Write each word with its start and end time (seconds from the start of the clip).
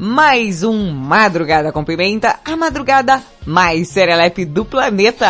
Mais 0.00 0.62
um 0.62 0.92
Madrugada 0.92 1.72
com 1.72 1.82
Pimenta, 1.82 2.38
a 2.44 2.56
madrugada 2.56 3.20
mais 3.44 3.88
serelepe 3.88 4.44
do 4.44 4.64
planeta. 4.64 5.26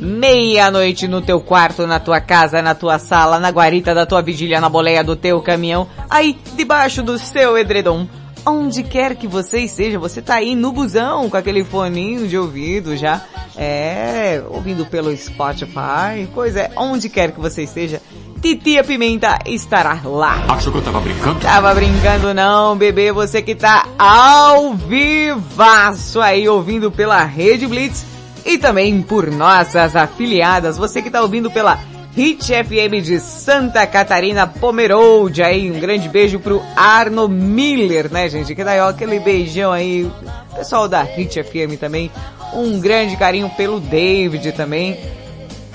Meia-noite 0.00 1.06
no 1.06 1.22
teu 1.22 1.40
quarto, 1.40 1.86
na 1.86 2.00
tua 2.00 2.20
casa, 2.20 2.60
na 2.60 2.74
tua 2.74 2.98
sala, 2.98 3.38
na 3.38 3.50
guarita 3.50 3.94
da 3.94 4.04
tua 4.04 4.20
vigília, 4.20 4.60
na 4.60 4.68
boleia 4.68 5.04
do 5.04 5.14
teu 5.14 5.40
caminhão, 5.40 5.86
aí 6.10 6.36
debaixo 6.56 7.00
do 7.00 7.16
seu 7.20 7.56
edredom. 7.56 8.04
Onde 8.44 8.82
quer 8.82 9.14
que 9.14 9.28
você 9.28 9.60
esteja, 9.60 9.98
você 9.98 10.20
tá 10.20 10.36
aí 10.36 10.56
no 10.56 10.72
busão 10.72 11.30
com 11.30 11.36
aquele 11.36 11.62
foninho 11.62 12.26
de 12.26 12.36
ouvido 12.36 12.96
já, 12.96 13.22
é, 13.56 14.42
ouvindo 14.48 14.86
pelo 14.86 15.14
Spotify, 15.16 16.26
coisa 16.34 16.62
é, 16.62 16.70
onde 16.76 17.08
quer 17.08 17.32
que 17.32 17.40
você 17.40 17.62
esteja, 17.62 18.00
Titia 18.40 18.84
Pimenta 18.84 19.38
estará 19.46 20.00
lá. 20.04 20.44
Achou 20.48 20.72
que 20.72 20.78
eu 20.78 20.82
tava 20.82 21.00
brincando? 21.00 21.40
Tava 21.40 21.74
brincando 21.74 22.32
não, 22.32 22.76
bebê, 22.76 23.10
você 23.10 23.42
que 23.42 23.54
tá 23.54 23.86
ao 23.98 24.74
vivaço 24.74 26.20
aí 26.20 26.48
ouvindo 26.48 26.90
pela 26.90 27.24
Rede 27.24 27.66
Blitz 27.66 28.04
e 28.44 28.56
também 28.56 29.02
por 29.02 29.30
nossas 29.30 29.96
afiliadas, 29.96 30.78
você 30.78 31.02
que 31.02 31.10
tá 31.10 31.20
ouvindo 31.20 31.50
pela 31.50 31.78
Hit 32.14 32.46
FM 32.46 33.04
de 33.04 33.20
Santa 33.20 33.86
Catarina 33.86 34.46
Pomerode 34.46 35.42
aí, 35.42 35.70
um 35.70 35.78
grande 35.78 36.08
beijo 36.08 36.38
pro 36.38 36.62
Arno 36.76 37.28
Miller, 37.28 38.10
né 38.10 38.28
gente, 38.28 38.54
que 38.54 38.64
daí 38.64 38.80
ó, 38.80 38.88
aquele 38.88 39.20
beijão 39.20 39.72
aí, 39.72 40.10
pessoal 40.54 40.88
da 40.88 41.02
Hit 41.02 41.42
FM 41.42 41.78
também, 41.78 42.10
um 42.54 42.80
grande 42.80 43.16
carinho 43.16 43.50
pelo 43.50 43.78
David 43.78 44.52
também, 44.52 44.98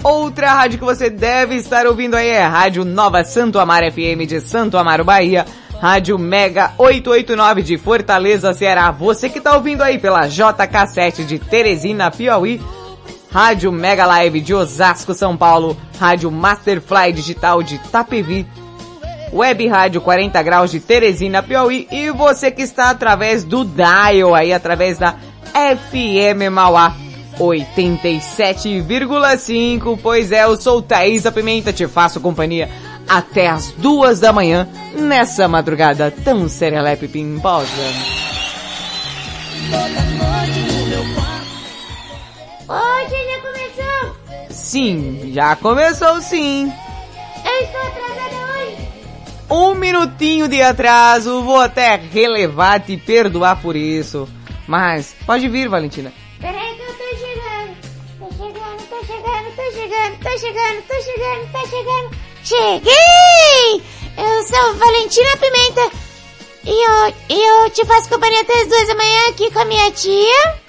Outra 0.03 0.51
rádio 0.53 0.79
que 0.79 0.83
você 0.83 1.09
deve 1.09 1.55
estar 1.55 1.87
ouvindo 1.87 2.15
aí 2.15 2.27
é 2.27 2.43
a 2.43 2.49
Rádio 2.49 2.83
Nova 2.83 3.23
Santo 3.23 3.57
Amaro 3.57 3.89
FM 3.89 4.27
de 4.27 4.41
Santo 4.41 4.77
Amaro, 4.77 5.05
Bahia. 5.05 5.45
Rádio 5.79 6.19
Mega 6.19 6.73
889 6.77 7.61
de 7.61 7.77
Fortaleza, 7.77 8.53
Ceará. 8.53 8.91
Você 8.91 9.29
que 9.29 9.37
está 9.37 9.55
ouvindo 9.55 9.81
aí 9.81 9.97
pela 9.97 10.27
JK7 10.27 11.25
de 11.25 11.39
Teresina, 11.39 12.11
Piauí. 12.11 12.61
Rádio 13.31 13.71
Mega 13.71 14.05
Live 14.05 14.41
de 14.41 14.53
Osasco, 14.53 15.13
São 15.13 15.37
Paulo. 15.37 15.77
Rádio 15.97 16.29
Masterfly 16.29 17.13
Digital 17.13 17.63
de 17.63 17.77
Tapevi. 17.89 18.45
Web 19.31 19.67
Rádio 19.69 20.01
40 20.01 20.43
Graus 20.43 20.69
de 20.69 20.81
Teresina, 20.81 21.41
Piauí. 21.41 21.87
E 21.89 22.11
você 22.11 22.51
que 22.51 22.61
está 22.61 22.89
através 22.89 23.45
do 23.45 23.63
Dial 23.63 24.35
aí, 24.35 24.51
através 24.51 24.97
da 24.97 25.15
FM 25.53 26.51
Mauá 26.51 26.93
87,5, 27.39 29.97
pois 30.01 30.31
é, 30.31 30.43
eu 30.43 30.55
sou 30.55 30.81
Thaisa 30.81 31.31
Pimenta, 31.31 31.73
te 31.73 31.87
faço 31.87 32.21
companhia 32.21 32.69
até 33.07 33.47
as 33.47 33.71
duas 33.71 34.19
da 34.19 34.31
manhã, 34.31 34.69
nessa 34.95 35.47
madrugada 35.47 36.13
tão 36.23 36.47
serelepe 36.47 37.07
pimposa. 37.07 37.71
Hoje 42.67 43.15
já 43.29 43.39
começou? 43.41 44.15
Sim, 44.49 45.31
já 45.33 45.55
começou 45.55 46.21
sim. 46.21 46.71
Eu 47.45 47.63
estou 47.65 47.81
atrasada 47.81 48.35
hoje. 48.57 48.77
Um 49.49 49.73
minutinho 49.75 50.47
de 50.47 50.61
atraso, 50.61 51.41
vou 51.43 51.59
até 51.59 51.95
relevar 51.95 52.79
te 52.79 52.95
perdoar 52.97 53.61
por 53.61 53.75
isso. 53.75 54.27
Mas, 54.67 55.15
pode 55.25 55.47
vir, 55.49 55.67
Valentina. 55.67 56.13
Peraí 56.39 56.75
que 56.75 56.83
eu 56.83 56.92
chegando, 59.93 60.17
tô 60.19 60.37
chegando, 60.37 60.81
tô 60.87 61.01
chegando, 61.01 61.51
tô 61.51 61.67
chegando, 61.67 61.67
tô 61.67 61.67
chegando. 61.67 62.09
Cheguei! 62.43 63.83
Eu 64.17 64.43
sou 64.43 64.75
Valentina 64.75 65.37
Pimenta. 65.37 65.91
E 66.65 66.69
eu, 66.69 67.13
e 67.29 67.65
eu 67.65 67.69
te 67.69 67.85
faço 67.85 68.09
companhia 68.09 68.41
até 68.41 68.53
as 68.61 68.67
duas 68.67 68.87
da 68.87 68.95
manhã 68.95 69.29
aqui 69.29 69.51
com 69.51 69.59
a 69.59 69.65
minha 69.65 69.91
tia. 69.91 70.63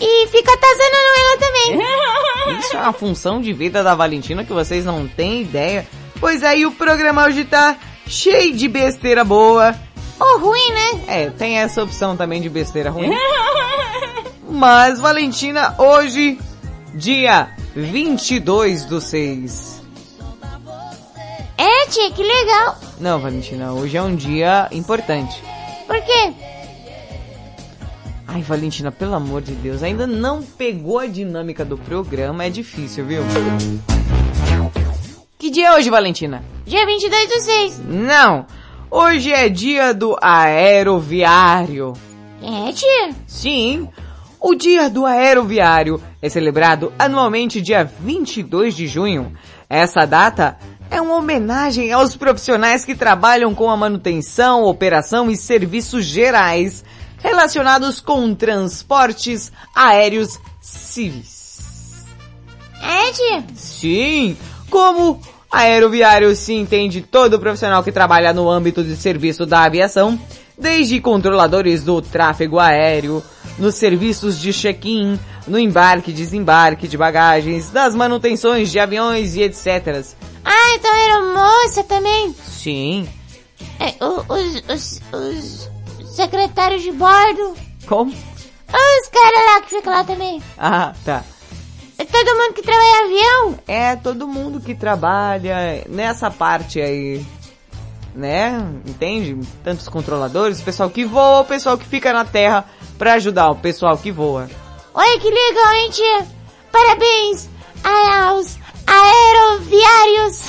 E 0.00 0.26
fico 0.26 0.50
atazanando 0.50 1.14
ela 1.20 1.38
também. 1.38 2.58
Isso 2.58 2.76
é 2.76 2.80
uma 2.80 2.92
função 2.92 3.40
de 3.40 3.52
vida 3.52 3.82
da 3.82 3.94
Valentina 3.94 4.44
que 4.44 4.52
vocês 4.52 4.84
não 4.84 5.06
têm 5.06 5.42
ideia. 5.42 5.86
Pois 6.18 6.42
aí 6.42 6.66
o 6.66 6.72
programa 6.72 7.26
hoje 7.26 7.44
tá 7.44 7.76
cheio 8.06 8.54
de 8.54 8.66
besteira 8.66 9.24
boa. 9.24 9.74
Ou 10.18 10.38
ruim, 10.38 10.70
né? 10.72 11.04
É, 11.06 11.30
tem 11.30 11.58
essa 11.58 11.82
opção 11.82 12.16
também 12.16 12.40
de 12.40 12.48
besteira 12.48 12.90
ruim. 12.90 13.10
Mas, 14.48 15.00
Valentina, 15.00 15.74
hoje, 15.78 16.38
dia 16.94 17.50
22 17.74 18.84
do 18.84 19.00
6. 19.00 19.82
É, 21.58 21.86
tia, 21.88 22.10
que 22.12 22.22
legal. 22.22 22.78
Não, 23.00 23.18
Valentina, 23.18 23.72
hoje 23.72 23.96
é 23.96 24.02
um 24.02 24.14
dia 24.14 24.68
importante. 24.70 25.42
Por 25.86 26.00
quê? 26.02 26.32
Ai, 28.28 28.42
Valentina, 28.42 28.92
pelo 28.92 29.14
amor 29.14 29.42
de 29.42 29.52
Deus, 29.52 29.82
ainda 29.82 30.06
não 30.06 30.42
pegou 30.42 30.98
a 30.98 31.06
dinâmica 31.06 31.64
do 31.64 31.76
programa, 31.76 32.44
é 32.44 32.50
difícil, 32.50 33.04
viu? 33.04 33.22
Que 35.38 35.50
dia 35.50 35.68
é 35.68 35.74
hoje, 35.74 35.90
Valentina? 35.90 36.44
Dia 36.64 36.86
22 36.86 37.28
do 37.28 37.40
6. 37.40 37.80
Não! 37.86 38.46
Hoje 38.90 39.32
é 39.32 39.48
dia 39.48 39.92
do 39.92 40.16
aeroviário. 40.20 41.92
É, 42.40 42.72
tia? 42.72 43.14
Sim, 43.26 43.88
o 44.46 44.54
Dia 44.54 44.90
do 44.90 45.06
Aeroviário 45.06 45.98
é 46.24 46.28
celebrado 46.30 46.90
anualmente 46.98 47.60
dia 47.60 47.84
22 47.84 48.74
de 48.74 48.86
junho. 48.86 49.34
Essa 49.68 50.06
data 50.06 50.56
é 50.90 50.98
uma 50.98 51.16
homenagem 51.16 51.92
aos 51.92 52.16
profissionais 52.16 52.82
que 52.82 52.94
trabalham 52.94 53.54
com 53.54 53.68
a 53.68 53.76
manutenção, 53.76 54.62
operação 54.62 55.30
e 55.30 55.36
serviços 55.36 56.06
gerais 56.06 56.82
relacionados 57.18 58.00
com 58.00 58.34
transportes 58.34 59.52
aéreos 59.74 60.40
civis. 60.62 62.06
É, 62.82 63.12
tia? 63.12 63.44
Sim, 63.54 64.34
como 64.70 65.20
aeroviário 65.52 66.34
se 66.34 66.54
entende 66.54 67.02
todo 67.02 67.38
profissional 67.38 67.84
que 67.84 67.92
trabalha 67.92 68.32
no 68.32 68.48
âmbito 68.48 68.82
de 68.82 68.96
serviço 68.96 69.44
da 69.44 69.64
aviação, 69.64 70.18
desde 70.58 71.02
controladores 71.02 71.84
do 71.84 72.00
tráfego 72.00 72.58
aéreo, 72.58 73.22
nos 73.58 73.74
serviços 73.76 74.38
de 74.38 74.52
check-in, 74.52 75.18
no 75.46 75.58
embarque 75.58 76.10
e 76.10 76.14
desembarque 76.14 76.88
de 76.88 76.96
bagagens, 76.98 77.70
das 77.70 77.94
manutenções 77.94 78.70
de 78.70 78.78
aviões 78.78 79.36
e 79.36 79.42
etc. 79.42 80.04
Ah, 80.44 80.74
então 80.74 80.94
era 80.94 81.22
moça 81.22 81.84
também? 81.84 82.34
Sim. 82.46 83.08
É, 83.80 84.04
o- 84.04 84.24
os, 84.32 84.62
os, 84.68 85.00
os 85.12 86.14
secretários 86.16 86.82
de 86.82 86.92
bordo. 86.92 87.54
Como? 87.86 88.10
Os 88.12 89.08
caras 89.08 89.44
lá 89.46 89.60
que 89.62 89.76
ficam 89.76 89.92
lá 89.92 90.04
também. 90.04 90.42
Ah, 90.58 90.92
tá. 91.04 91.22
É 91.96 92.04
todo 92.04 92.34
mundo 92.36 92.54
que 92.54 92.62
trabalha 92.62 92.84
em 92.88 93.04
avião? 93.04 93.58
É 93.68 93.96
todo 93.96 94.26
mundo 94.26 94.60
que 94.60 94.74
trabalha 94.74 95.84
nessa 95.88 96.28
parte 96.30 96.80
aí, 96.80 97.24
né? 98.14 98.64
Entende? 98.86 99.38
Tantos 99.62 99.88
controladores, 99.88 100.60
o 100.60 100.64
pessoal 100.64 100.88
que 100.90 101.04
voa, 101.04 101.40
o 101.40 101.44
pessoal 101.44 101.76
que 101.76 101.84
fica 101.86 102.12
na 102.12 102.24
terra 102.24 102.64
pra 102.96 103.14
ajudar 103.14 103.50
o 103.50 103.56
pessoal 103.56 103.96
que 103.98 104.10
voa. 104.12 104.48
Olha 104.94 105.18
que 105.18 105.30
legal, 105.30 105.72
hein, 105.74 105.90
tia? 105.90 106.26
Parabéns 106.70 107.48
aos 107.82 108.56
aeroviários. 108.86 110.42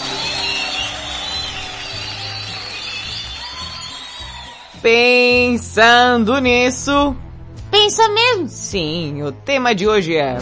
Pensando 4.82 6.40
nisso, 6.40 7.16
Pensa 7.72 8.08
mesmo. 8.10 8.48
sim, 8.48 9.24
o 9.24 9.32
tema 9.32 9.74
de 9.74 9.88
hoje 9.88 10.16
é 10.16 10.38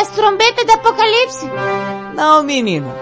As 0.00 0.10
trombetas 0.10 0.66
do 0.66 0.72
apocalipse. 0.72 1.46
Não, 2.14 2.42
menino. 2.42 2.92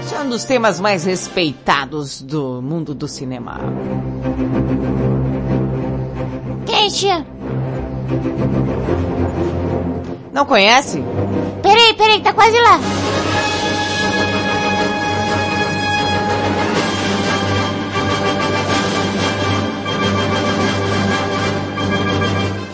Esse 0.00 0.14
é 0.14 0.20
um 0.20 0.28
dos 0.28 0.44
temas 0.44 0.78
mais 0.78 1.04
respeitados 1.04 2.22
do 2.22 2.62
mundo 2.62 2.94
do 2.94 3.08
cinema. 3.08 3.58
Quente. 6.66 7.08
Não 10.32 10.46
conhece? 10.46 11.02
Peraí, 11.62 11.94
peraí, 11.94 12.20
tá 12.20 12.32
quase 12.32 12.56
lá. 12.60 12.80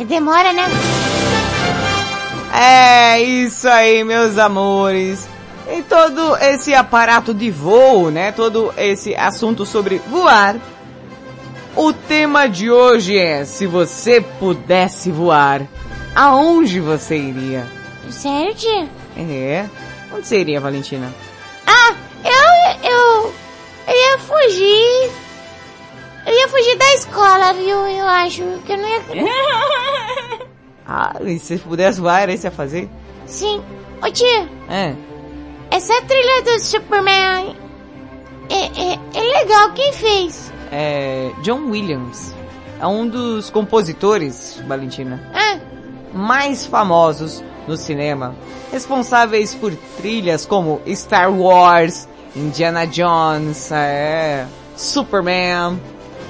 Demora, 0.07 0.53
né? 0.53 0.63
É 2.59 3.21
isso 3.21 3.69
aí, 3.69 4.03
meus 4.03 4.39
amores. 4.39 5.29
E 5.71 5.83
todo 5.83 6.35
esse 6.39 6.73
aparato 6.75 7.35
de 7.35 7.51
voo, 7.51 8.11
né? 8.11 8.33
Todo 8.33 8.73
esse 8.79 9.15
assunto 9.15 9.67
sobre 9.67 9.99
voar. 10.09 10.57
O 11.77 11.93
tema 11.93 12.49
de 12.49 12.71
hoje 12.71 13.19
é: 13.19 13.45
se 13.45 13.67
você 13.67 14.23
pudesse 14.23 15.11
voar, 15.11 15.67
aonde 16.15 16.81
você 16.81 17.19
iria? 17.19 17.71
Sério, 18.09 18.55
tia? 18.55 18.89
É. 19.19 19.67
Onde 20.11 20.27
você 20.27 20.41
iria, 20.41 20.59
Valentina? 20.59 21.13
Ah, 21.67 21.95
eu, 22.25 22.91
eu, 22.91 23.35
eu 23.87 23.95
ia 23.95 24.19
fugir. 24.19 25.11
Eu 26.25 26.33
ia 26.33 26.49
fugir 26.49 26.79
da 26.79 26.95
escola, 26.95 27.53
viu? 27.53 27.87
Eu 27.87 28.07
acho 28.07 28.43
que 28.65 28.73
eu 28.73 28.79
não 28.79 28.89
ia... 28.89 30.47
Ah, 30.89 31.17
e 31.25 31.39
se 31.39 31.59
pudesse 31.59 32.01
voar, 32.01 32.23
era 32.23 32.33
isso 32.33 32.43
que 32.43 32.47
ia 32.47 32.51
fazer? 32.53 32.89
Sim. 33.27 33.63
Ô 34.03 34.11
tia, 34.11 34.49
É. 34.69 34.95
essa 35.71 36.01
trilha 36.03 36.43
do 36.43 36.61
Superman 36.61 37.57
é, 38.49 38.55
é, 38.95 38.99
é 39.15 39.21
legal, 39.41 39.73
quem 39.73 39.93
fez? 39.93 40.53
É. 40.71 41.31
John 41.43 41.71
Williams. 41.71 42.35
É 42.81 42.87
um 42.87 43.09
dos 43.09 43.49
compositores, 43.51 44.63
Valentina. 44.69 45.21
Ah, 45.35 45.59
mais 46.13 46.67
famosos 46.67 47.43
no 47.67 47.77
cinema, 47.77 48.35
responsáveis 48.71 49.55
por 49.55 49.75
trilhas 49.97 50.47
como 50.47 50.81
Star 50.95 51.33
Wars, 51.33 52.07
Indiana 52.37 52.87
Jones, 52.87 53.73
é, 53.73 54.47
Superman 54.77 55.81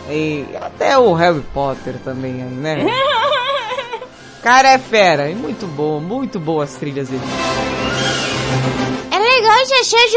e 0.09 0.47
até 0.63 0.97
o 0.97 1.13
Harry 1.15 1.43
Potter 1.53 1.97
também, 2.05 2.33
né? 2.35 2.77
Cara 4.47 4.69
é 4.69 4.79
fera, 4.79 5.29
e 5.29 5.35
muito 5.35 5.67
bom, 5.67 5.99
muito 5.99 6.39
boas 6.39 6.77
trilhas 6.77 7.09
dele. 7.09 7.21
é 9.11 9.19
legal, 9.19 9.59
já 9.67 9.83
cheio 9.83 10.09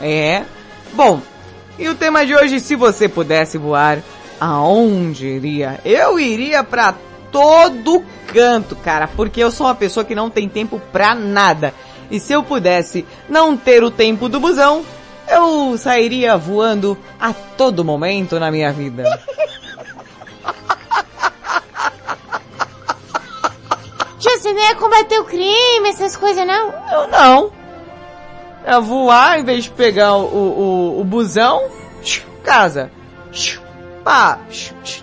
de... 0.00 0.04
É. 0.04 0.44
Bom, 0.92 1.22
e 1.78 1.88
o 1.88 1.94
tema 1.94 2.26
de 2.26 2.34
hoje, 2.34 2.58
se 2.58 2.74
você 2.74 3.08
pudesse 3.08 3.56
voar, 3.58 4.02
aonde 4.40 5.24
iria? 5.24 5.78
Eu 5.84 6.18
iria 6.18 6.64
pra 6.64 6.96
todo 7.30 8.04
canto, 8.26 8.74
cara, 8.74 9.06
porque 9.06 9.40
eu 9.40 9.52
sou 9.52 9.68
uma 9.68 9.76
pessoa 9.76 10.04
que 10.04 10.16
não 10.16 10.28
tem 10.28 10.48
tempo 10.48 10.82
pra 10.90 11.14
nada. 11.14 11.72
E 12.10 12.18
se 12.18 12.32
eu 12.32 12.42
pudesse 12.42 13.06
não 13.28 13.56
ter 13.56 13.84
o 13.84 13.90
tempo 13.92 14.28
do 14.28 14.40
busão, 14.40 14.84
eu 15.28 15.78
sairia 15.78 16.36
voando 16.36 16.98
a 17.20 17.32
todo 17.32 17.84
momento 17.84 18.40
na 18.40 18.50
minha 18.50 18.72
vida. 18.72 19.04
você 24.38 24.52
não 24.52 24.60
ia 24.60 24.74
combater 24.74 25.18
o 25.18 25.24
crime, 25.24 25.88
essas 25.88 26.16
coisas, 26.16 26.46
não? 26.46 26.72
Eu 26.92 27.08
não. 27.08 27.52
Eu 28.66 28.82
voar 28.82 29.40
em 29.40 29.44
vez 29.44 29.64
de 29.64 29.70
pegar 29.70 30.16
o, 30.16 30.24
o, 30.24 31.00
o 31.00 31.04
busão, 31.04 31.68
casa. 32.42 32.90
Pá, 34.04 34.38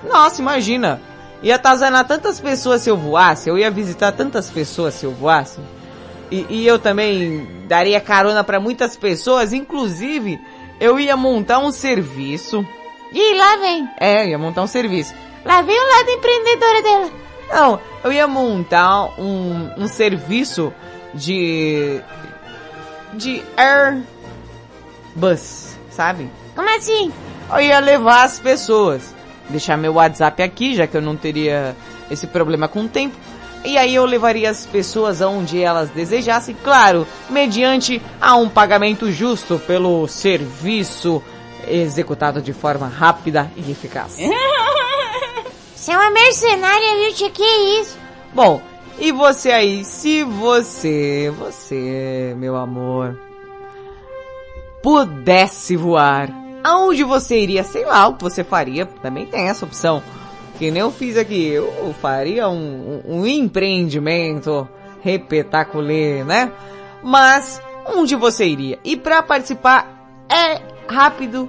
nossa, 0.04 0.42
imagina. 0.42 1.02
Ia 1.44 1.56
atazanar 1.56 2.08
tantas 2.08 2.40
pessoas 2.40 2.82
se 2.82 2.90
eu 2.90 2.98
voasse, 2.98 3.50
eu 3.50 3.58
ia 3.58 3.70
visitar 3.70 4.12
tantas 4.12 4.50
pessoas 4.50 4.96
se 4.96 5.06
eu 5.06 5.12
voasse. 5.12 5.60
E, 6.32 6.46
e 6.50 6.68
eu 6.68 6.80
também 6.80 7.48
daria 7.68 8.02
carona 8.02 8.44
para 8.44 8.60
muitas 8.60 8.98
pessoas, 8.98 9.54
inclusive 9.54 10.40
eu 10.80 11.00
ia 11.00 11.16
montar 11.16 11.60
um 11.60 11.72
serviço. 11.72 12.66
Ih, 13.14 13.38
lá 13.38 13.58
vem. 13.58 13.90
É, 14.00 14.28
ia 14.28 14.38
montar 14.38 14.64
um 14.64 14.68
serviço. 14.68 15.14
Lá 15.46 15.62
vem 15.62 15.80
o 15.80 15.90
lado 15.98 16.10
empreendedora 16.10 16.82
dela. 16.82 17.25
Não, 17.50 17.80
eu 18.04 18.12
ia 18.12 18.28
montar 18.28 19.20
um, 19.20 19.72
um 19.78 19.88
serviço 19.88 20.74
de. 21.14 22.02
de 23.14 23.44
Airbus, 25.16 25.78
sabe? 25.90 26.30
Como 26.56 26.70
assim? 26.76 27.12
Eu 27.52 27.62
ia 27.62 27.80
levar 27.80 28.24
as 28.24 28.40
pessoas. 28.40 29.14
Deixar 29.50 29.78
meu 29.78 29.94
WhatsApp 29.94 30.42
aqui, 30.42 30.74
já 30.74 30.88
que 30.88 30.98
eu 30.98 31.02
não 31.02 31.16
teria 31.16 31.76
esse 32.10 32.26
problema 32.26 32.68
com 32.68 32.82
o 32.82 32.88
tempo. 32.88 33.16
E 33.64 33.78
aí 33.78 33.96
eu 33.96 34.06
levaria 34.06 34.50
as 34.50 34.66
pessoas 34.66 35.22
aonde 35.24 35.62
elas 35.62 35.90
desejassem, 35.90 36.56
claro, 36.64 37.08
mediante 37.30 38.02
a 38.22 38.36
um 38.36 38.48
pagamento 38.48 39.12
justo 39.12 39.60
pelo 39.60 40.08
serviço 40.08 41.22
executado 41.68 42.42
de 42.44 42.54
forma 42.54 42.88
rápida 42.88 43.52
e 43.56 43.72
eficaz. 43.72 44.18
Você 45.86 45.92
é 45.92 45.98
uma 46.00 46.10
mercenária, 46.10 46.96
viu, 46.96 47.14
tia? 47.14 47.30
Que 47.30 47.44
isso? 47.80 47.96
Bom, 48.34 48.60
e 48.98 49.12
você 49.12 49.52
aí, 49.52 49.86
se 49.86 50.24
você, 50.24 51.32
você, 51.38 52.34
meu 52.40 52.56
amor, 52.56 53.20
pudesse 54.82 55.76
voar, 55.76 56.28
aonde 56.64 57.04
você 57.04 57.38
iria? 57.40 57.64
Sei 57.64 57.86
lá 57.86 58.08
o 58.08 58.16
que 58.16 58.24
você 58.24 58.44
faria, 58.44 58.88
também 58.88 59.28
tem 59.28 59.48
essa 59.48 59.64
opção. 59.64 60.02
Que 60.58 60.72
nem 60.72 60.82
eu 60.82 60.90
fiz 60.90 61.18
aqui, 61.18 61.50
eu 61.50 61.94
faria 62.02 62.50
um, 62.50 63.04
um, 63.06 63.20
um 63.20 63.28
empreendimento 63.28 64.68
repetaculê, 65.04 66.24
né? 66.24 66.52
Mas, 67.04 67.62
onde 67.86 68.16
você 68.16 68.48
iria? 68.48 68.80
E 68.84 68.98
para 68.98 69.22
participar 69.22 70.04
é 70.28 70.64
rápido, 70.92 71.48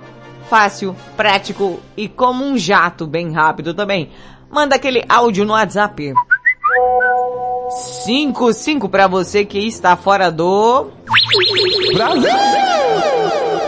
fácil, 0.49 0.95
prático 1.17 1.81
e 1.97 2.09
como 2.09 2.45
um 2.45 2.57
jato 2.57 3.07
bem 3.07 3.33
rápido 3.33 3.75
também. 3.75 4.11
Manda 4.57 4.77
aquele 4.77 5.05
áudio 5.07 5.45
no 5.45 5.53
WhatsApp. 5.53 6.15
55 8.07 8.89
para 8.89 9.07
você 9.07 9.45
que 9.45 9.59
está 9.59 9.99
fora 9.99 10.33
do 10.33 10.89
Brasil. 11.93 12.31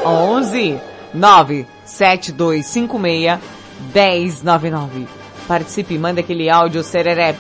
11 0.06 0.80
9 1.12 1.66
7256 1.84 4.42
1099. 4.42 5.06
Participe, 5.46 5.98
manda 5.98 6.20
aquele 6.20 6.48
áudio 6.48 6.82
sererep. 6.82 7.38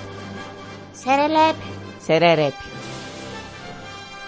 Serelepe. 0.92 1.58
Sererep. 2.00 2.54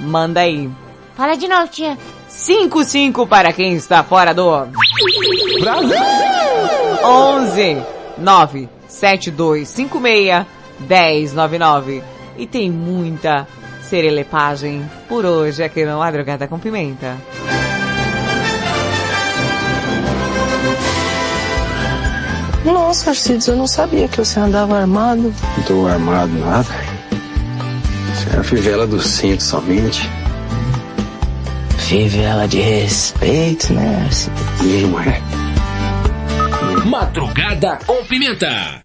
Manda 0.00 0.40
aí. 0.40 0.70
Fala 1.14 1.36
de 1.36 1.46
novo, 1.46 1.68
tia. 1.68 1.98
55 2.26 3.26
para 3.26 3.52
quem 3.52 3.74
está 3.74 4.02
fora 4.02 4.32
do 4.32 4.66
Brasil. 5.60 5.98
11 7.04 7.82
9 8.16 8.79
7256 9.00 10.46
1099. 10.80 12.02
E 12.36 12.46
tem 12.46 12.70
muita 12.70 13.46
serelepagem 13.82 14.88
por 15.08 15.24
hoje 15.24 15.62
aqui 15.62 15.84
no 15.84 15.98
Madrugada 15.98 16.46
com 16.46 16.58
Pimenta. 16.58 17.16
Nossa, 22.64 23.10
Arcides, 23.10 23.48
eu 23.48 23.56
não 23.56 23.66
sabia 23.66 24.06
que 24.06 24.18
você 24.18 24.38
andava 24.38 24.78
armado. 24.78 25.34
Não 25.56 25.64
tô 25.64 25.86
armado 25.86 26.32
nada. 26.38 26.68
Isso 28.12 28.36
é 28.36 28.38
a 28.38 28.42
fivela 28.44 28.86
do 28.86 29.00
cinto 29.00 29.42
somente. 29.42 30.08
Fivela 31.78 32.46
de 32.46 32.60
respeito, 32.60 33.72
né, 33.72 34.04
Arcides? 34.04 34.82
Não 34.82 35.00
é. 35.00 35.39
Madrugada 36.84 37.78
com 37.86 38.04
Pimenta. 38.04 38.82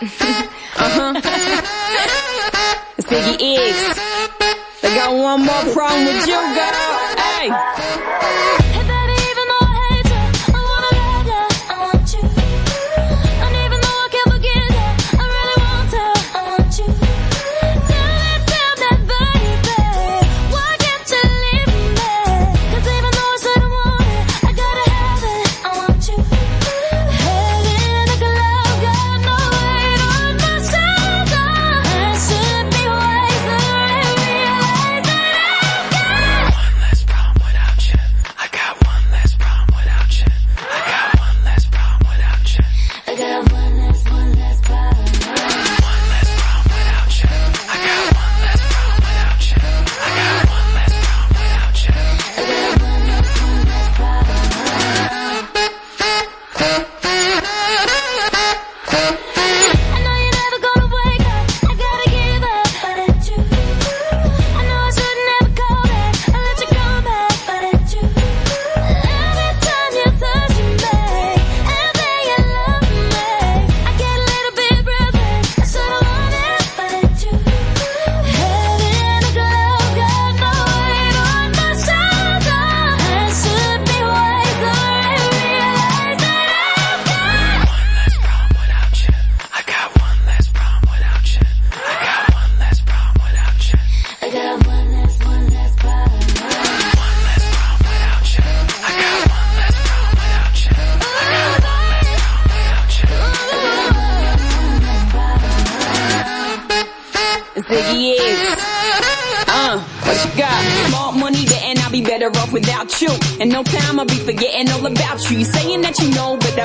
Ziggy 3.00 3.56
X. 3.56 3.98
Got 4.82 5.12
one 5.14 5.44
more 5.44 5.64
problem 5.72 6.04
with 6.06 6.26
you, 6.26 6.40
girl. 6.54 6.98
Hey. 7.16 7.50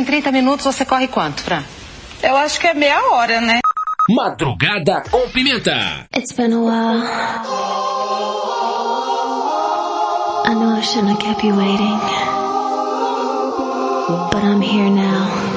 em 0.00 0.04
30 0.04 0.32
minutos 0.32 0.64
você 0.64 0.84
corre 0.84 1.08
quanto, 1.08 1.42
Fran? 1.42 1.62
Eu 2.22 2.36
acho 2.36 2.58
que 2.58 2.66
é 2.66 2.74
meia 2.74 3.12
hora, 3.12 3.40
né? 3.40 3.60
Madrugada 4.08 5.02
com 5.10 5.28
Pimenta. 5.28 6.06
It's 6.16 6.32
been 6.32 6.52
a 6.52 6.58
while. 6.58 7.02
I 10.46 10.54
know 10.54 10.76
I 10.76 10.80
shouldn't 10.82 11.10
have 11.12 11.20
kept 11.20 11.44
you 11.46 11.54
waiting. 11.54 12.00
But 14.32 14.42
I'm 14.42 14.62
here 14.62 14.90
now. 14.90 15.49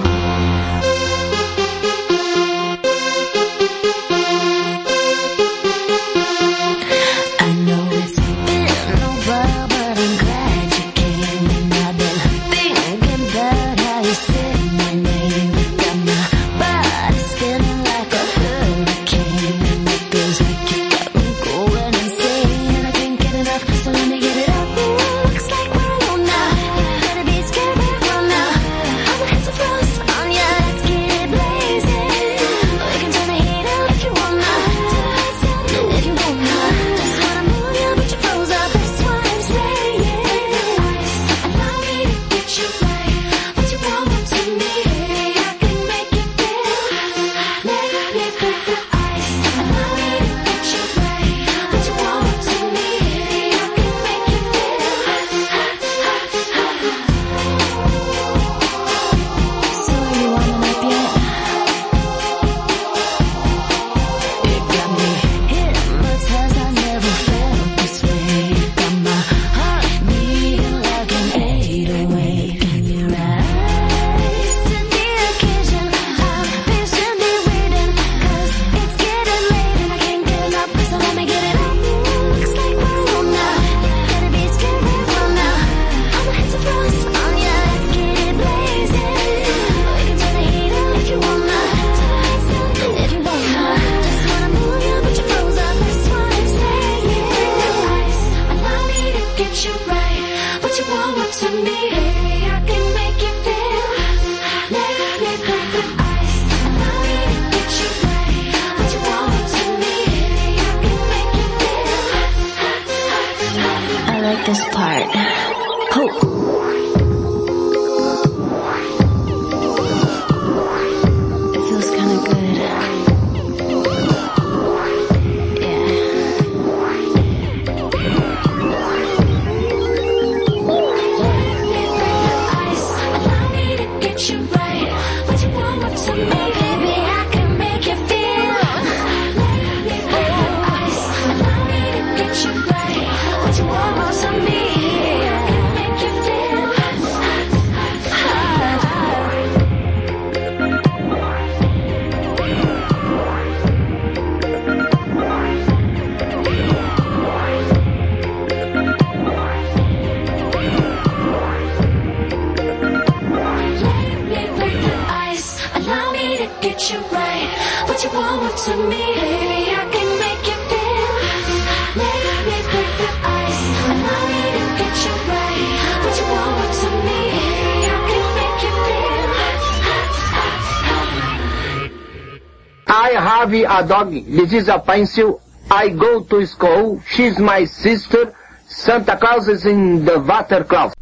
dog, 183.84 184.12
this 184.12 184.54
is 184.54 184.68
a 184.70 184.80
pencil, 184.80 185.42
I 185.70 185.90
go 185.90 186.22
to 186.22 186.46
school, 186.46 187.02
she's 187.10 187.38
my 187.40 187.66
sister, 187.66 188.34
Santa 188.68 189.18
Claus 189.18 189.48
is 189.48 189.66
in 189.66 190.06
the 190.06 190.20
water 190.20 190.64
closet. 190.64 190.98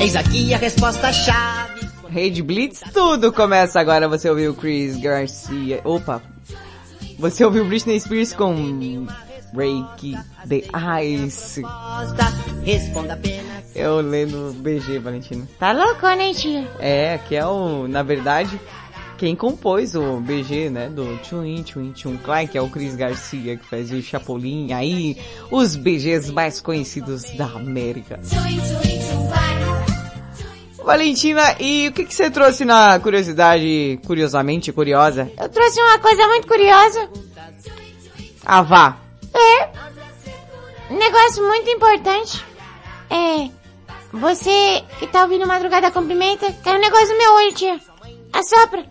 Eis 0.00 0.16
aqui 0.16 0.52
a 0.52 0.58
resposta 0.58 1.12
chave. 1.12 1.88
Rede 2.08 2.42
Blitz, 2.42 2.82
tudo 2.92 3.32
começa 3.32 3.80
agora. 3.80 4.08
Você 4.08 4.28
ouviu 4.28 4.52
Chris 4.52 4.96
Garcia. 4.96 5.80
Opa! 5.84 6.20
Você 7.18 7.44
ouviu 7.44 7.64
Britney 7.64 8.00
Spears 8.00 8.34
com 8.34 9.06
Break 9.54 10.18
the 10.48 10.64
Ice. 11.04 11.62
Responda 12.64 13.16
eu 13.82 14.00
lendo 14.00 14.54
BG, 14.58 15.00
Valentina. 15.00 15.44
Tá 15.58 15.72
louco, 15.72 16.06
né, 16.06 16.32
tia? 16.32 16.70
É, 16.78 17.18
que 17.18 17.34
é 17.34 17.44
o, 17.44 17.88
na 17.88 18.04
verdade, 18.04 18.60
quem 19.18 19.34
compôs 19.34 19.96
o 19.96 20.20
BG, 20.20 20.70
né, 20.70 20.88
do 20.88 21.18
Twin 21.28 21.64
Twin 21.64 21.90
Twin 21.90 22.16
Klein, 22.18 22.46
que 22.46 22.56
é 22.56 22.62
o 22.62 22.68
Chris 22.68 22.94
Garcia, 22.94 23.56
que 23.56 23.66
faz 23.66 23.90
o 23.90 24.00
Chapolin, 24.00 24.72
aí, 24.72 25.16
os 25.50 25.74
BGs 25.74 26.30
mais 26.30 26.60
conhecidos 26.60 27.24
da 27.36 27.46
América. 27.46 28.20
Valentina, 30.84 31.56
e 31.58 31.88
o 31.88 31.92
que, 31.92 32.04
que 32.04 32.14
você 32.14 32.30
trouxe 32.30 32.64
na 32.64 33.00
curiosidade, 33.00 33.98
curiosamente 34.06 34.70
curiosa? 34.70 35.28
Eu 35.40 35.48
trouxe 35.48 35.80
uma 35.80 35.98
coisa 35.98 36.24
muito 36.28 36.46
curiosa. 36.46 37.10
Ah, 38.44 38.62
vá. 38.62 38.96
É. 39.34 40.92
Um 40.92 40.98
negócio 40.98 41.44
muito 41.44 41.68
importante. 41.68 42.44
É. 43.10 43.61
Você 44.12 44.84
que 44.98 45.06
tá 45.06 45.22
ouvindo 45.22 45.46
Madrugada 45.46 45.90
com 45.90 46.06
Pimenta, 46.06 46.52
caiu 46.62 46.76
um 46.76 46.80
negócio 46.80 47.08
no 47.08 47.18
meu 47.18 47.34
olho, 47.34 47.54
tia. 47.54 47.80
Assopra. 48.32 48.84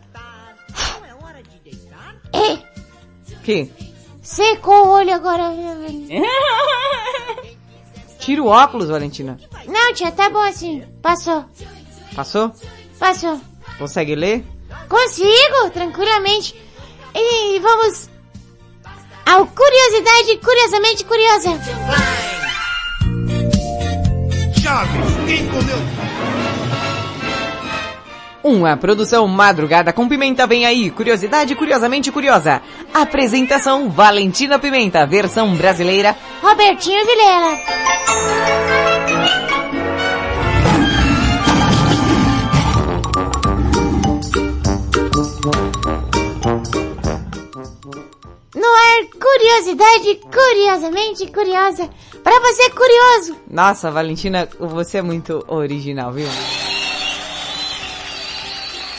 É. 2.33 2.57
Que? 3.43 3.71
Secou 4.21 4.87
o 4.87 4.91
olho 4.91 5.13
agora. 5.13 5.51
Tira 8.19 8.41
o 8.43 8.47
óculos, 8.47 8.89
Valentina. 8.89 9.37
Não, 9.67 9.93
tia, 9.93 10.11
tá 10.11 10.29
bom 10.29 10.41
assim. 10.41 10.83
Passou. 11.01 11.45
Passou? 12.15 12.51
Passou. 12.99 13.39
Consegue 13.77 14.15
ler? 14.15 14.43
Consigo, 14.87 15.69
tranquilamente. 15.73 16.55
E 17.13 17.59
vamos 17.59 18.09
ao 19.25 19.45
Curiosidade 19.47 20.37
Curiosamente 20.37 21.05
Curiosa. 21.05 21.51
Quem? 25.27 25.51
Uma 28.43 28.75
produção 28.75 29.27
madrugada 29.27 29.93
com 29.93 30.07
pimenta 30.07 30.47
vem 30.47 30.65
aí. 30.65 30.89
Curiosidade 30.89 31.53
curiosamente 31.55 32.11
curiosa. 32.11 32.61
Apresentação 32.93 33.89
Valentina 33.89 34.57
Pimenta, 34.57 35.05
versão 35.05 35.55
brasileira. 35.55 36.15
Robertinho 36.41 37.05
Vilela. 37.05 37.57
No 48.55 48.67
ar, 48.67 49.05
curiosidade 49.19 50.19
curiosamente 50.31 51.27
curiosa. 51.27 51.89
Pra 52.23 52.39
você 52.39 52.69
curioso. 52.69 53.35
Nossa, 53.49 53.91
Valentina, 53.91 54.47
você 54.59 54.99
é 54.99 55.01
muito 55.01 55.43
original, 55.47 56.11
viu? 56.11 56.27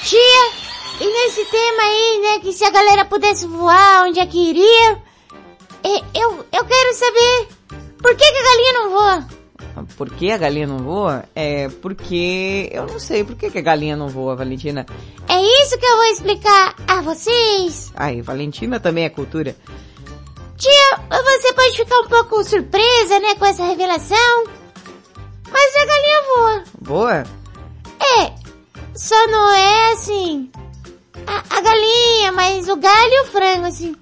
Tia, 0.05 0.63
e 1.01 1.07
nesse 1.07 1.45
tema 1.47 1.83
aí, 1.83 2.21
né, 2.23 2.39
que 2.41 2.53
se 2.53 2.65
a 2.65 2.71
galera 2.71 3.05
pudesse 3.05 3.47
voar, 3.47 4.05
onde 4.05 4.19
é 4.19 4.27
que 4.27 4.51
iria? 4.51 5.03
É, 5.85 5.99
eu, 6.15 6.45
eu 6.53 6.65
quero 6.65 6.95
saber, 6.95 7.49
por 7.99 8.15
que, 8.15 8.33
que 8.33 8.39
a 8.39 8.43
galinha 8.43 8.73
não 8.73 8.91
voa? 8.91 9.27
Por 9.97 10.11
que 10.11 10.31
a 10.31 10.39
galinha 10.39 10.67
não 10.67 10.79
voa? 10.79 11.25
É 11.35 11.69
porque... 11.81 12.69
Eu 12.73 12.87
não 12.87 12.99
sei, 12.99 13.25
por 13.25 13.37
que, 13.37 13.51
que 13.51 13.59
a 13.59 13.63
galinha 13.63 13.97
não 13.97 14.09
voa, 14.09 14.37
Valentina? 14.37 14.85
É 15.29 15.41
isso 15.63 15.79
que 15.79 15.87
eu 15.87 15.97
vou 15.97 16.05
explicar 16.07 16.75
a 16.87 17.01
vocês. 17.01 17.93
Ai, 17.97 18.21
Valentina 18.21 18.79
também 18.79 19.05
é 19.05 19.09
cultura. 19.09 19.57
Tia, 20.63 21.01
você 21.11 21.53
pode 21.55 21.77
ficar 21.77 21.99
um 21.99 22.07
pouco 22.07 22.45
surpresa, 22.45 23.19
né, 23.19 23.35
com 23.35 23.45
essa 23.47 23.65
revelação. 23.65 24.45
Mas 25.51 25.75
a 25.75 25.85
galinha 25.85 26.23
voa. 26.37 26.65
Voa? 26.81 27.25
É, 27.99 28.33
só 28.95 29.27
não 29.27 29.51
é 29.51 29.93
assim. 29.93 30.53
A, 31.27 31.57
a 31.57 31.61
galinha, 31.61 32.31
mas 32.31 32.69
o 32.69 32.77
galho 32.77 33.13
e 33.13 33.21
o 33.23 33.25
frango, 33.25 33.67
assim. 33.67 33.97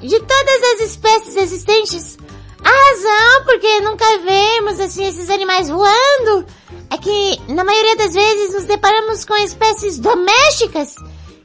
De 0.00 0.18
todas 0.18 0.62
as 0.72 0.80
espécies 0.88 1.36
existentes, 1.36 2.16
a 2.64 2.70
razão 2.70 3.44
porque 3.44 3.80
nunca 3.80 4.06
vemos, 4.20 4.80
assim, 4.80 5.04
esses 5.04 5.28
animais 5.28 5.68
voando 5.68 6.46
é 6.88 6.96
que, 6.96 7.38
na 7.52 7.64
maioria 7.64 7.96
das 7.96 8.14
vezes, 8.14 8.54
nos 8.54 8.64
deparamos 8.64 9.26
com 9.26 9.36
espécies 9.36 9.98
domésticas 9.98 10.94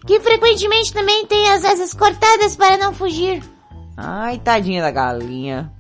que 0.08 0.22
frequentemente 0.22 0.94
também 0.94 1.26
têm 1.26 1.50
as 1.50 1.66
asas 1.66 1.94
cortadas 1.94 2.56
para 2.56 2.78
não 2.78 2.94
fugir. 2.94 3.44
Ai, 3.96 4.40
tadinha 4.40 4.82
da 4.82 4.92
galinha. 4.92 5.72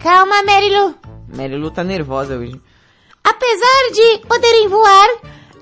Calma, 0.00 0.42
Marilu. 0.42 0.94
Marilu 1.34 1.70
tá 1.70 1.82
nervosa 1.82 2.36
hoje. 2.36 2.60
Apesar 3.24 3.90
de 3.92 4.26
poderem 4.26 4.68
voar, 4.68 5.08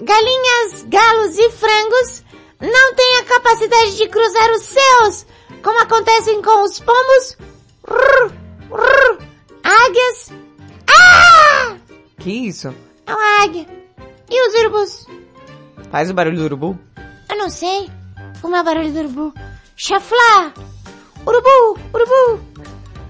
galinhas, 0.01 0.85
galos 0.89 1.39
e 1.39 1.51
frangos 1.51 2.25
não 2.61 2.95
têm 2.95 3.19
a 3.19 3.25
capacidade 3.25 3.97
de 3.97 4.09
cruzar 4.09 4.51
os 4.53 4.63
céus, 4.63 5.27
como 5.63 5.81
acontecem 5.81 6.43
com 6.43 6.63
os 6.63 6.79
pombos, 6.81 7.37
rrr, 7.89 8.33
rrr, 8.71 9.19
águias. 9.63 10.33
Ah! 10.89 11.77
Que 12.19 12.31
isso? 12.49 12.75
É 13.07 13.15
uma 13.15 13.43
águia. 13.43 13.67
E 14.29 14.49
os 14.49 14.55
urubus? 14.61 15.07
Faz 15.91 16.11
o 16.11 16.15
barulho 16.15 16.37
do 16.37 16.45
urubu? 16.45 16.79
Eu 17.31 17.39
não 17.39 17.49
sei. 17.49 17.91
Como 18.41 18.57
é 18.57 18.61
o 18.61 18.65
barulho 18.65 18.93
do 18.93 18.99
urubu? 18.99 19.35
Chaflá! 19.77 20.53
Urubu! 21.27 21.81
Urubu! 21.95 22.41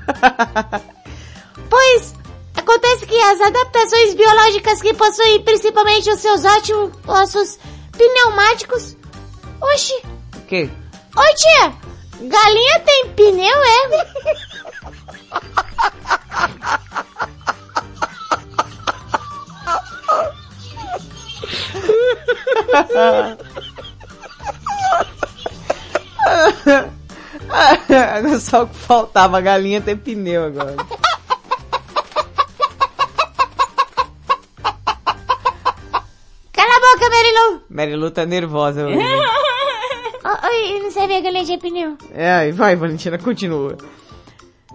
pois, 1.70 2.14
acontece 2.56 3.06
que 3.06 3.20
as 3.20 3.40
adaptações 3.40 4.14
biológicas 4.14 4.80
que 4.80 4.94
possuem 4.94 5.42
principalmente 5.42 6.10
os 6.10 6.20
seus 6.20 6.44
ótimos 6.44 6.92
ossos 7.06 7.58
pneumáticos... 7.92 8.96
Oxi! 9.60 9.94
O 10.36 10.40
quê? 10.42 10.70
Oi, 11.16 11.34
tia! 11.34 11.74
Galinha 12.28 12.80
tem 12.80 13.08
pneu, 13.14 13.62
é? 13.62 14.06
Era 27.88 28.38
só 28.40 28.64
o 28.64 28.66
que 28.66 28.76
faltava, 28.76 29.38
a 29.38 29.40
galinha 29.40 29.80
ter 29.80 29.96
pneu 29.96 30.44
agora. 30.44 30.76
Cala 36.52 36.76
a 36.76 36.80
boca, 36.80 37.11
Marilu! 37.11 37.62
Marilu 37.70 38.11
tá 38.11 38.26
nervosa. 38.26 38.87
Oh, 38.87 40.46
oi, 40.46 40.80
não 40.82 40.90
sabia 40.90 41.18
que 41.18 41.24
galinha 41.24 41.44
tinha 41.44 41.59
pneu. 41.59 41.96
É, 42.12 42.50
vai, 42.52 42.74
Valentina, 42.76 43.18
continua. 43.18 43.76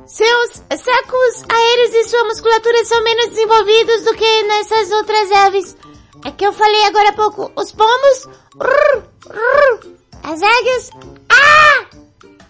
Seus 0.05 0.51
sacos 0.51 1.43
aéreos 1.49 1.93
e 1.93 2.03
sua 2.05 2.23
musculatura 2.25 2.83
são 2.85 3.03
menos 3.03 3.27
desenvolvidos 3.29 4.03
do 4.03 4.13
que 4.13 4.43
nessas 4.43 4.91
outras 4.91 5.31
aves. 5.31 5.77
É 6.25 6.31
que 6.31 6.45
eu 6.45 6.53
falei 6.53 6.83
agora 6.85 7.09
há 7.09 7.13
pouco. 7.13 7.51
Os 7.55 7.71
pombos, 7.71 8.29
rrr, 8.59 9.03
rrr, 9.27 9.95
as 10.23 10.41
águias, 10.41 10.91
ah! 11.29 11.85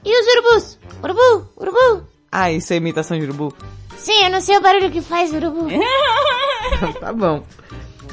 E 0.04 0.20
os 0.20 0.28
urubus, 0.28 0.80
urubu, 1.04 1.50
urubu. 1.58 2.08
Ah, 2.32 2.52
isso 2.52 2.74
é 2.74 2.78
imitação 2.78 3.18
de 3.18 3.26
urubu? 3.26 3.54
Sim, 3.98 4.24
eu 4.24 4.30
não 4.32 4.42
sei 4.42 4.58
o 4.58 4.62
barulho 4.62 4.92
que 4.92 5.02
faz 5.02 5.32
urubu. 5.32 5.68
tá 7.00 7.14
bom. 7.14 7.44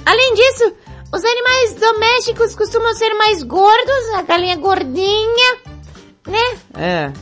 Além 0.05 0.35
disso, 0.35 0.73
os 1.13 1.25
animais 1.25 1.75
domésticos 1.75 2.55
costumam 2.55 2.93
ser 2.95 3.15
mais 3.15 3.43
gordos, 3.43 4.09
a 4.15 4.23
galinha 4.23 4.57
gordinha, 4.57 5.59
né? 6.27 6.59
É. 6.75 7.13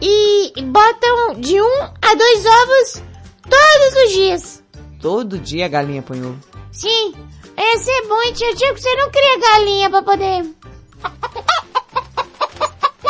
E 0.00 0.52
botam 0.62 1.34
de 1.40 1.60
um 1.60 1.82
a 1.82 2.14
dois 2.14 2.44
ovos 2.46 3.02
todos 3.42 4.04
os 4.04 4.12
dias. 4.12 4.62
Todo 5.00 5.38
dia 5.38 5.66
a 5.66 5.68
galinha 5.68 6.02
põe 6.02 6.20
ovo. 6.20 6.38
Sim, 6.72 7.14
esse 7.58 7.90
é 7.90 8.02
bom, 8.06 8.32
tia. 8.32 8.54
Tia, 8.54 8.74
que 8.74 8.80
você 8.80 8.96
não 8.96 9.10
cria 9.10 9.38
galinha 9.38 9.90
pra 9.90 10.02
poder 10.02 10.46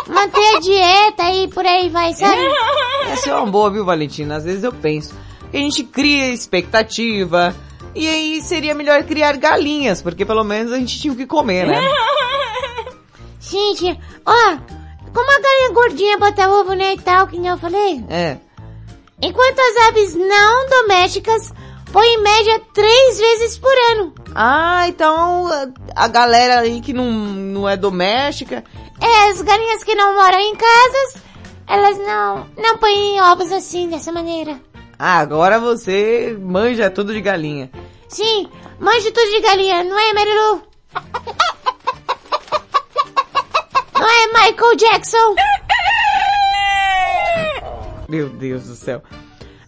manter 0.09 0.57
a 0.57 0.61
dieta 0.61 1.33
e 1.33 1.49
por 1.49 1.65
aí 1.65 1.89
vai, 1.89 2.13
sabe? 2.15 2.43
Essa 3.13 3.31
é 3.31 3.35
uma 3.35 3.47
boa, 3.47 3.71
viu, 3.71 3.85
Valentina? 3.85 4.37
Às 4.37 4.45
vezes 4.45 4.65
eu 4.65 4.73
penso 4.73 5.15
que 5.51 5.57
a 5.57 5.61
gente 5.61 5.85
cria 5.85 6.31
expectativa 6.31 7.55
e 7.95 8.09
aí 8.09 8.43
seria 8.43 8.75
melhor 8.75 9.03
criar 9.05 9.37
galinhas, 9.37 10.03
porque 10.03 10.25
pelo 10.25 10.45
menos 10.45 10.73
a 10.73 10.79
gente 10.79 11.01
tinha 11.01 11.13
o 11.13 11.17
que 11.17 11.27
comer, 11.27 11.67
né? 11.67 11.81
Sim, 13.41 13.75
tia. 13.75 13.99
Ó, 14.27 14.57
como 15.13 15.31
a 15.31 15.41
galinha 15.41 15.73
gordinha 15.73 16.19
bota 16.19 16.51
ovo, 16.51 16.75
né, 16.75 16.95
e 16.95 16.99
tal, 16.99 17.27
que 17.27 17.39
nem 17.39 17.51
eu 17.51 17.59
falei. 17.59 18.05
É. 18.09 18.37
enquanto 19.23 19.59
as 19.59 19.89
aves 19.89 20.15
não 20.15 20.69
domésticas 20.69 21.53
põem 21.93 22.15
em 22.15 22.23
média 22.23 22.61
três 22.75 23.19
vezes 23.19 23.59
por 23.59 23.73
ano. 23.93 24.15
Ah, 24.35 24.87
então 24.89 25.49
a, 25.95 26.09
galera 26.09 26.61
aí 26.61 26.81
que 26.81 26.93
não, 26.93 27.11
não 27.11 27.69
é 27.69 27.77
doméstica. 27.77 28.65
É, 29.01 29.31
as 29.31 29.43
galinhas 29.43 29.85
que 29.85 29.95
não 29.95 30.15
moram 30.15 30.39
em 30.39 30.55
casas, 30.57 31.23
elas 31.67 31.99
não, 31.99 32.47
não 32.57 32.79
põem 32.79 33.21
ovos 33.21 33.51
assim, 33.53 33.89
dessa 33.89 34.13
maneira. 34.13 34.61
Ah, 34.99 35.19
agora 35.19 35.59
você 35.59 36.37
manja 36.41 36.91
tudo 36.91 37.13
de 37.13 37.21
galinha. 37.21 37.71
Sim, 38.09 38.49
manjo 38.79 39.13
tudo 39.13 39.31
de 39.31 39.41
galinha, 39.41 39.85
não 39.85 39.99
é, 39.99 40.13
Marilu? 40.13 40.63
Não 43.99 44.09
é, 44.09 44.27
Michael 44.29 44.77
Jackson? 44.77 45.35
Meu 48.09 48.29
Deus 48.29 48.65
do 48.65 48.75
céu. 48.75 49.03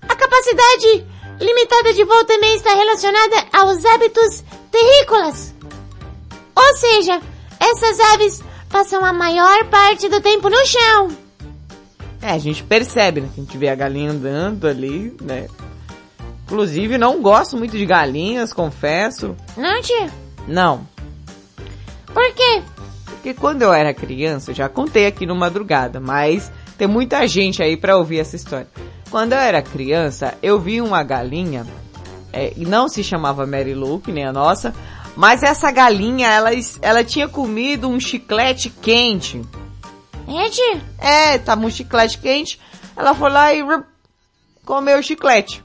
A 0.09 0.15
capacidade 0.15 1.05
limitada 1.41 1.93
de 1.95 2.05
voo 2.05 2.25
também 2.25 2.55
está 2.57 2.75
relacionada 2.75 3.47
aos 3.53 3.85
hábitos 3.85 4.45
terrícolas. 4.71 5.55
Ou 6.55 6.75
seja, 6.77 7.21
essas 7.59 8.01
aves 8.15 8.43
passam 8.69 9.05
a 9.05 9.13
maior 9.13 9.65
parte 9.67 10.09
do 10.09 10.21
tempo 10.21 10.49
no 10.49 10.67
chão. 10.67 11.09
É, 12.23 12.31
a 12.31 12.39
gente 12.39 12.63
percebe, 12.63 13.23
né? 13.23 13.31
Que 13.35 13.41
a 13.41 13.45
gente 13.45 13.59
vê 13.59 13.69
a 13.69 13.75
galinha 13.75 14.11
andando 14.11 14.69
ali, 14.69 15.17
né? 15.21 15.49
Inclusive, 16.45 16.99
não 16.99 17.23
gosto 17.23 17.57
muito 17.57 17.77
de 17.77 17.87
galinhas, 17.87 18.53
confesso. 18.53 19.37
Não, 19.57 19.81
tia? 19.81 20.11
Não. 20.47 20.87
Por 22.13 22.35
quê? 22.35 22.63
Porque 23.05 23.35
quando 23.35 23.63
eu 23.63 23.73
era 23.73 23.95
criança, 23.95 24.51
eu 24.51 24.55
já 24.55 24.69
contei 24.69 25.07
aqui 25.07 25.27
no 25.27 25.35
Madrugada, 25.35 26.01
mas 26.01 26.51
tem 26.77 26.89
muita 26.89 27.27
gente 27.27 27.63
aí 27.63 27.77
pra 27.77 27.97
ouvir 27.97 28.19
essa 28.19 28.37
história. 28.37 28.69
Quando 29.11 29.33
eu 29.33 29.39
era 29.39 29.61
criança, 29.61 30.39
eu 30.41 30.61
vi 30.61 30.81
uma 30.81 31.03
galinha, 31.03 31.67
é, 32.33 32.53
e 32.57 32.65
não 32.65 32.89
se 32.89 33.03
chamava 33.03 33.47
Mary 33.47 33.75
Lou, 33.75 33.99
que 33.99 34.13
nem 34.13 34.25
a 34.25 34.33
nossa, 34.33 34.73
mas 35.17 35.43
essa 35.43 35.71
galinha, 35.73 36.29
ela, 36.29 36.51
ela 36.81 37.03
tinha 37.03 37.29
comido 37.29 37.89
um 37.89 37.99
chiclete 37.99 38.71
quente. 38.71 39.43
Tia? 40.51 40.81
É, 40.99 41.39
tava 41.39 41.67
um 41.67 41.71
chiclete 41.71 42.19
quente, 42.19 42.61
ela 42.97 43.15
foi 43.15 43.31
lá 43.31 43.53
e 43.53 43.65
comeu 44.65 44.99
o 44.99 45.03
chiclete. 45.03 45.65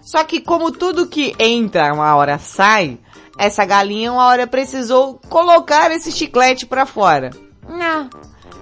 Só 0.00 0.22
que 0.22 0.40
como 0.40 0.70
tudo 0.70 1.08
que 1.08 1.34
entra 1.40 1.92
uma 1.92 2.14
hora 2.14 2.38
sai, 2.38 3.00
essa 3.36 3.64
galinha 3.64 4.12
uma 4.12 4.26
hora 4.26 4.46
precisou 4.46 5.20
colocar 5.28 5.90
esse 5.90 6.12
chiclete 6.12 6.64
pra 6.64 6.86
fora. 6.86 7.30
Não. 7.68 8.08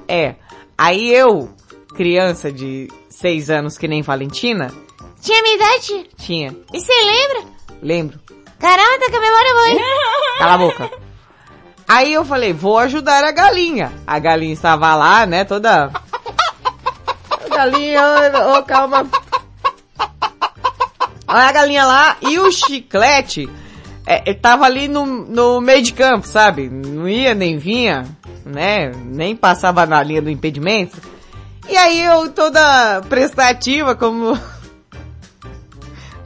É. 0.09 0.37
Aí 0.77 1.13
eu, 1.13 1.51
criança 1.95 2.51
de 2.51 2.89
seis 3.15 3.51
anos 3.51 3.79
que 3.79 3.89
nem 3.89 4.03
Valentina, 4.03 4.73
Tinha 5.21 5.43
minha 5.43 5.57
idade? 5.57 6.11
tinha. 6.17 6.55
E 6.73 6.81
você 6.81 6.93
lembra? 6.93 7.51
Lembro. 7.83 8.21
Caramba, 8.59 8.99
tá 8.99 9.11
com 9.11 9.17
a 9.17 9.21
memória 9.21 9.55
boa? 9.55 9.85
Cala 10.39 10.55
a 10.55 10.59
boca. 10.59 10.91
Aí 11.87 12.13
eu 12.13 12.25
falei, 12.25 12.53
vou 12.53 12.79
ajudar 12.79 13.25
a 13.25 13.31
galinha. 13.31 13.93
A 14.07 14.19
galinha 14.19 14.53
estava 14.53 14.95
lá, 14.95 15.27
né, 15.27 15.45
toda... 15.45 15.91
Galinha, 17.51 18.03
ô, 18.03 18.59
ô, 18.59 18.63
calma. 18.65 19.07
Olha 21.29 21.49
a 21.49 21.53
galinha 21.53 21.85
lá 21.85 22.17
e 22.21 22.39
o 22.39 22.51
chiclete 22.51 23.49
é, 24.07 24.31
é, 24.31 24.35
tava 24.35 24.65
ali 24.65 24.89
no, 24.89 25.07
no 25.07 25.61
meio 25.61 25.83
de 25.83 25.93
campo, 25.93 26.27
sabe? 26.27 26.69
Não 26.69 27.09
ia 27.09 27.35
nem 27.35 27.57
vinha, 27.59 28.05
né? 28.45 28.91
Nem 29.05 29.37
passava 29.37 29.87
na 29.87 30.03
linha 30.03 30.21
do 30.21 30.31
impedimento. 30.31 31.01
E 31.69 31.77
aí 31.77 32.05
eu 32.05 32.31
toda 32.31 33.03
prestativa 33.09 33.95
como 33.95 34.39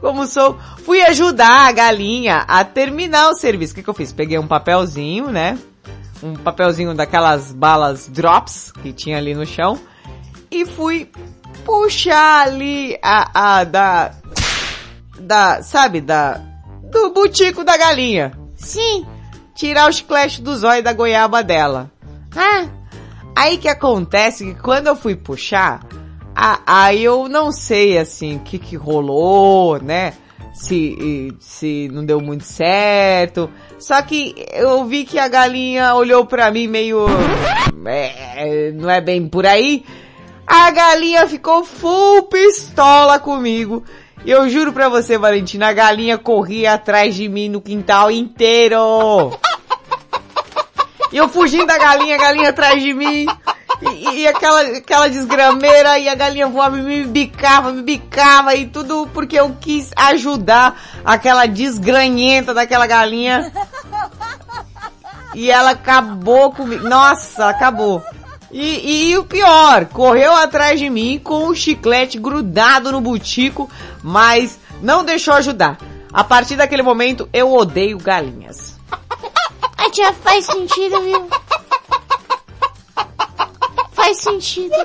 como 0.01 0.25
sou, 0.25 0.57
fui 0.85 1.01
ajudar 1.01 1.67
a 1.67 1.71
galinha 1.71 2.45
a 2.47 2.63
terminar 2.63 3.29
o 3.29 3.35
serviço. 3.35 3.73
O 3.73 3.75
que, 3.75 3.83
que 3.83 3.89
eu 3.89 3.93
fiz? 3.93 4.11
Peguei 4.13 4.37
um 4.39 4.47
papelzinho, 4.47 5.27
né? 5.27 5.57
Um 6.21 6.35
papelzinho 6.35 6.93
daquelas 6.93 7.51
balas 7.51 8.07
drops 8.07 8.71
que 8.71 8.91
tinha 8.91 9.17
ali 9.17 9.33
no 9.33 9.45
chão 9.45 9.79
e 10.51 10.65
fui 10.65 11.09
puxar 11.65 12.47
ali 12.47 12.97
a, 13.01 13.59
a 13.59 13.63
da 13.63 14.11
da, 15.19 15.61
sabe, 15.61 16.01
da 16.01 16.41
do 16.91 17.11
butico 17.11 17.63
da 17.63 17.77
galinha. 17.77 18.31
Sim. 18.55 19.05
Tirar 19.53 19.89
o 19.89 19.93
chiclete 19.93 20.41
do 20.41 20.55
zóio 20.55 20.81
da 20.81 20.93
goiaba 20.93 21.43
dela. 21.43 21.91
Ah, 22.35 22.65
Aí 23.39 23.57
que 23.57 23.69
acontece 23.69 24.43
que 24.43 24.53
quando 24.55 24.87
eu 24.87 24.97
fui 24.97 25.15
puxar, 25.15 25.79
aí 26.35 27.01
eu 27.01 27.29
não 27.29 27.53
sei 27.53 27.97
assim 27.97 28.35
o 28.35 28.39
que 28.41 28.59
que 28.59 28.75
rolou, 28.75 29.81
né? 29.81 30.13
Se, 30.53 31.33
se 31.39 31.87
não 31.89 32.05
deu 32.05 32.19
muito 32.19 32.43
certo. 32.43 33.49
Só 33.77 34.01
que 34.01 34.35
eu 34.51 34.83
vi 34.83 35.05
que 35.05 35.17
a 35.17 35.29
galinha 35.29 35.95
olhou 35.95 36.25
pra 36.25 36.51
mim 36.51 36.67
meio, 36.67 37.05
é, 37.85 38.73
não 38.73 38.89
é 38.89 38.99
bem 38.99 39.25
por 39.25 39.45
aí. 39.45 39.85
A 40.45 40.69
galinha 40.71 41.25
ficou 41.25 41.63
full 41.63 42.23
pistola 42.23 43.19
comigo. 43.19 43.85
E 44.25 44.31
eu 44.31 44.49
juro 44.49 44.73
pra 44.73 44.89
você, 44.89 45.17
Valentina, 45.17 45.69
a 45.69 45.73
galinha 45.73 46.17
corria 46.17 46.73
atrás 46.73 47.15
de 47.15 47.29
mim 47.29 47.47
no 47.47 47.61
quintal 47.61 48.11
inteiro. 48.11 49.31
E 51.11 51.17
eu 51.17 51.27
fugindo 51.27 51.65
da 51.65 51.77
galinha, 51.77 52.15
a 52.15 52.19
galinha 52.19 52.49
atrás 52.49 52.81
de 52.81 52.93
mim. 52.93 53.25
E, 53.81 54.21
e 54.21 54.27
aquela, 54.27 54.61
aquela 54.77 55.09
desgrameira 55.09 55.97
e 55.97 56.07
a 56.09 56.15
galinha 56.15 56.47
voava 56.47 56.75
me 56.75 57.05
bicava, 57.05 57.71
me 57.71 57.81
bicava 57.81 58.53
e 58.55 58.67
tudo 58.67 59.07
porque 59.13 59.39
eu 59.39 59.55
quis 59.59 59.91
ajudar 59.95 60.79
aquela 61.03 61.45
desgranhenta 61.45 62.53
daquela 62.53 62.85
galinha. 62.85 63.51
E 65.33 65.49
ela 65.49 65.71
acabou 65.71 66.51
comigo. 66.51 66.87
Nossa, 66.87 67.49
acabou. 67.49 68.03
E, 68.51 69.11
e 69.11 69.17
o 69.17 69.23
pior, 69.23 69.85
correu 69.85 70.35
atrás 70.35 70.79
de 70.79 70.89
mim 70.89 71.19
com 71.23 71.47
o 71.47 71.55
chiclete 71.55 72.17
grudado 72.17 72.91
no 72.91 72.99
butico, 72.99 73.69
mas 74.03 74.59
não 74.81 75.03
deixou 75.05 75.35
ajudar. 75.35 75.77
A 76.11 76.23
partir 76.23 76.55
daquele 76.55 76.81
momento, 76.81 77.29
eu 77.31 77.53
odeio 77.53 77.97
galinhas. 77.99 78.68
A 79.79 79.89
tia 79.89 80.13
faz 80.13 80.45
sentido, 80.45 81.01
viu? 81.01 81.29
Faz 83.91 84.17
sentido. 84.17 84.75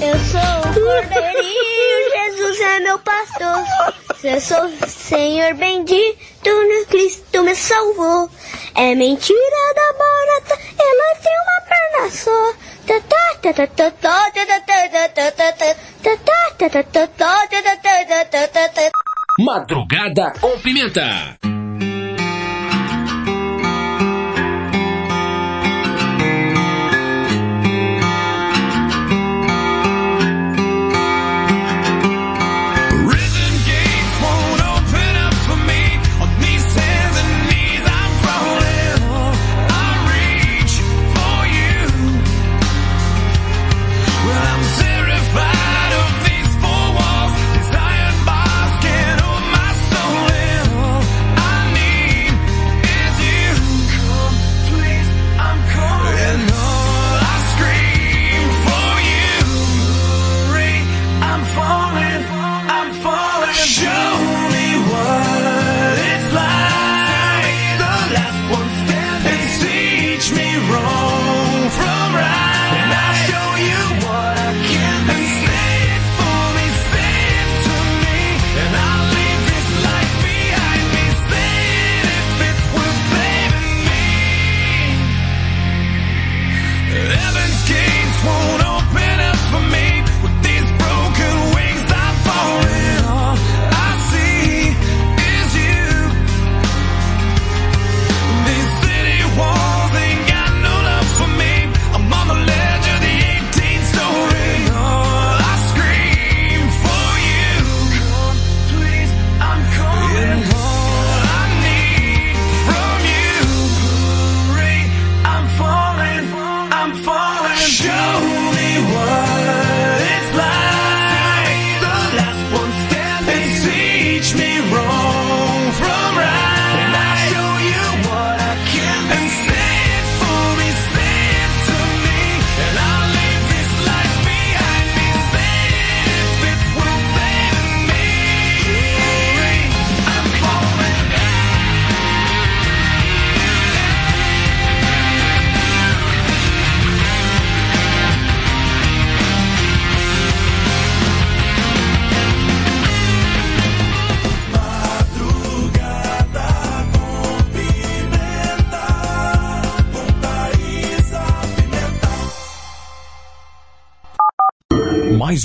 Eu 0.00 0.18
sou 0.18 0.60
o 0.60 0.74
cordeirinho, 0.74 2.10
Jesus 2.14 2.60
é 2.60 2.80
meu 2.80 2.98
pastor. 2.98 4.05
Eu 4.26 4.40
sou 4.40 4.68
Senhor 4.88 5.54
bendito, 5.54 6.50
no 6.50 6.86
Cristo 6.86 7.44
me 7.44 7.54
salvou. 7.54 8.28
É 8.74 8.92
mentira 8.92 9.74
da 9.76 9.92
barata, 9.92 10.58
ela 10.76 11.14
tem 11.22 11.32
uma 11.42 11.60
perna 11.68 12.10
só. 12.10 12.54
Tá, 12.86 13.00
tá, 13.00 13.66
tá, 13.66 13.90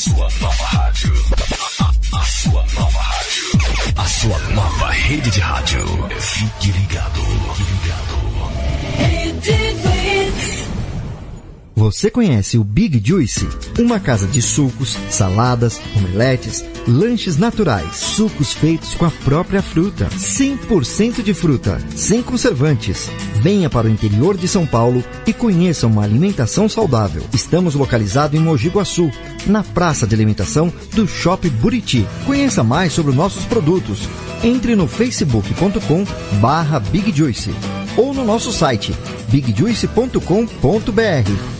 Sua 0.00 0.28
nova 0.40 0.64
rádio. 0.64 1.12
A, 1.78 1.84
a- 1.84 2.20
a 2.20 2.24
sua 2.24 2.64
nova 2.74 2.98
rádio. 3.00 3.92
A 3.96 4.04
sua 4.08 4.38
nova 4.54 4.90
rede 4.90 5.30
de 5.30 5.40
rádio. 5.40 5.84
Fique 6.18 6.70
ligado. 6.72 7.20
Fique 7.54 7.72
ligado. 7.82 8.20
Você 11.76 12.10
conhece 12.10 12.56
o 12.58 12.64
Big 12.64 13.00
Juice? 13.04 13.46
Uma 13.78 13.98
casa 14.00 14.26
de 14.26 14.40
sucos, 14.42 14.96
saladas, 15.10 15.80
omeletes, 15.96 16.62
lanches 16.86 17.36
naturais, 17.38 17.96
sucos 17.96 18.52
feitos 18.52 18.94
com 18.94 19.06
a 19.06 19.10
própria 19.10 19.62
fruta, 19.62 20.06
100% 20.10 21.22
de 21.22 21.32
fruta, 21.32 21.78
sem 21.96 22.22
conservantes. 22.22 23.10
Venha 23.40 23.70
para 23.70 23.86
o 23.86 23.90
interior 23.90 24.36
de 24.36 24.46
São 24.46 24.66
Paulo 24.66 25.02
e 25.26 25.32
conheça 25.32 25.86
uma 25.86 26.02
alimentação 26.02 26.68
saudável. 26.68 27.22
Estamos 27.32 27.74
localizados 27.74 28.38
em 28.38 28.42
Mogi 28.42 28.68
Guaçu, 28.68 29.10
na 29.46 29.62
praça 29.62 30.06
de 30.06 30.14
alimentação 30.14 30.70
do 30.94 31.08
Shopping 31.08 31.48
Buriti. 31.48 32.06
Conheça 32.26 32.62
mais 32.62 32.92
sobre 32.92 33.12
os 33.12 33.16
nossos 33.16 33.46
produtos. 33.46 34.06
Entre 34.44 34.76
no 34.76 34.86
facebook.com 34.86 36.04
barra 36.38 36.78
Big 36.78 37.16
Juice 37.16 37.50
ou 37.96 38.12
no 38.12 38.26
nosso 38.26 38.52
site 38.52 38.94
bigjuice.com.br. 39.30 41.59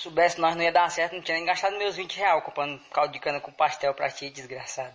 Soubesse 0.00 0.40
nós 0.40 0.56
não 0.56 0.62
ia 0.62 0.72
dar 0.72 0.90
certo, 0.90 1.14
não 1.14 1.20
tinha 1.20 1.36
nem 1.36 1.44
gastado 1.44 1.76
meus 1.76 1.94
20 1.94 2.16
reais 2.16 2.42
comprando 2.42 2.80
caldo 2.90 3.12
de 3.12 3.18
cana 3.18 3.38
com 3.38 3.52
pastel 3.52 3.92
pra 3.92 4.08
ti, 4.08 4.30
desgraçada. 4.30 4.94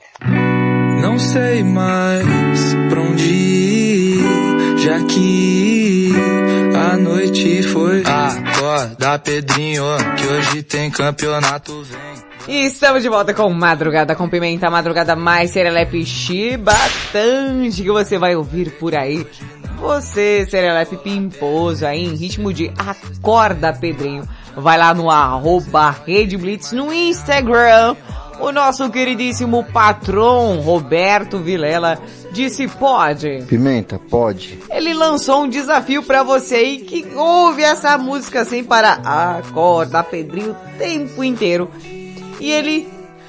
Não 1.00 1.20
sei 1.20 1.64
mais 1.64 2.74
pra 2.90 3.02
onde 3.02 3.24
ir, 3.24 4.24
já 4.80 5.06
que 5.06 6.10
a 6.76 6.98
noite 6.98 7.62
foi. 7.62 8.02
Acorda, 8.02 9.20
Pedrinho, 9.20 9.84
que 10.18 10.26
hoje 10.26 10.64
tem 10.64 10.90
campeonato, 10.90 11.84
vem. 11.84 12.25
E 12.48 12.68
estamos 12.68 13.02
de 13.02 13.10
volta 13.10 13.34
com 13.34 13.50
Madrugada 13.50 14.16
com 14.16 14.30
Pimenta, 14.30 14.70
madrugada 14.70 15.16
mais 15.16 15.50
serelepe 15.50 16.06
chibatante 16.06 17.82
que 17.82 17.92
você 17.92 18.20
vai 18.20 18.36
ouvir 18.36 18.70
por 18.74 18.94
aí. 18.94 19.26
Você, 19.80 20.46
serelepe 20.48 20.96
pimposo 20.98 21.88
aí, 21.88 22.06
em 22.06 22.16
ritmo 22.16 22.54
de 22.54 22.72
Acorda 22.78 23.74
Pedrinho. 23.74 24.28
Vai 24.56 24.78
lá 24.78 24.94
no 24.94 25.10
arroba 25.10 25.90
Rede 26.06 26.38
Blitz 26.38 26.72
no 26.72 26.94
Instagram. 26.94 27.96
O 28.40 28.52
nosso 28.52 28.92
queridíssimo 28.92 29.64
patrão 29.64 30.60
Roberto 30.62 31.40
Vilela 31.40 31.98
disse 32.32 32.68
pode. 32.68 33.44
Pimenta, 33.48 33.98
pode. 33.98 34.60
Ele 34.70 34.94
lançou 34.94 35.46
um 35.46 35.50
desafio 35.50 36.04
pra 36.04 36.22
você 36.22 36.56
aí 36.56 36.78
que 36.78 37.08
ouve 37.16 37.64
essa 37.64 37.98
música 37.98 38.46
sem 38.46 38.64
parar. 38.64 39.02
Acorda 39.04 40.04
Pedrinho 40.04 40.52
o 40.52 40.78
tempo 40.78 41.24
inteiro. 41.24 41.72
E 42.40 42.52
ele 42.52 42.88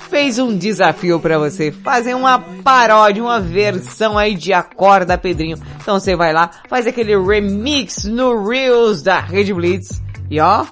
fez 0.09 0.39
um 0.39 0.57
desafio 0.57 1.19
pra 1.21 1.39
você 1.39 1.71
fazer 1.71 2.15
uma 2.15 2.39
paródia, 2.39 3.23
uma 3.23 3.41
versão 3.41 4.17
aí 4.17 4.35
de 4.35 4.53
Acorda 4.53 5.19
Pedrinho. 5.19 5.59
Então 5.81 5.99
você 5.99 6.17
vai 6.17 6.33
lá, 6.33 6.51
faz 6.69 6.87
aquele 6.87 7.17
remix 7.19 8.05
no 8.05 8.49
Reels 8.49 9.03
da 9.03 9.21
Rede 9.21 9.53
Blitz 9.53 10.01
e 10.31 10.41
ó, 10.41 10.65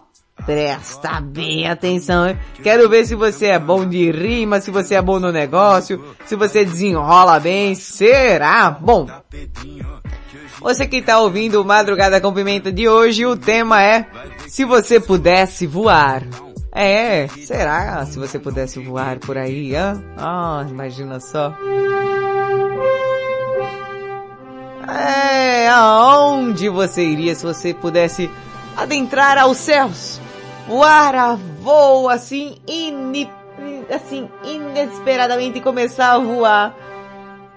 presta 0.44 1.20
bem 1.20 1.68
atenção? 1.68 2.36
Quero 2.62 2.88
ver 2.88 3.06
se 3.06 3.14
você 3.14 3.46
é 3.46 3.58
bom 3.58 3.86
de 3.86 4.10
rima, 4.10 4.60
se 4.60 4.70
você 4.70 4.96
é 4.96 5.02
bom 5.02 5.18
no 5.18 5.32
negócio, 5.32 6.02
se 6.26 6.36
você 6.36 6.64
desenrola 6.64 7.38
bem, 7.40 7.74
será 7.74 8.70
bom. 8.70 9.06
Você 10.60 10.86
que 10.86 11.02
tá 11.02 11.20
ouvindo 11.20 11.60
o 11.60 11.64
Madrugada 11.64 12.20
com 12.20 12.32
Pimenta 12.32 12.72
de 12.72 12.88
hoje, 12.88 13.26
o 13.26 13.36
tema 13.36 13.82
é 13.82 14.06
Se 14.46 14.64
você 14.64 14.98
pudesse 14.98 15.66
voar. 15.66 16.22
É, 16.76 17.28
será 17.28 18.04
se 18.04 18.18
você 18.18 18.36
pudesse 18.36 18.80
voar 18.82 19.20
por 19.20 19.38
aí, 19.38 19.76
hã? 19.76 20.02
Ah, 20.16 20.66
imagina 20.68 21.20
só. 21.20 21.56
É, 24.88 25.68
aonde 25.68 26.68
você 26.68 27.04
iria 27.04 27.32
se 27.36 27.46
você 27.46 27.72
pudesse 27.72 28.28
adentrar 28.76 29.38
aos 29.38 29.56
céus? 29.58 30.20
Voar 30.66 31.14
a 31.14 31.34
voo 31.60 32.08
assim, 32.08 32.56
ini, 32.66 33.30
assim, 33.88 34.28
inesperadamente 34.42 35.60
começar 35.60 36.14
a 36.14 36.18
voar. 36.18 36.74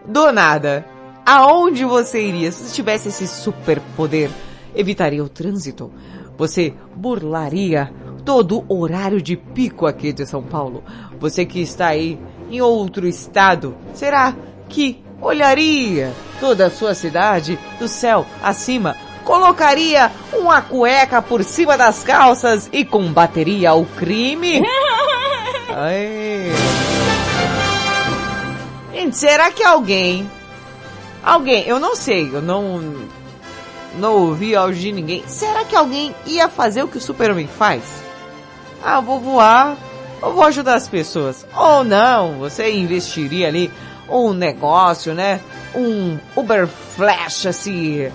Do 0.05 0.31
nada. 0.31 0.85
Aonde 1.25 1.83
você 1.83 2.21
iria 2.23 2.51
se 2.51 2.65
você 2.65 2.75
tivesse 2.75 3.09
esse 3.09 3.27
superpoder? 3.27 4.29
Evitaria 4.75 5.23
o 5.23 5.29
trânsito? 5.29 5.91
Você 6.37 6.75
burlaria 6.95 7.91
todo 8.27 8.65
horário 8.67 9.21
de 9.21 9.37
pico 9.37 9.85
aqui 9.85 10.11
de 10.11 10.25
São 10.25 10.43
Paulo? 10.43 10.83
Você 11.17 11.45
que 11.45 11.61
está 11.61 11.87
aí 11.87 12.19
em 12.51 12.59
outro 12.59 13.07
estado, 13.07 13.73
será 13.93 14.35
que 14.67 15.01
olharia 15.21 16.11
toda 16.37 16.65
a 16.65 16.69
sua 16.69 16.93
cidade 16.93 17.57
do 17.79 17.87
céu 17.87 18.25
acima? 18.43 18.97
Colocaria 19.23 20.11
uma 20.33 20.61
cueca 20.61 21.21
por 21.21 21.41
cima 21.41 21.77
das 21.77 22.03
calças 22.03 22.69
e 22.73 22.83
combateria 22.83 23.73
o 23.73 23.85
crime? 23.85 24.61
Ai. 25.73 26.51
Será 29.13 29.51
que 29.51 29.63
alguém, 29.63 30.29
alguém, 31.23 31.65
eu 31.65 31.79
não 31.79 31.95
sei, 31.95 32.29
eu 32.33 32.41
não, 32.41 32.93
não 33.97 34.15
ouvi 34.15 34.53
áudio 34.53 34.81
de 34.81 34.91
ninguém. 34.91 35.23
Será 35.27 35.63
que 35.63 35.77
alguém 35.77 36.13
ia 36.25 36.49
fazer 36.49 36.83
o 36.83 36.89
que 36.89 36.97
o 36.97 37.01
Super-Homem 37.01 37.47
faz? 37.47 38.05
Ah, 38.83 38.99
vou 39.01 39.19
voar, 39.19 39.77
eu 40.21 40.33
vou 40.33 40.43
ajudar 40.43 40.75
as 40.75 40.87
pessoas. 40.87 41.45
Ou 41.55 41.83
não, 41.83 42.39
você 42.39 42.71
investiria 42.71 43.47
ali 43.47 43.71
um 44.09 44.33
negócio, 44.33 45.13
né? 45.13 45.39
Um 45.75 46.17
Uber 46.35 46.67
Flash, 46.67 47.45
assim, 47.45 48.11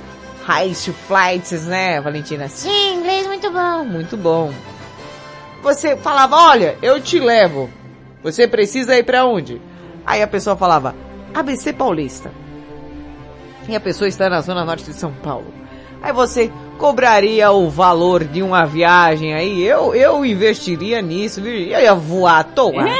Heist 0.48 0.90
Flights, 1.06 1.66
né, 1.66 2.00
Valentina? 2.00 2.48
Sim, 2.48 2.94
inglês 2.94 3.26
muito 3.26 3.50
bom. 3.50 3.84
Muito 3.84 4.16
bom. 4.16 4.52
Você 5.62 5.96
falava, 5.96 6.36
olha, 6.36 6.76
eu 6.82 7.00
te 7.00 7.18
levo. 7.18 7.70
Você 8.22 8.48
precisa 8.48 8.96
ir 8.96 9.04
pra 9.04 9.24
onde? 9.24 9.60
Aí 10.04 10.22
a 10.22 10.26
pessoa 10.26 10.56
falava, 10.56 10.94
ABC 11.34 11.72
Paulista. 11.72 12.30
E 13.68 13.76
a 13.76 13.80
pessoa 13.80 14.08
está 14.08 14.28
na 14.28 14.40
zona 14.40 14.64
norte 14.64 14.84
de 14.84 14.92
São 14.92 15.12
Paulo. 15.12 15.54
Aí 16.02 16.12
você 16.12 16.50
cobraria 16.82 17.48
o 17.52 17.70
valor 17.70 18.24
de 18.24 18.42
uma 18.42 18.66
viagem 18.66 19.32
aí, 19.32 19.62
eu, 19.62 19.94
eu 19.94 20.26
investiria 20.26 21.00
nisso, 21.00 21.38
eu 21.38 21.80
ia 21.80 21.94
voar 21.94 22.40
à 22.40 22.44
toa. 22.44 22.84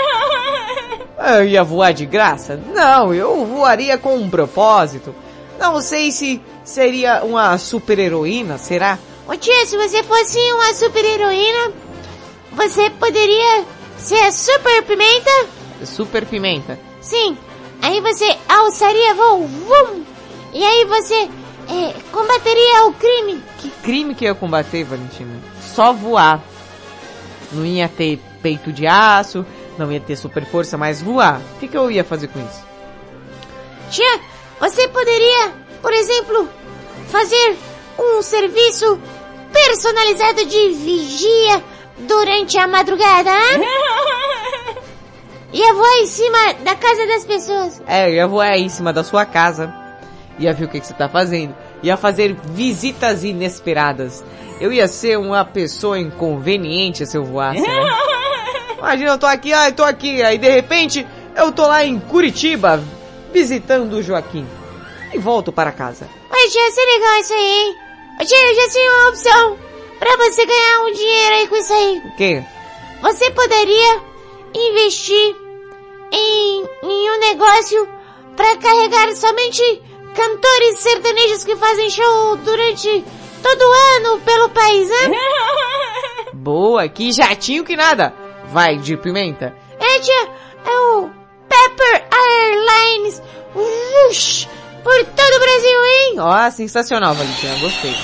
Eu 1.37 1.45
ia 1.45 1.62
voar 1.62 1.92
de 1.92 2.05
graça? 2.05 2.61
Não, 2.75 3.14
eu 3.14 3.47
voaria 3.47 3.97
com 3.97 4.16
um 4.16 4.29
propósito. 4.29 5.14
Não 5.57 5.81
sei 5.81 6.11
se 6.11 6.42
seria 6.64 7.23
uma 7.23 7.57
super 7.59 7.97
heroína, 7.97 8.59
será? 8.59 8.99
Ô 9.29 9.37
tia, 9.37 9.64
se 9.64 9.77
você 9.77 10.03
fosse 10.03 10.37
uma 10.53 10.75
super 10.75 11.05
heroína, 11.05 11.73
você 12.51 12.90
poderia 12.90 13.64
ser 13.97 14.18
a 14.25 14.33
super 14.33 14.83
pimenta? 14.83 15.31
Super 15.85 16.27
pimenta. 16.27 16.77
Sim. 17.01 17.38
Aí 17.81 18.01
você 18.01 18.37
alçaria 18.49 19.14
voo, 19.14 19.47
vum. 19.47 20.03
E 20.53 20.64
aí 20.64 20.85
você 20.87 21.29
é, 21.72 21.94
combateria 22.12 22.87
o 22.87 22.92
crime. 22.92 23.42
Que 23.58 23.70
crime 23.82 24.14
que 24.14 24.24
eu 24.24 24.28
ia 24.28 24.35
combater, 24.35 24.85
Valentina? 24.85 25.32
Só 25.61 25.92
voar. 25.92 26.40
Não 27.50 27.64
ia 27.64 27.88
ter 27.88 28.20
peito 28.42 28.72
de 28.72 28.87
aço, 28.87 29.44
não 29.78 29.90
ia 29.90 30.00
ter 30.00 30.16
super 30.16 30.44
força, 30.44 30.76
mas 30.76 31.00
voar. 31.00 31.40
O 31.56 31.61
que, 31.61 31.68
que 31.68 31.76
eu 31.76 31.90
ia 31.90 32.04
fazer 32.04 32.28
com 32.28 32.38
isso? 32.40 32.62
Tia, 33.90 34.20
você 34.61 34.88
poderia, 34.88 35.52
por 35.80 35.92
exemplo, 35.92 36.48
fazer 37.08 37.56
um 37.98 38.22
serviço 38.22 38.98
personalizado 39.52 40.44
de 40.46 40.70
vigia 40.70 41.62
durante 41.98 42.58
a 42.58 42.66
madrugada? 42.66 43.30
Ia 45.52 45.74
voar 45.74 45.98
em 45.98 46.06
cima 46.06 46.54
da 46.64 46.74
casa 46.74 47.06
das 47.06 47.24
pessoas. 47.26 47.82
É, 47.87 48.08
eu 48.08 48.14
ia 48.14 48.26
voar 48.26 48.56
em 48.56 48.70
cima 48.70 48.90
da 48.90 49.04
sua 49.04 49.26
casa. 49.26 49.82
Ia 50.38 50.53
ver 50.53 50.64
o 50.64 50.68
que, 50.68 50.81
que 50.81 50.87
você 50.87 50.95
tá 50.95 51.09
fazendo. 51.09 51.55
Ia 51.83 51.97
fazer 51.97 52.35
visitas 52.35 53.25
inesperadas. 53.25 54.25
Eu 54.61 54.73
ia 54.73 54.88
ser 54.88 55.18
uma 55.18 55.45
pessoa 55.45 55.99
inconveniente 55.99 57.07
se 57.07 57.16
eu 57.16 57.25
voasse, 57.25 57.61
né? 57.61 57.68
Imagina, 58.79 59.11
eu 59.11 59.18
tô 59.18 59.27
aqui, 59.27 59.53
ah, 59.53 59.68
eu 59.68 59.75
tô 59.75 59.85
aqui, 59.85 60.23
aí 60.23 60.38
de 60.38 60.49
repente 60.49 61.07
eu 61.37 61.53
tô 61.53 61.66
lá 61.66 61.85
em 61.85 61.99
Curitiba 62.01 62.83
visitando 63.33 63.95
o 63.95 64.03
Joaquim. 64.03 64.47
E 65.12 65.18
volto 65.18 65.53
para 65.53 65.71
casa. 65.73 66.09
Mas 66.31 66.55
isso 66.55 66.81
é 66.81 66.85
legal 66.85 67.21
isso 67.21 67.33
aí, 67.33 67.40
hein? 67.40 67.77
Ô, 68.21 68.25
Tia, 68.25 68.51
eu 68.51 68.55
já 68.55 68.71
sei 68.71 68.90
uma 68.90 69.09
opção 69.09 69.59
pra 69.99 70.16
você 70.16 70.47
ganhar 70.47 70.81
um 70.81 70.92
dinheiro 70.92 71.35
aí 71.35 71.49
com 71.49 71.57
isso 71.57 71.73
aí. 71.73 72.03
O 72.05 72.16
quê? 72.16 72.45
Você 73.02 73.31
poderia 73.31 74.00
investir 74.54 75.37
em, 76.13 76.65
em 76.83 77.11
um 77.11 77.21
negócio 77.21 77.88
pra 78.37 78.56
carregar 78.56 79.15
somente 79.15 79.83
cantores 80.15 80.79
sertanejos 80.79 81.44
que 81.44 81.56
fazem 81.56 81.90
show 81.90 82.37
durante 82.37 83.04
todo 83.42 83.63
ano 83.96 84.21
pelo 84.21 84.48
país, 84.50 84.88
né? 84.88 85.10
Boa, 86.33 86.88
que 86.88 87.13
jatinho 87.13 87.65
que 87.65 87.77
nada. 87.77 88.15
Vai 88.46 88.77
de 88.77 88.96
pimenta. 88.96 89.54
É, 89.79 90.00
tia, 90.00 90.29
é 90.65 90.79
o 90.94 91.10
Pepper 91.48 92.08
Airlines. 92.13 93.23
Ush, 94.10 94.48
por 94.83 95.04
todo 95.04 95.35
o 95.35 95.40
Brasil, 95.40 95.85
hein? 95.85 96.21
Ó, 96.21 96.50
sensacional, 96.50 97.15
Valentina, 97.15 97.56
gostei. 97.58 97.94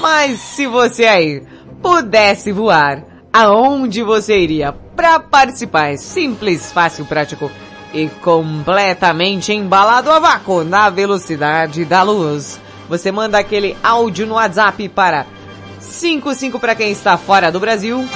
Mas 0.00 0.40
se 0.40 0.66
você 0.66 1.06
aí 1.06 1.42
pudesse 1.82 2.52
voar, 2.52 3.04
aonde 3.32 4.02
você 4.02 4.38
iria 4.38 4.72
para 4.72 5.18
participar? 5.20 5.92
É 5.92 5.96
simples, 5.96 6.72
fácil, 6.72 7.04
prático 7.04 7.50
e 7.94 8.08
completamente 8.08 9.52
embalado 9.52 10.10
a 10.10 10.18
vácuo 10.18 10.64
na 10.64 10.90
velocidade 10.90 11.84
da 11.84 12.02
luz. 12.02 12.60
Você 12.88 13.12
manda 13.12 13.38
aquele 13.38 13.76
áudio 13.82 14.26
no 14.26 14.34
WhatsApp 14.34 14.88
para 14.88 15.24
55 15.78 16.58
para 16.58 16.74
quem 16.74 16.90
está 16.90 17.16
fora 17.16 17.52
do 17.52 17.60
Brasil. 17.60 18.06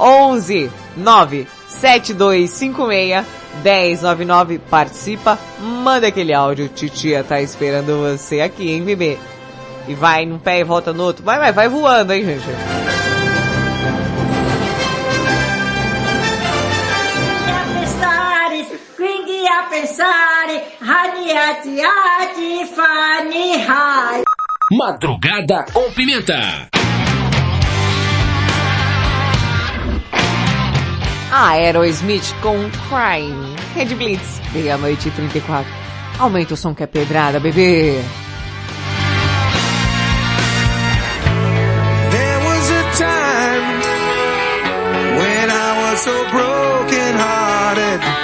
11 0.00 0.70
9 0.96 1.46
7256 1.68 3.24
1099 3.62 4.58
participa, 4.58 5.38
manda 5.60 6.08
aquele 6.08 6.32
áudio, 6.32 6.68
titia 6.68 7.22
tá 7.22 7.40
esperando 7.40 7.98
você 7.98 8.40
aqui, 8.40 8.70
hein, 8.70 8.82
bebê? 8.82 9.18
E 9.86 9.94
vai 9.94 10.24
num 10.24 10.38
pé 10.38 10.60
e 10.60 10.64
volta 10.64 10.92
no 10.92 11.04
outro. 11.04 11.22
Vai, 11.22 11.38
vai, 11.38 11.52
vai 11.52 11.68
voando, 11.68 12.12
hein, 12.12 12.24
gente? 12.24 12.93
A 19.46 19.66
pensare, 19.68 20.76
radiati, 20.80 21.80
ati, 21.80 22.64
fani, 22.66 23.64
hai. 23.66 24.22
Madrugada 24.70 25.64
com 25.72 25.90
pimenta. 25.92 26.68
A 31.30 31.48
Aerosmith 31.50 32.32
com 32.40 32.70
Crying. 32.88 33.56
Red 33.74 33.94
Blitz, 33.96 34.40
meia-noite 34.52 35.08
e 35.08 35.10
34. 35.10 35.70
Aumenta 36.18 36.54
o 36.54 36.56
som 36.56 36.74
que 36.74 36.84
é 36.84 36.86
pedrada, 36.86 37.40
bebê. 37.40 38.00
There 42.10 42.38
was 42.46 42.70
a 42.70 42.82
time 42.96 43.80
when 45.18 45.50
I 45.50 45.90
was 45.90 46.00
so 46.00 46.24
broken 46.30 47.18
hearted. 47.18 48.23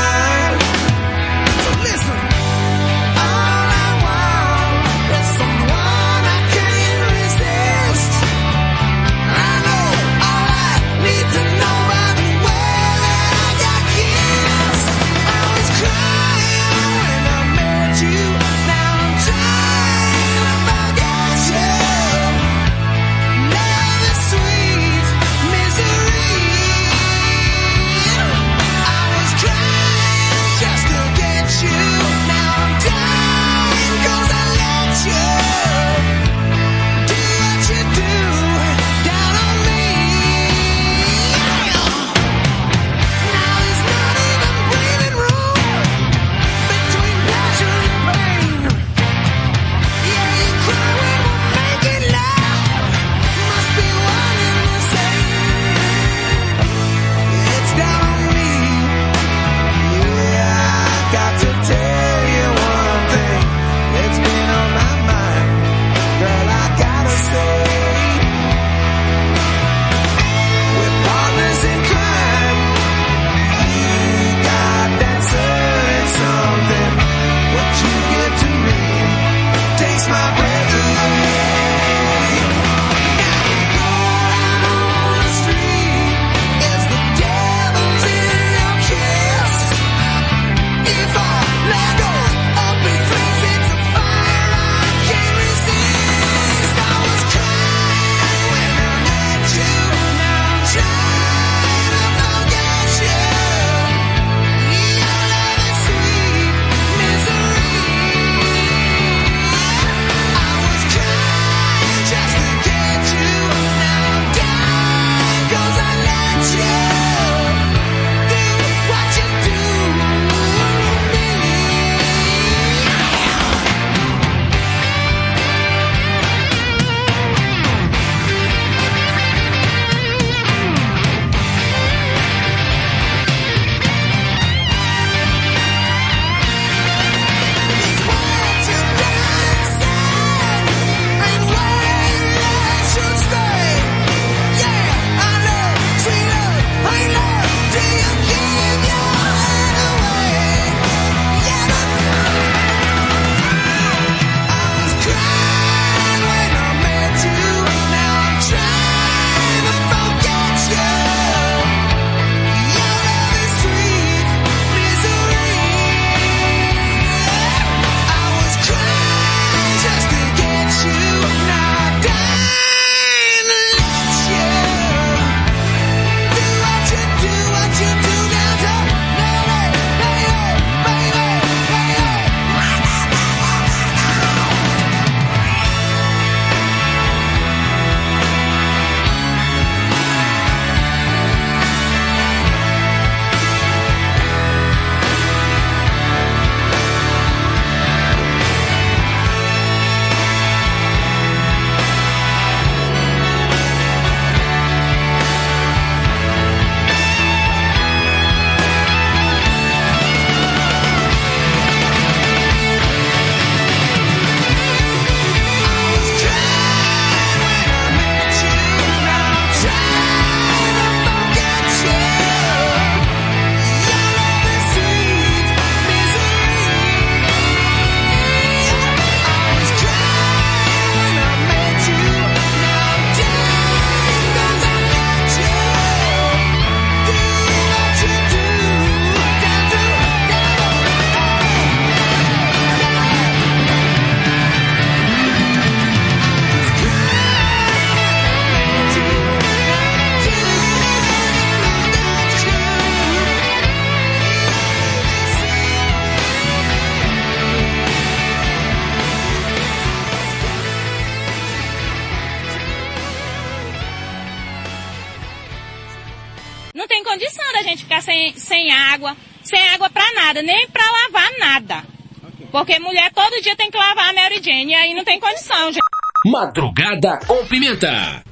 e 274.51 274.75
aí 274.75 274.93
não 274.93 275.03
tem 275.03 275.19
condição, 275.19 275.71
gente. 275.71 275.79
Madrugada 276.25 277.19
com 277.25 277.45
pimenta. 277.45 278.23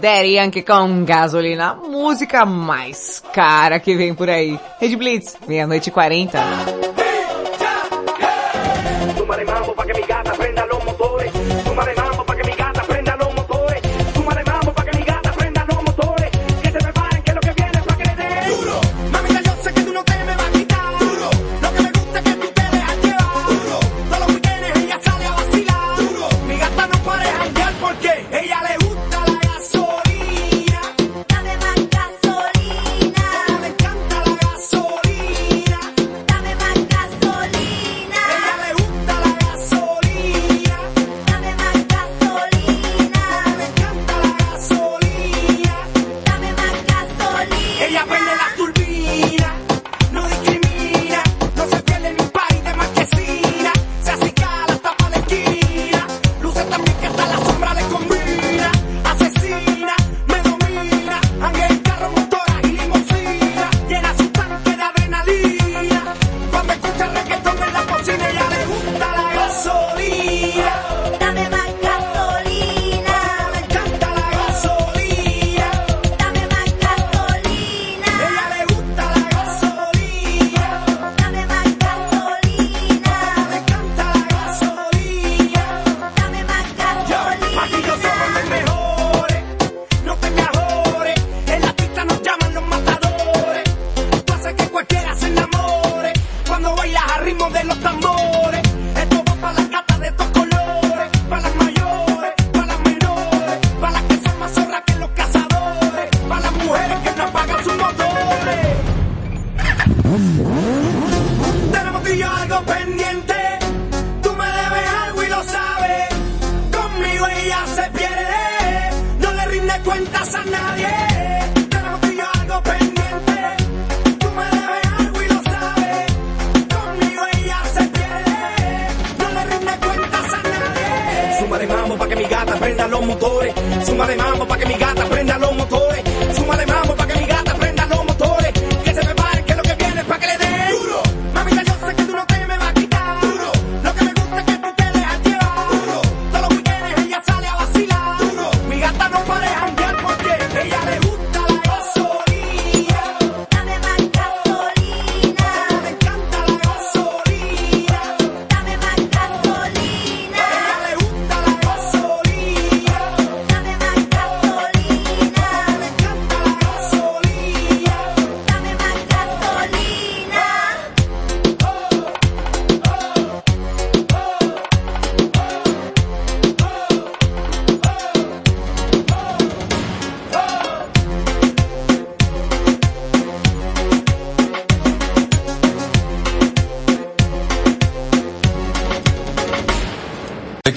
Daddy 0.00 0.36
Yankee 0.36 0.62
com 0.62 1.04
gasolina, 1.04 1.74
música 1.74 2.46
mais 2.46 3.22
cara 3.34 3.78
que 3.78 3.94
vem 3.94 4.14
por 4.14 4.30
aí. 4.30 4.58
Red 4.80 4.96
Blitz, 4.96 5.36
meia-noite 5.46 5.90
e 5.90 5.92
quarenta. 5.92 6.40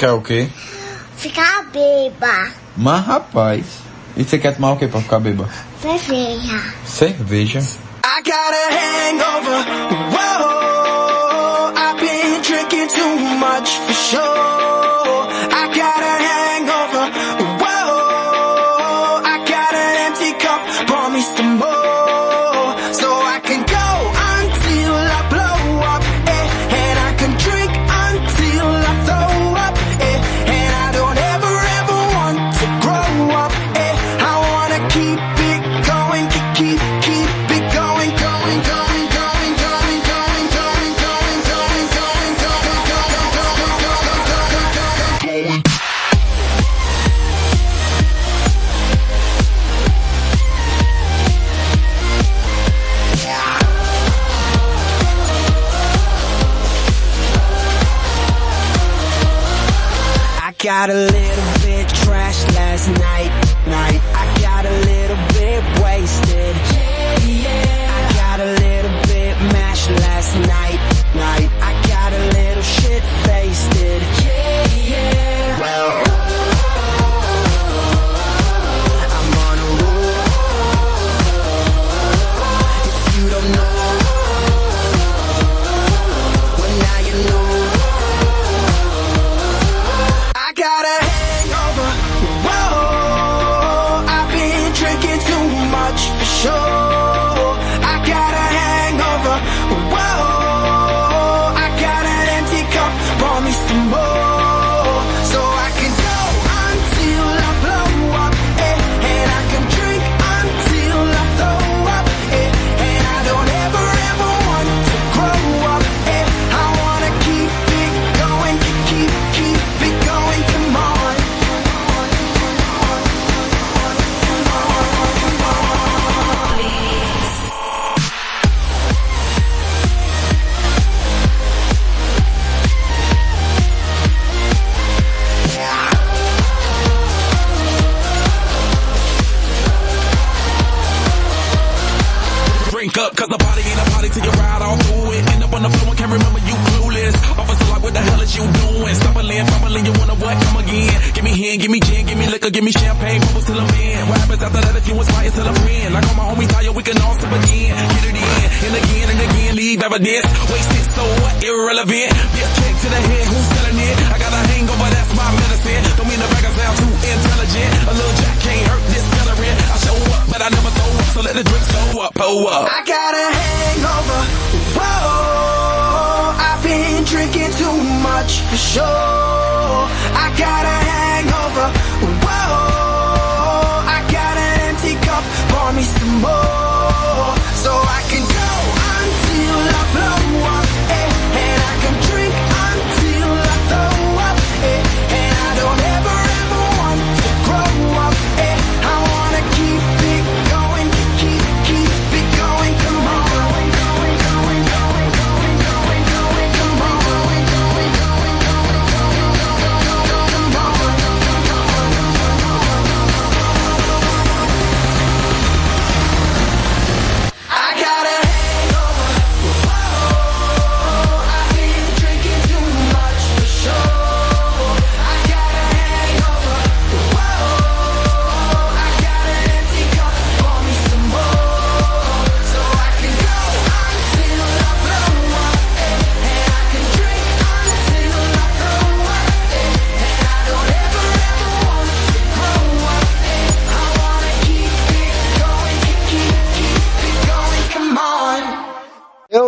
quer 0.04 0.12
o 0.12 0.22
quê? 0.22 0.50
Ficar 1.16 1.64
beba. 1.72 2.52
Mas 2.76 3.06
rapaz, 3.06 3.66
e 4.18 4.24
você 4.26 4.38
quer 4.38 4.54
tomar 4.54 4.74
o 4.74 4.78
quê 4.78 4.86
pra 4.86 5.00
ficar 5.00 5.20
beba? 5.20 5.48
Cerveja. 5.82 6.62
Cerveja? 6.86 7.62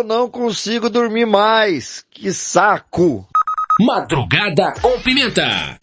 Não 0.06 0.30
consigo 0.30 0.88
dormir 0.88 1.26
mais. 1.26 2.04
Que 2.10 2.32
saco. 2.32 3.26
Madrugada 3.80 4.72
com 4.80 4.98
pimenta. 5.00 5.76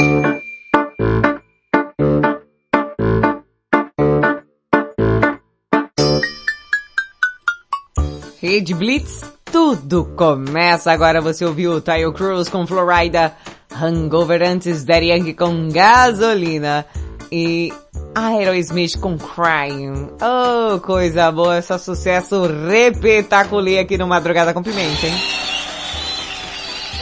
Rede 8.41 8.74
Blitz, 8.74 9.24
tudo 9.45 10.05
começa 10.15 10.91
agora. 10.91 11.21
Você 11.21 11.45
ouviu 11.45 11.74
o 11.74 11.82
Tayo 11.82 12.11
Cruz 12.13 12.49
com 12.49 12.65
Florida, 12.65 13.36
Hangover 13.71 14.41
antes, 14.41 14.84
Daddy 14.84 15.07
Yankee 15.07 15.34
com 15.34 15.69
Gasolina 15.69 16.86
e 17.32 17.71
Aerosmith 18.16 18.99
com 18.99 19.18
Crying. 19.18 20.09
Oh, 20.22 20.80
coisa 20.80 21.32
boa, 21.32 21.57
esse 21.57 21.78
sucesso 21.80 22.43
repetaculê 22.68 23.80
aqui 23.80 23.97
no 23.97 24.07
Madrugada 24.07 24.53
com 24.53 24.61
Pimenta, 24.61 25.07
hein? 25.07 25.14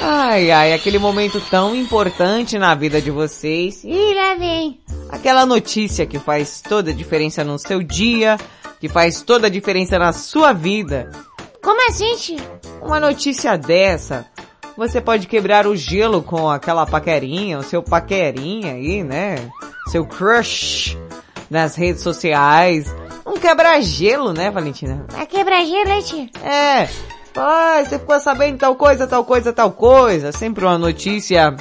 Ai, 0.02 0.50
ai, 0.50 0.74
aquele 0.74 0.98
momento 0.98 1.40
tão 1.50 1.76
importante 1.76 2.58
na 2.58 2.74
vida 2.74 3.02
de 3.02 3.12
vocês. 3.12 3.84
Ih, 3.84 4.14
lá 4.16 4.34
vem. 4.36 4.80
Aquela 5.10 5.46
notícia 5.46 6.06
que 6.08 6.18
faz 6.18 6.62
toda 6.62 6.92
a 6.92 6.94
diferença 6.94 7.44
no 7.44 7.60
seu 7.60 7.84
dia, 7.84 8.38
que 8.80 8.90
faz 8.90 9.22
toda 9.22 9.48
a 9.48 9.50
diferença 9.50 10.00
na 10.00 10.12
sua 10.12 10.54
vida. 10.54 11.12
Como 11.62 11.88
assim, 11.88 12.16
tio? 12.16 12.40
Uma 12.82 13.00
notícia 13.00 13.56
dessa, 13.56 14.26
você 14.88 15.00
pode 15.00 15.28
quebrar 15.28 15.68
o 15.68 15.76
gelo 15.76 16.24
com 16.24 16.50
aquela 16.50 16.88
paquerinha, 16.88 17.60
o 17.60 17.64
seu 17.64 17.84
paquerinha 17.84 18.74
aí, 18.74 19.04
né? 19.04 19.36
Seu 19.88 20.06
crush 20.06 20.98
nas 21.50 21.76
redes 21.76 22.02
sociais. 22.02 22.92
Um 23.26 23.34
quebra-gelo, 23.34 24.34
né, 24.34 24.50
Valentina? 24.50 25.06
É 25.20 25.26
quebra-gelo, 25.26 25.90
hein, 25.90 26.02
tio? 26.02 26.30
É. 26.44 26.90
Ai, 27.36 27.86
você 27.86 28.00
ficou 28.00 28.20
sabendo 28.20 28.58
tal 28.58 28.76
coisa, 28.76 29.06
tal 29.06 29.24
coisa, 29.24 29.54
tal 29.54 29.72
coisa. 29.72 30.32
Sempre 30.32 30.66
uma 30.66 30.78
notícia 30.78 31.56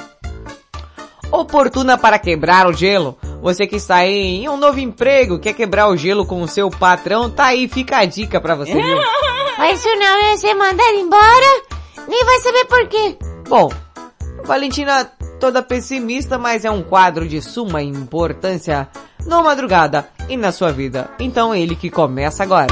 oportuna 1.31 1.97
para 1.97 2.17
quebrar 2.17 2.67
o 2.67 2.73
gelo. 2.73 3.17
Você 3.41 3.67
que 3.67 3.75
está 3.75 3.97
aí 3.97 4.43
em 4.43 4.49
um 4.49 4.57
novo 4.57 4.79
emprego, 4.79 5.39
quer 5.39 5.53
quebrar 5.53 5.87
o 5.89 5.95
gelo 5.95 6.25
com 6.25 6.41
o 6.41 6.47
seu 6.47 6.69
patrão, 6.69 7.29
tá 7.29 7.45
aí, 7.45 7.67
fica 7.67 7.97
a 7.97 8.05
dica 8.05 8.41
pra 8.41 8.55
você, 8.55 8.73
viu? 8.73 8.97
Mas 9.57 9.79
isso 9.79 9.95
não 9.95 10.21
ia 10.23 10.37
ser 10.37 10.53
mandado 10.55 10.95
embora, 10.95 11.80
nem 12.11 12.25
vai 12.25 12.39
saber 12.39 12.65
por 12.65 12.87
quê. 12.89 13.17
Bom, 13.47 13.69
Valentina 14.43 15.05
toda 15.39 15.63
pessimista, 15.63 16.37
mas 16.37 16.65
é 16.65 16.69
um 16.69 16.83
quadro 16.83 17.25
de 17.27 17.41
suma 17.41 17.81
importância 17.81 18.89
na 19.25 19.41
madrugada 19.41 20.09
e 20.27 20.35
na 20.35 20.51
sua 20.51 20.71
vida. 20.73 21.09
Então 21.19 21.55
ele 21.55 21.75
que 21.75 21.89
começa 21.89 22.43
agora. 22.43 22.67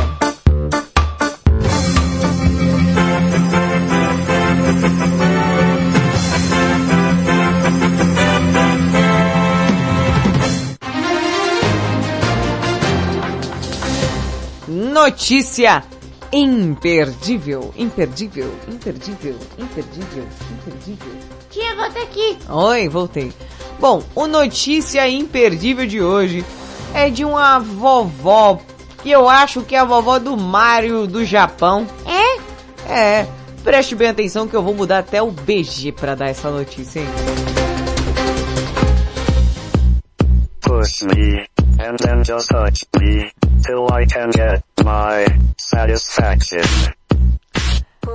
Notícia 14.67 15.81
imperdível, 16.31 17.73
imperdível, 17.75 18.53
imperdível, 18.67 19.35
imperdível, 19.57 20.27
imperdível. 20.51 21.13
Tia, 21.49 21.75
volta 21.75 21.99
aqui. 21.99 22.37
Oi, 22.47 22.89
voltei. 22.89 23.33
Bom, 23.79 24.03
o 24.13 24.27
notícia 24.27 25.07
imperdível 25.09 25.87
de 25.87 26.01
hoje 26.01 26.45
é 26.93 27.09
de 27.09 27.25
uma 27.25 27.59
vovó 27.59 28.59
que 29.01 29.09
eu 29.09 29.29
acho 29.29 29.61
que 29.61 29.75
é 29.75 29.79
a 29.79 29.85
vovó 29.85 30.19
do 30.19 30.37
Mario 30.37 31.07
do 31.07 31.25
Japão. 31.25 31.87
É? 32.05 32.91
É. 32.91 33.27
Preste 33.63 33.95
bem 33.95 34.09
atenção 34.09 34.47
que 34.47 34.55
eu 34.55 34.63
vou 34.63 34.73
mudar 34.73 34.99
até 34.99 35.21
o 35.21 35.31
BG 35.31 35.91
pra 35.93 36.15
dar 36.15 36.29
essa 36.29 36.49
notícia, 36.49 36.99
hein? 36.99 37.07
Push 40.61 41.01
me, 41.03 41.45
and 41.79 41.97
then 41.97 42.23
just 42.23 42.47
touch 42.49 42.85
me, 42.99 43.31
till 43.63 43.87
I 43.91 44.05
can 44.05 44.31
get 44.31 44.63
my 44.83 45.25
satisfaction. 45.57 46.61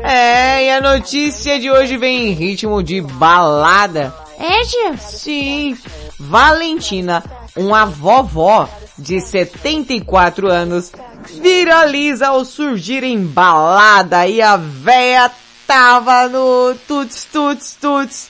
É, 0.02 0.66
e 0.66 0.70
a 0.70 0.80
notícia 0.80 1.58
de 1.58 1.70
hoje 1.70 1.96
vem 1.96 2.28
em 2.28 2.32
ritmo 2.32 2.82
de 2.82 3.00
balada. 3.00 4.14
É, 4.38 4.64
tia? 4.64 4.96
Sim. 4.98 5.78
Valentina, 6.18 7.24
uma 7.56 7.86
vovó 7.86 8.68
de 8.98 9.20
74 9.20 10.48
anos, 10.50 10.92
viraliza 11.40 12.28
ao 12.28 12.44
surgir 12.44 13.02
em 13.02 13.24
balada 13.24 14.26
e 14.26 14.42
a 14.42 14.56
véia 14.56 15.30
tava 15.66 16.28
no 16.28 16.74
tuts 16.86 17.26
tuts 17.32 17.76
tuts. 17.80 18.28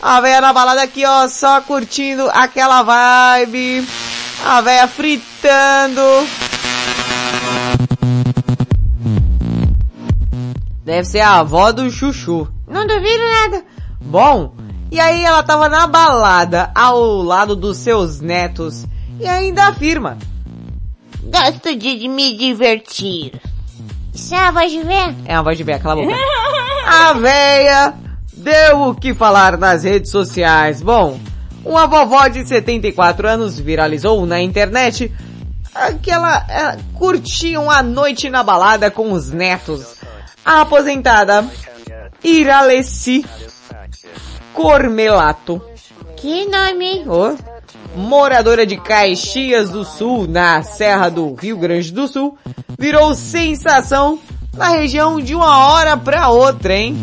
A 0.00 0.20
véia 0.20 0.40
na 0.40 0.52
balada 0.52 0.82
aqui 0.82 1.04
ó, 1.06 1.26
só 1.28 1.60
curtindo 1.62 2.28
aquela 2.32 2.82
vibe. 2.82 3.86
A 4.44 4.60
véia 4.60 4.86
fritando. 4.86 6.02
Deve 10.84 11.08
ser 11.08 11.20
a 11.20 11.40
avó 11.40 11.72
do 11.72 11.90
chuchu. 11.90 12.46
Não 12.68 12.86
duvido 12.86 13.24
nada. 13.40 13.64
Bom, 14.00 14.54
e 14.92 15.00
aí 15.00 15.24
ela 15.24 15.42
tava 15.42 15.68
na 15.68 15.86
balada 15.86 16.70
ao 16.74 17.22
lado 17.22 17.56
dos 17.56 17.78
seus 17.78 18.20
netos 18.20 18.86
e 19.18 19.26
ainda 19.26 19.68
afirma. 19.68 20.18
Gosto 21.22 21.74
de 21.74 22.06
me 22.06 22.36
divertir. 22.36 23.40
Isso 24.14 24.34
é 24.34 24.38
a 24.38 24.50
voz 24.50 24.70
de 24.70 24.82
véia? 24.82 25.16
É 25.24 25.34
uma 25.34 25.42
voz 25.42 25.56
de 25.56 25.64
véia, 25.64 25.78
cala 25.80 26.00
a 26.00 26.04
boca. 26.04 26.16
a 26.86 27.12
véia 27.14 27.94
deu 28.32 28.82
o 28.82 28.94
que 28.94 29.14
falar 29.14 29.58
nas 29.58 29.82
redes 29.82 30.10
sociais. 30.10 30.80
Bom, 30.80 31.18
uma 31.64 31.86
vovó 31.86 32.28
de 32.28 32.46
74 32.46 33.26
anos 33.26 33.58
viralizou 33.58 34.24
na 34.26 34.40
internet 34.40 35.10
que 36.02 36.10
ela, 36.10 36.44
ela 36.48 36.76
curtia 36.94 37.60
uma 37.60 37.82
noite 37.82 38.30
na 38.30 38.42
balada 38.42 38.90
com 38.90 39.12
os 39.12 39.30
netos. 39.30 39.96
A 40.44 40.60
aposentada 40.60 41.44
Iralessi 42.22 43.24
Cormelato. 44.52 45.60
Que 46.16 46.46
nome? 46.46 47.04
Oh, 47.06 47.36
moradora 47.96 48.64
de 48.64 48.76
Caxias 48.76 49.70
do 49.70 49.84
Sul, 49.84 50.26
na 50.26 50.62
Serra 50.62 51.10
do 51.10 51.34
Rio 51.34 51.58
Grande 51.58 51.92
do 51.92 52.08
Sul, 52.08 52.38
virou 52.78 53.14
sensação 53.14 54.18
na 54.56 54.68
região 54.68 55.20
de 55.20 55.34
uma 55.34 55.66
hora 55.68 55.96
pra 55.96 56.28
outra, 56.28 56.74
hein? 56.74 56.96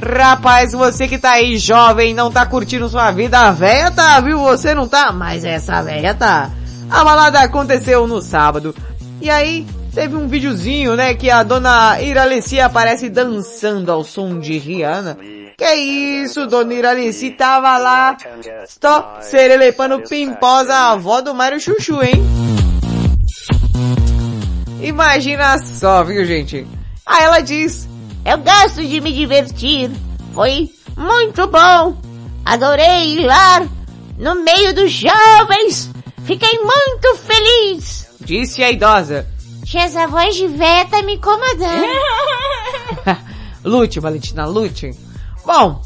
Rapaz, 0.00 0.72
você 0.72 1.08
que 1.08 1.18
tá 1.18 1.32
aí 1.32 1.58
jovem, 1.58 2.14
não 2.14 2.30
tá 2.30 2.46
curtindo 2.46 2.88
sua 2.88 3.10
vida, 3.10 3.40
a 3.40 3.50
véia 3.50 3.90
tá, 3.90 4.20
viu? 4.20 4.38
Você 4.38 4.72
não 4.72 4.86
tá, 4.86 5.10
mas 5.10 5.44
essa 5.44 5.82
véia 5.82 6.14
tá. 6.14 6.50
A 6.88 7.02
balada 7.02 7.40
aconteceu 7.40 8.06
no 8.06 8.22
sábado. 8.22 8.74
E 9.20 9.28
aí, 9.28 9.66
teve 9.92 10.14
um 10.14 10.28
videozinho, 10.28 10.94
né, 10.94 11.14
que 11.14 11.28
a 11.28 11.42
dona 11.42 12.00
Iralessi 12.00 12.60
aparece 12.60 13.08
dançando 13.10 13.90
ao 13.90 14.04
som 14.04 14.38
de 14.38 14.56
Rihanna. 14.56 15.18
Que 15.56 15.74
isso, 15.74 16.46
dona 16.46 16.74
Iralessi 16.74 17.30
tava 17.32 17.76
lá, 17.76 18.16
só 18.80 19.18
serelepando 19.20 20.00
pimposa 20.08 20.72
a 20.72 20.92
avó 20.92 21.20
do 21.20 21.34
Mário 21.34 21.58
Chuchu, 21.58 22.00
hein? 22.00 22.24
Imagina 24.80 25.58
só, 25.58 26.04
viu 26.04 26.24
gente? 26.24 26.64
Aí 27.04 27.24
ela 27.24 27.40
diz, 27.40 27.87
Eu 28.28 28.36
gosto 28.36 28.86
de 28.86 29.00
me 29.00 29.10
divertir. 29.10 29.90
Foi 30.34 30.68
muito 30.94 31.46
bom. 31.46 31.96
Adorei 32.44 33.14
ir 33.14 33.26
lá 33.26 33.66
no 34.18 34.44
meio 34.44 34.74
dos 34.74 34.92
jovens. 34.92 35.90
Fiquei 36.26 36.58
muito 36.58 37.16
feliz. 37.16 38.06
disse 38.20 38.62
a 38.62 38.70
idosa. 38.70 39.26
Tia, 39.64 39.84
essa 39.84 40.06
voz 40.06 40.36
de 40.36 40.46
véia 40.46 40.84
tá 40.84 41.02
me 41.02 41.14
incomodando. 41.14 41.86
Lute, 43.64 43.98
Valentina, 43.98 44.44
lute. 44.44 44.90
Bom, 45.46 45.80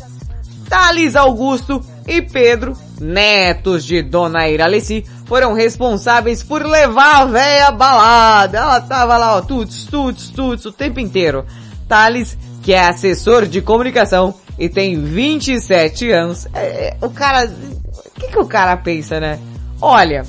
Thales 0.69 1.15
Augusto 1.15 1.81
e 2.09 2.23
Pedro, 2.23 2.77
netos 3.01 3.85
de 3.85 4.03
Dona 4.03 4.49
Iralessi, 4.49 5.07
foram 5.27 5.53
responsáveis 5.53 6.43
por 6.43 6.67
levar 6.67 7.23
a 7.23 7.25
véia 7.25 7.71
balada. 7.71 8.59
Ela 8.59 8.81
tava 8.81 9.17
lá, 9.17 9.37
ó, 9.37 9.43
tuts, 9.43 9.85
tuts, 9.85 10.31
tuts, 10.31 10.65
o 10.67 10.73
tempo 10.73 10.99
inteiro. 10.99 11.47
Thales, 11.93 12.39
que 12.63 12.73
é 12.73 12.89
assessor 12.89 13.45
de 13.45 13.61
comunicação 13.61 14.35
e 14.59 14.67
tem 14.67 14.99
27 14.99 16.11
anos. 16.11 16.47
É, 16.55 16.97
o 17.03 17.11
cara, 17.11 17.45
o 17.47 18.19
que 18.19 18.29
que 18.29 18.39
o 18.39 18.47
cara 18.47 18.79
pensa, 18.79 19.21
né? 19.21 19.39
Olha, 19.79 20.23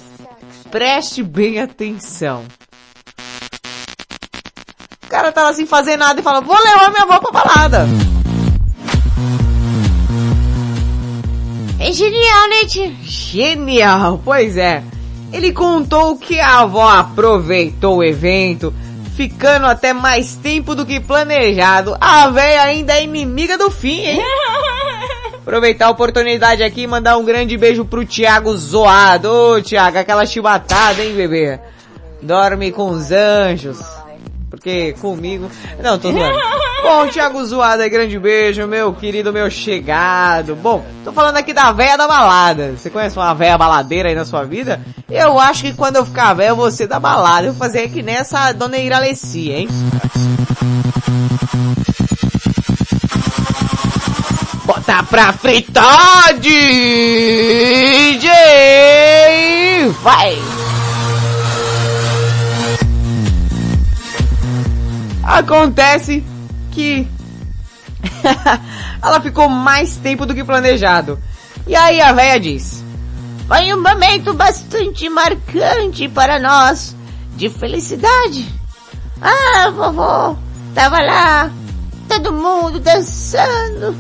preste 0.70 1.24
bem 1.24 1.62
atenção. 1.62 2.44
O 5.06 5.08
cara 5.08 5.32
tava 5.32 5.54
sem 5.54 5.66
fazer 5.66 5.96
nada 5.96 6.20
e 6.20 6.24
fala, 6.24 6.42
vou 6.42 6.54
levar 6.54 6.92
minha 6.92 7.04
avó 7.04 7.20
pra 7.20 7.32
balada. 7.32 7.88
É 11.80 11.94
genial, 11.94 12.50
né? 12.50 12.94
Genial, 13.04 14.22
pois 14.22 14.58
é. 14.58 14.84
Ele 15.32 15.54
contou 15.54 16.18
que 16.18 16.42
a 16.42 16.60
avó 16.60 16.90
aproveitou 16.90 18.00
o 18.00 18.04
evento, 18.04 18.74
ficando 19.16 19.66
até 19.66 19.94
mais 19.94 20.36
tempo 20.36 20.76
do 20.76 20.86
que 20.86 21.00
planejado. 21.00 21.96
A 22.00 22.30
véia 22.30 22.64
ainda 22.64 22.94
é 22.94 23.04
inimiga 23.04 23.58
do 23.58 23.70
fim, 23.70 24.02
hein? 24.02 24.22
Aproveitar 25.42 25.88
a 25.88 25.92
oportunidade 25.92 26.64
aqui 26.64 26.82
e 26.82 26.88
mandar 26.88 27.18
um 27.18 27.26
grande 27.26 27.58
beijo 27.58 27.84
pro 27.84 28.06
Thiago 28.06 28.56
Zoado. 28.56 29.30
Ô, 29.30 29.62
Thiago, 29.62 29.98
aquela 29.98 30.26
chibatada, 30.26 31.04
hein, 31.04 31.14
bebê? 31.14 31.60
Dorme 32.22 32.72
com 32.72 32.90
os 32.90 33.12
anjos. 33.12 33.80
Porque 34.50 34.94
comigo... 34.94 35.50
Não, 35.82 36.00
tô 36.00 36.12
zoando. 36.12 36.40
Bom, 36.84 37.08
Thiago 37.08 37.46
Zoado, 37.46 37.82
é 37.82 37.88
grande 37.88 38.20
beijo, 38.20 38.68
meu 38.68 38.92
querido, 38.94 39.32
meu 39.32 39.50
chegado. 39.50 40.54
Bom, 40.54 40.84
tô 41.06 41.14
falando 41.14 41.38
aqui 41.38 41.54
da 41.54 41.72
véia 41.72 41.98
da 41.98 42.06
balada. 42.06 42.74
Você 42.74 42.90
conhece 42.90 43.18
uma 43.18 43.34
véia 43.34 43.58
baladeira 43.58 44.10
aí 44.10 44.16
na 44.16 44.26
sua 44.26 44.44
vida? 44.44 44.82
Eu 45.10 45.40
acho 45.40 45.64
que 45.64 45.74
quando 45.74 45.96
eu 45.96 46.06
ficar 46.06 46.38
eu 46.42 46.58
vou 46.58 46.70
ser 46.70 46.88
da 46.88 47.00
balada. 47.00 47.48
Eu 47.48 47.54
vou 47.54 47.60
fazer 47.60 47.88
que 47.88 48.04
nessa 48.04 48.52
dona 48.52 48.78
Iralessi, 48.78 49.50
hein? 49.50 49.70
Bota 54.66 55.04
pra 55.04 55.32
fritar, 55.32 56.34
DJ! 56.38 58.30
Vai! 60.02 60.38
Acontece 65.24 66.22
que 66.74 67.08
ela 69.02 69.22
ficou 69.22 69.48
mais 69.48 69.96
tempo 69.98 70.26
do 70.26 70.34
que 70.34 70.44
planejado. 70.44 71.20
E 71.66 71.76
aí 71.76 72.02
a 72.02 72.12
véia 72.12 72.40
diz: 72.40 72.84
Foi 73.48 73.74
um 73.74 73.82
momento 73.82 74.34
bastante 74.34 75.08
marcante 75.10 76.10
para 76.10 76.40
nós, 76.40 76.96
de 77.36 77.50
felicidade. 77.50 78.48
Ah, 79.22 79.70
vovó, 79.70 80.36
tava 80.74 81.00
lá, 81.00 81.50
todo 82.10 82.34
mundo 82.34 82.80
dançando, 82.80 83.96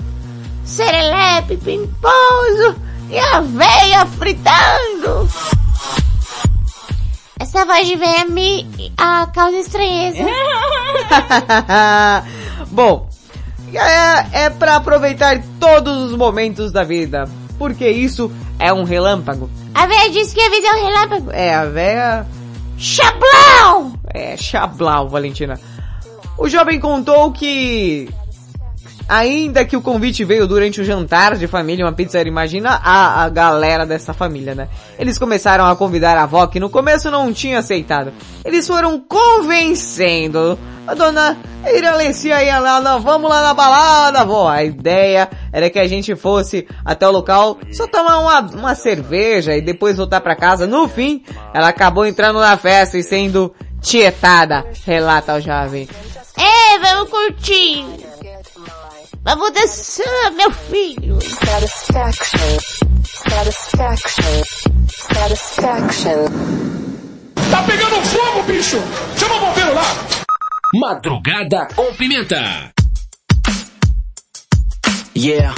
serelepe, 0.65 1.55
pimposo, 1.57 2.75
e 3.09 3.17
a 3.17 3.39
véia 3.39 4.05
fritando. 4.05 5.29
Essa 7.39 7.65
voz 7.65 7.87
de 7.87 7.95
véia 7.95 8.25
me 8.25 8.91
ah, 8.97 9.27
causa 9.33 9.57
estranheza. 9.57 10.23
Bom, 12.73 13.07
é, 13.71 14.45
é 14.45 14.49
para 14.49 14.77
aproveitar 14.77 15.39
todos 15.59 16.09
os 16.09 16.17
momentos 16.17 16.71
da 16.71 16.83
vida, 16.83 17.29
porque 17.59 17.87
isso 17.87 18.31
é 18.57 18.73
um 18.73 18.83
relâmpago. 18.83 19.47
A 19.75 19.85
véia 19.85 20.09
disse 20.09 20.33
que 20.33 20.41
a 20.41 20.49
vida 20.49 20.67
é 20.67 20.73
um 20.73 20.85
relâmpago. 20.85 21.31
É, 21.31 21.53
a 21.53 21.65
véia... 21.65 22.27
Chablau! 22.75 23.93
É, 24.11 24.35
chablau, 24.35 25.07
Valentina. 25.07 25.59
O 26.35 26.49
jovem 26.49 26.79
contou 26.79 27.31
que... 27.31 28.09
Ainda 29.07 29.65
que 29.65 29.75
o 29.75 29.81
convite 29.81 30.23
veio 30.23 30.47
durante 30.47 30.81
o 30.81 30.83
jantar 30.83 31.35
de 31.35 31.47
família, 31.47 31.85
uma 31.85 31.91
pizzaria, 31.91 32.29
imagina 32.29 32.79
a, 32.83 33.23
a 33.23 33.29
galera 33.29 33.85
dessa 33.85 34.13
família, 34.13 34.55
né? 34.55 34.69
Eles 34.97 35.17
começaram 35.17 35.65
a 35.65 35.75
convidar 35.75 36.17
a 36.17 36.23
avó, 36.23 36.47
que 36.47 36.59
no 36.59 36.69
começo 36.69 37.11
não 37.11 37.33
tinha 37.33 37.59
aceitado. 37.59 38.13
Eles 38.45 38.65
foram 38.65 38.99
convencendo 38.99 40.57
a 40.85 40.93
dona 40.93 41.37
Iralessi 41.65 42.31
aí, 42.31 42.49
lá, 42.59 42.81
não, 42.81 42.99
vamos 42.99 43.29
lá 43.29 43.41
na 43.41 43.53
balada, 43.53 44.21
avó. 44.21 44.49
A 44.49 44.63
ideia 44.63 45.29
era 45.51 45.69
que 45.69 45.79
a 45.79 45.87
gente 45.87 46.15
fosse 46.15 46.67
até 46.83 47.07
o 47.07 47.11
local, 47.11 47.57
só 47.71 47.87
tomar 47.87 48.19
uma, 48.19 48.39
uma 48.39 48.75
cerveja 48.75 49.55
e 49.55 49.61
depois 49.61 49.97
voltar 49.97 50.21
para 50.21 50.35
casa. 50.35 50.67
No 50.67 50.87
fim, 50.87 51.23
ela 51.53 51.69
acabou 51.69 52.05
entrando 52.05 52.39
na 52.39 52.57
festa 52.57 52.97
e 52.97 53.03
sendo 53.03 53.53
tietada, 53.81 54.65
relata 54.85 55.35
o 55.35 55.39
jovem. 55.39 55.87
É, 56.37 56.79
vamos 56.79 57.09
curtir. 57.09 57.85
Vamos 59.21 59.51
dançar, 59.51 60.31
meu 60.31 60.51
filho. 60.51 61.19
Satisfaction. 61.21 62.57
Satisfaction. 63.05 64.43
Satisfaction. 64.89 66.63
Tá 67.51 67.63
pegando 67.63 67.95
fogo, 68.07 68.43
bicho! 68.43 68.77
Chama 69.17 69.35
o 69.35 69.39
bombeiro 69.39 69.73
lá! 69.75 69.83
Madrugada 70.73 71.67
com 71.75 71.93
pimenta. 71.93 72.73
Yeah. 75.15 75.53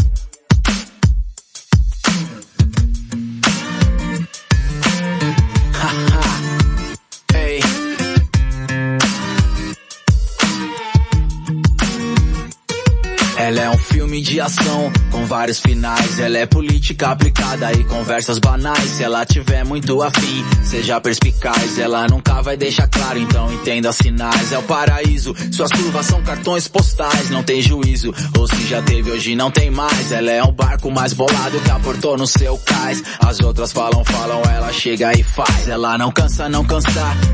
Filme 14.16 14.22
de 14.22 14.40
ação 14.40 14.92
com 15.12 15.26
vários 15.26 15.60
finais. 15.60 16.20
Ela 16.20 16.38
é 16.38 16.46
política 16.46 17.10
aplicada 17.10 17.72
e 17.74 17.84
conversas 17.84 18.40
banais. 18.40 18.92
Se 18.92 19.04
ela 19.04 19.26
tiver 19.26 19.66
muito 19.66 20.02
afim, 20.02 20.46
seja 20.64 21.02
perspicaz. 21.02 21.78
Ela 21.78 22.08
nunca 22.08 22.42
vai 22.42 22.56
deixar 22.56 22.88
claro, 22.88 23.20
então 23.20 23.52
entenda 23.52 23.92
sinais. 23.92 24.52
É 24.52 24.58
o 24.58 24.64
paraíso, 24.64 25.36
suas 25.52 25.72
curvas 25.72 26.06
são 26.06 26.22
cartões 26.24 26.68
postais. 26.68 27.30
Não 27.30 27.44
tem 27.44 27.62
juízo, 27.62 28.14
ou 28.38 28.48
se 28.48 28.68
já 28.68 28.82
teve, 28.82 29.12
hoje 29.12 29.36
não 29.36 29.52
tem 29.52 29.70
mais. 29.70 30.12
Ela 30.12 30.32
é 30.32 30.44
um 30.44 30.54
barco 30.54 30.90
mais 30.92 31.14
bolado 31.14 31.60
que 31.60 31.72
aportou 31.72 32.18
no 32.18 32.28
seu 32.28 32.58
cais. 32.60 33.04
As 33.20 33.40
outras 33.42 33.72
falam, 33.72 34.04
falam, 34.06 34.42
ela 34.44 34.72
chega 34.72 35.12
e 35.18 35.24
faz. 35.24 35.68
Ela 35.68 35.98
não 35.98 36.12
cansa, 36.12 36.48
não 36.48 36.64
cansa, 36.64 36.90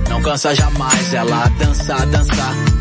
não 0.10 0.22
cansa 0.22 0.56
jamais. 0.56 1.14
Ela 1.14 1.48
dança, 1.60 2.06
dança, 2.08 2.81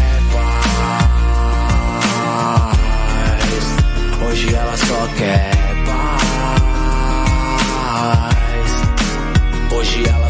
Hoje 4.31 4.55
ela 4.55 4.77
só 4.77 5.07
quer 5.17 5.51
paz. 8.15 8.71
Hoje 9.73 10.07
ela 10.07 10.29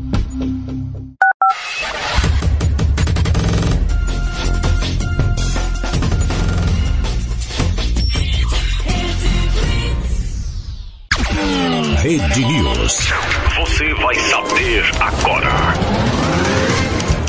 Rede 12.01 12.43
News. 12.43 13.13
Você 13.57 13.93
vai 13.93 14.15
saber 14.21 14.83
agora. 14.99 15.73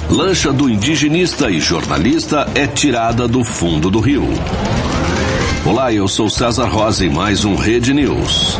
Lancha 0.09 0.51
do 0.51 0.67
indigenista 0.67 1.51
e 1.51 1.61
jornalista 1.61 2.51
é 2.55 2.67
tirada 2.67 3.29
do 3.29 3.45
fundo 3.45 3.91
do 3.91 4.01
rio. 4.01 4.27
Olá, 5.67 5.93
eu 5.93 6.09
sou 6.09 6.31
César 6.31 6.69
Rosa 6.69 7.05
em 7.05 7.11
mais 7.11 7.45
um 7.45 7.55
Rede 7.55 7.93
News. 7.93 8.57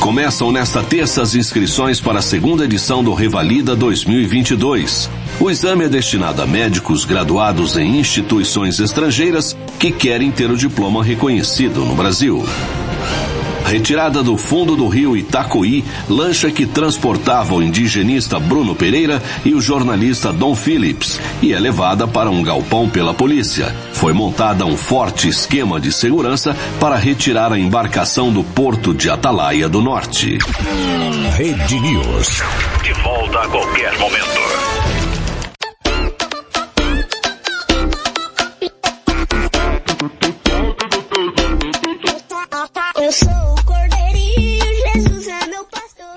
Começam 0.00 0.50
nesta 0.50 0.82
terça 0.82 1.22
as 1.22 1.36
inscrições 1.36 2.00
para 2.00 2.18
a 2.18 2.22
segunda 2.22 2.64
edição 2.64 3.04
do 3.04 3.14
Revalida 3.14 3.76
2022. 3.76 5.08
O 5.40 5.48
exame 5.48 5.84
é 5.84 5.88
destinado 5.88 6.42
a 6.42 6.46
médicos 6.46 7.04
graduados 7.04 7.76
em 7.76 8.00
instituições 8.00 8.80
estrangeiras 8.80 9.56
que 9.78 9.92
querem 9.92 10.32
ter 10.32 10.50
o 10.50 10.56
diploma 10.56 11.04
reconhecido 11.04 11.84
no 11.84 11.94
Brasil. 11.94 12.44
Retirada 13.64 14.20
do 14.20 14.36
fundo 14.36 14.74
do 14.74 14.88
rio 14.88 15.16
Itacoí, 15.16 15.84
lancha 16.08 16.50
que 16.50 16.66
transportava 16.66 17.54
o 17.54 17.62
indigenista 17.62 18.40
Bruno 18.40 18.74
Pereira 18.74 19.22
e 19.44 19.54
o 19.54 19.60
jornalista 19.60 20.32
Dom 20.32 20.56
Phillips 20.56 21.20
e 21.40 21.52
é 21.52 21.60
levada 21.60 22.08
para 22.08 22.30
um 22.30 22.42
galpão 22.42 22.88
pela 22.88 23.14
polícia. 23.14 23.72
Foi 23.92 24.12
montada 24.12 24.64
um 24.64 24.76
forte 24.76 25.28
esquema 25.28 25.78
de 25.78 25.92
segurança 25.92 26.56
para 26.80 26.96
retirar 26.96 27.52
a 27.52 27.58
embarcação 27.58 28.32
do 28.32 28.42
porto 28.42 28.92
de 28.92 29.08
Atalaia 29.08 29.68
do 29.68 29.80
Norte. 29.82 30.38
Rede 31.36 31.78
News. 31.78 32.42
De 32.82 32.92
volta 33.02 33.38
a 33.40 33.48
qualquer 33.48 33.96
momento. 33.98 35.07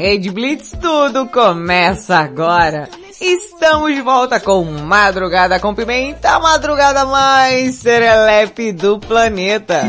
Rede 0.02 0.32
Blitz, 0.32 0.72
tudo 0.82 1.28
começa 1.28 2.18
agora. 2.18 2.89
Estamos 3.22 3.93
de 3.93 4.02
volta 4.02 4.39
com 4.39 4.64
Madrugada 4.64 5.60
com 5.60 5.76
Pimenta, 5.76 6.32
a 6.32 6.39
madrugada 6.39 7.06
mais 7.06 7.76
serelepe 7.76 8.72
do 8.72 8.99
planeta. 8.99 9.84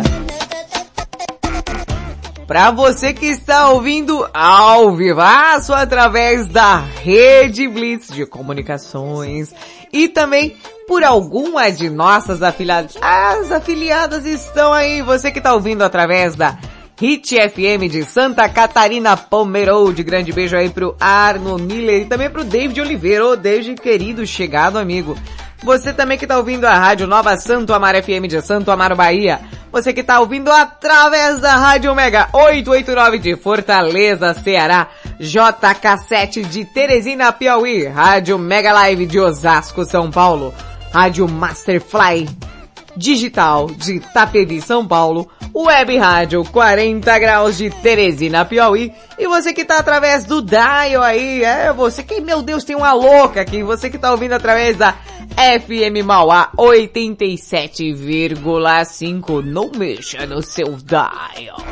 Para 2.47 2.71
você 2.73 3.15
que 3.15 3.25
está 3.25 3.71
ouvindo 3.71 4.29
ao 4.35 4.95
vivaço 4.95 5.73
através 5.73 6.47
da 6.47 6.77
Rede 6.77 7.67
Blitz 7.67 8.09
de 8.09 8.27
Comunicações 8.27 9.51
e 9.91 10.11
também 10.11 10.55
por 10.87 11.03
alguma 11.03 11.73
de 11.73 11.89
nossas 11.89 12.43
afiliadas. 12.43 12.99
As 13.01 13.51
afiliadas 13.51 14.27
estão 14.27 14.75
aí, 14.75 15.01
você 15.01 15.31
que 15.31 15.41
tá 15.41 15.55
ouvindo 15.55 15.81
através 15.81 16.35
da 16.35 16.59
Hit 17.01 17.35
FM 17.35 17.89
de 17.91 18.05
Santa 18.05 18.49
Catarina 18.49 19.17
Pomerode. 19.17 20.03
Grande 20.03 20.33
beijo 20.33 20.57
aí 20.57 20.71
pro 20.71 20.95
Arno 21.01 21.59
Miller 21.59 22.03
e 22.03 22.05
também 22.05 22.31
pro 22.31 22.45
David 22.45 22.81
Oliveira. 22.81 23.27
Ô 23.27 23.37
David, 23.37 23.81
querido, 23.81 24.27
chegado 24.27 24.79
amigo. 24.79 25.17
Você 25.65 25.93
também 25.93 26.19
que 26.19 26.27
tá 26.27 26.37
ouvindo 26.37 26.65
a 26.65 26.75
Rádio 26.75 27.07
Nova 27.07 27.37
Santo 27.37 27.73
Amaro 27.73 28.03
FM 28.03 28.27
de 28.29 28.41
Santo 28.43 28.71
Amaro, 28.71 28.97
Bahia. 28.97 29.41
Você 29.71 29.93
que 29.93 30.03
tá 30.03 30.21
ouvindo 30.21 30.51
através 30.51 31.41
da 31.41 31.57
Rádio 31.57 31.95
Mega 31.95 32.29
889 32.33 33.19
de 33.19 33.37
Fortaleza, 33.37 34.35
Ceará. 34.35 34.89
JK7 35.21 36.45
de 36.47 36.65
Teresina, 36.65 37.33
Piauí. 37.33 37.87
Rádio 37.87 38.39
Mega 38.39 38.73
Live 38.73 39.07
de 39.07 39.19
Osasco, 39.19 39.85
São 39.85 40.11
Paulo. 40.11 40.53
Rádio 40.93 41.27
Masterfly 41.27 42.52
Digital 42.97 43.67
de 43.67 43.97
Itapevi, 43.97 44.61
São 44.61 44.87
Paulo, 44.87 45.29
Web 45.55 45.99
Rádio 45.99 46.45
40 46.45 47.19
Graus 47.19 47.57
de 47.57 47.71
Teresina, 47.71 48.45
Piauí, 48.45 48.93
e 49.19 49.27
você 49.27 49.53
que 49.53 49.65
tá 49.65 49.79
através 49.79 50.25
do 50.25 50.41
Dial 50.43 51.03
aí, 51.03 51.45
é 51.45 51.73
você 51.73 52.03
que, 52.03 52.21
meu 52.21 52.43
Deus, 52.43 52.65
tem 52.65 52.77
uma 52.77 52.93
louca 52.93 53.41
aqui, 53.41 53.63
você 53.63 53.89
que 53.91 53.99
tá 53.99 54.11
ouvindo 54.11 54.33
através 54.33 54.77
da 54.77 54.97
FM 55.37 56.05
Mauá 56.05 56.51
87,5, 56.57 59.45
não 59.45 59.71
mexa 59.75 60.27
no 60.27 60.43
seu 60.43 60.77
Dial. 60.77 61.63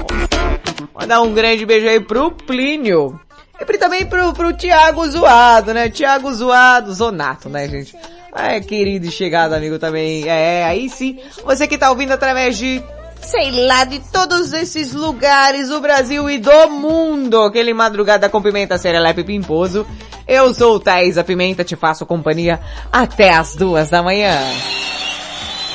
Mandar 0.94 1.20
um 1.22 1.34
grande 1.34 1.66
beijo 1.66 1.88
aí 1.88 1.98
pro 2.00 2.30
Plínio. 2.30 3.20
E 3.58 3.64
também 3.78 4.06
pro, 4.06 4.32
pro 4.32 4.54
Thiago 4.54 5.04
Zoado, 5.08 5.74
né? 5.74 5.90
Thiago 5.90 6.32
Zoado, 6.32 6.94
Zonato, 6.94 7.48
né, 7.48 7.66
gente? 7.68 7.96
É, 8.34 8.60
querido 8.60 9.06
e 9.06 9.10
chegado 9.10 9.54
amigo 9.54 9.78
também. 9.78 10.28
É, 10.28 10.64
aí 10.64 10.88
sim. 10.88 11.18
Você 11.44 11.66
que 11.66 11.78
tá 11.78 11.90
ouvindo 11.90 12.12
através 12.12 12.56
de, 12.56 12.82
sei 13.20 13.50
lá, 13.50 13.84
de 13.84 14.00
todos 14.12 14.52
esses 14.52 14.92
lugares 14.92 15.68
do 15.68 15.80
Brasil 15.80 16.28
e 16.30 16.38
do 16.38 16.70
mundo. 16.70 17.42
Aquele 17.42 17.74
madrugada 17.74 18.28
com 18.28 18.40
pimenta 18.40 18.78
serelepe 18.78 19.24
pimposo. 19.24 19.86
Eu 20.26 20.54
sou 20.54 20.76
o 20.76 20.80
Thaís 20.80 21.18
a 21.18 21.24
Pimenta, 21.24 21.64
te 21.64 21.74
faço 21.74 22.06
companhia 22.06 22.60
até 22.92 23.34
as 23.34 23.56
duas 23.56 23.90
da 23.90 24.02
manhã. 24.02 24.38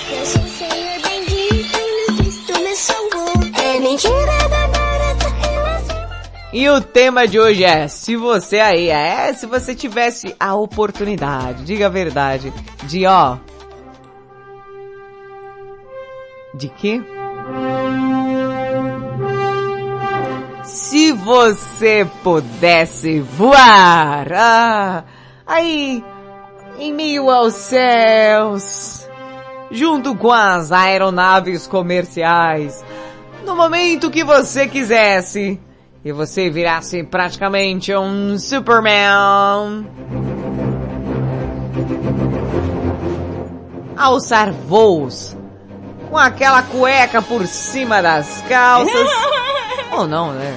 Eu 0.10 0.26
sou 0.26 0.41
o 0.41 0.47
Senhor 0.47 1.01
bendito, 1.01 1.78
meu 2.08 2.18
Cristo. 2.18 2.53
É 3.62 3.80
mentira 3.80 4.49
da. 4.49 4.64
E 6.58 6.70
o 6.70 6.80
tema 6.80 7.28
de 7.28 7.38
hoje 7.38 7.66
é, 7.66 7.86
se 7.89 8.16
você 8.16 8.62
aí, 8.62 8.88
é, 8.88 9.34
se 9.34 9.45
você 9.45 9.76
tivesse 9.76 10.34
a 10.39 10.56
oportunidade, 10.56 11.66
diga 11.66 11.88
a 11.88 11.89
verdade, 11.89 12.53
de 12.84 13.06
ó... 13.06 13.36
De 16.53 16.70
quê? 16.70 17.01
Se 20.64 21.12
você 21.12 22.08
pudesse 22.24 23.20
voar, 23.20 24.32
ah, 24.32 25.03
aí, 25.45 26.01
em 26.80 26.93
meio 26.93 27.30
aos 27.30 27.53
céus, 27.53 29.06
junto 29.70 30.16
com 30.16 30.32
as 30.32 30.72
aeronaves 30.72 31.68
comerciais, 31.68 32.82
no 33.43 33.58
momento 33.58 34.10
que 34.10 34.24
você 34.24 34.70
quisesse, 34.70 35.60
e 36.06 36.12
você 36.12 36.51
virasse 36.51 37.01
praticamente 37.03 37.91
um 37.95 38.38
Superman. 38.38 39.88
Alçar 43.97 44.53
voos 44.53 45.36
com 46.08 46.16
aquela 46.16 46.62
cueca 46.62 47.24
por 47.24 47.47
cima 47.47 48.03
das 48.03 48.43
calças. 48.47 49.10
Ou 49.91 50.08
não, 50.08 50.32
né? 50.34 50.56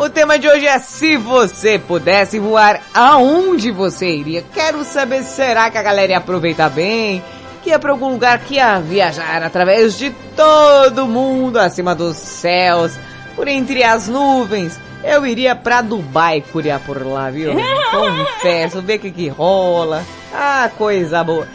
O 0.00 0.08
tema 0.08 0.38
de 0.38 0.48
hoje 0.48 0.66
é 0.66 0.78
se 0.78 1.18
você 1.18 1.78
pudesse 1.78 2.38
voar, 2.38 2.80
aonde 2.94 3.70
você 3.70 4.08
iria? 4.08 4.42
Quero 4.54 4.82
saber, 4.82 5.22
será 5.24 5.70
que 5.70 5.76
a 5.76 5.82
galera 5.82 6.12
ia 6.12 6.16
aproveitar 6.16 6.70
bem? 6.70 7.22
Que 7.62 7.68
ia 7.68 7.78
pra 7.78 7.92
algum 7.92 8.12
lugar 8.12 8.38
que 8.38 8.54
ia 8.54 8.80
viajar 8.80 9.42
através 9.42 9.98
de 9.98 10.08
todo 10.34 11.06
mundo, 11.06 11.58
acima 11.58 11.94
dos 11.94 12.16
céus, 12.16 12.98
por 13.36 13.46
entre 13.46 13.84
as 13.84 14.08
nuvens. 14.08 14.80
Eu 15.04 15.26
iria 15.26 15.54
pra 15.54 15.82
Dubai 15.82 16.42
curiar 16.50 16.80
por 16.80 17.06
lá, 17.06 17.28
viu? 17.28 17.52
Confesso, 17.92 18.80
ver 18.80 18.96
o 18.96 19.00
que 19.00 19.10
que 19.10 19.28
rola. 19.28 20.02
Ah, 20.32 20.70
coisa 20.78 21.22
boa. 21.22 21.46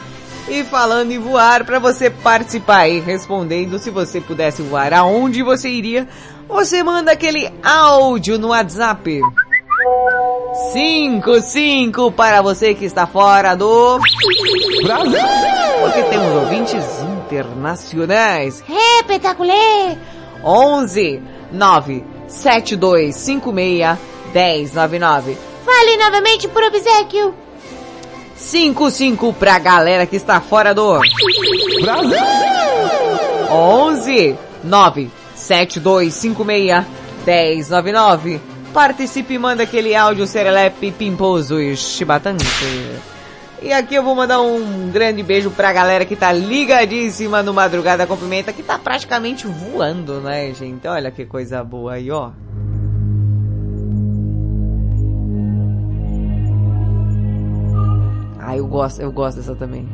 E 0.47 0.63
falando 0.63 1.11
em 1.11 1.17
voar, 1.17 1.65
para 1.65 1.79
você 1.79 2.11
participar 2.11 2.81
aí, 2.81 2.99
respondendo 2.99 3.79
se 3.79 3.89
você 3.89 4.21
pudesse 4.21 4.61
voar, 4.61 4.93
aonde 4.93 5.41
você 5.41 5.67
iria? 5.67 6.07
Você 6.47 6.83
manda 6.83 7.11
aquele 7.11 7.51
áudio 7.63 8.37
no 8.37 8.49
WhatsApp. 8.49 9.19
55 10.71 12.11
para 12.11 12.41
você 12.41 12.73
que 12.73 12.85
está 12.85 13.05
fora 13.05 13.55
do 13.55 13.99
Brasil. 14.83 15.19
Porque 15.81 16.03
temos 16.03 16.35
ouvintes 16.35 16.83
internacionais. 17.01 18.63
Espetacular! 18.99 19.97
11 20.43 21.21
9 21.51 22.03
7256 22.27 23.97
1099. 24.33 25.37
Fale 25.65 25.97
novamente 25.97 26.47
por 26.47 26.63
obsequio. 26.63 27.33
55 28.35 29.33
pra 29.33 29.57
galera 29.59 30.05
que 30.05 30.15
está 30.15 30.39
fora 30.39 30.73
do 30.73 30.99
Brasil! 31.81 32.17
11 33.49 34.35
9 34.63 35.24
7256 35.45 36.85
1099. 37.25 38.41
Participe 38.73 39.35
e 39.35 39.39
manda 39.39 39.63
aquele 39.63 39.95
áudio 39.95 40.27
serelepe 40.27 40.91
pimposo 40.91 41.61
e 41.61 41.77
chibatante. 41.77 42.45
E 43.61 43.71
aqui 43.71 43.95
eu 43.95 44.03
vou 44.03 44.13
mandar 44.13 44.41
um 44.41 44.91
grande 44.91 45.23
beijo 45.23 45.49
pra 45.49 45.71
galera 45.71 46.05
que 46.05 46.15
tá 46.15 46.31
ligadíssima 46.31 47.41
no 47.41 47.53
Madrugada 47.53 48.05
com 48.05 48.17
Pimenta, 48.17 48.51
que 48.51 48.61
tá 48.61 48.77
praticamente 48.77 49.47
voando, 49.47 50.19
né, 50.19 50.53
gente? 50.53 50.87
Olha 50.87 51.09
que 51.09 51.25
coisa 51.25 51.63
boa 51.63 51.93
aí, 51.93 52.11
ó. 52.11 52.31
Ah, 58.39 58.57
eu 58.57 58.67
gosto, 58.67 59.01
eu 59.01 59.11
gosto 59.11 59.37
dessa 59.37 59.55
também. 59.55 59.87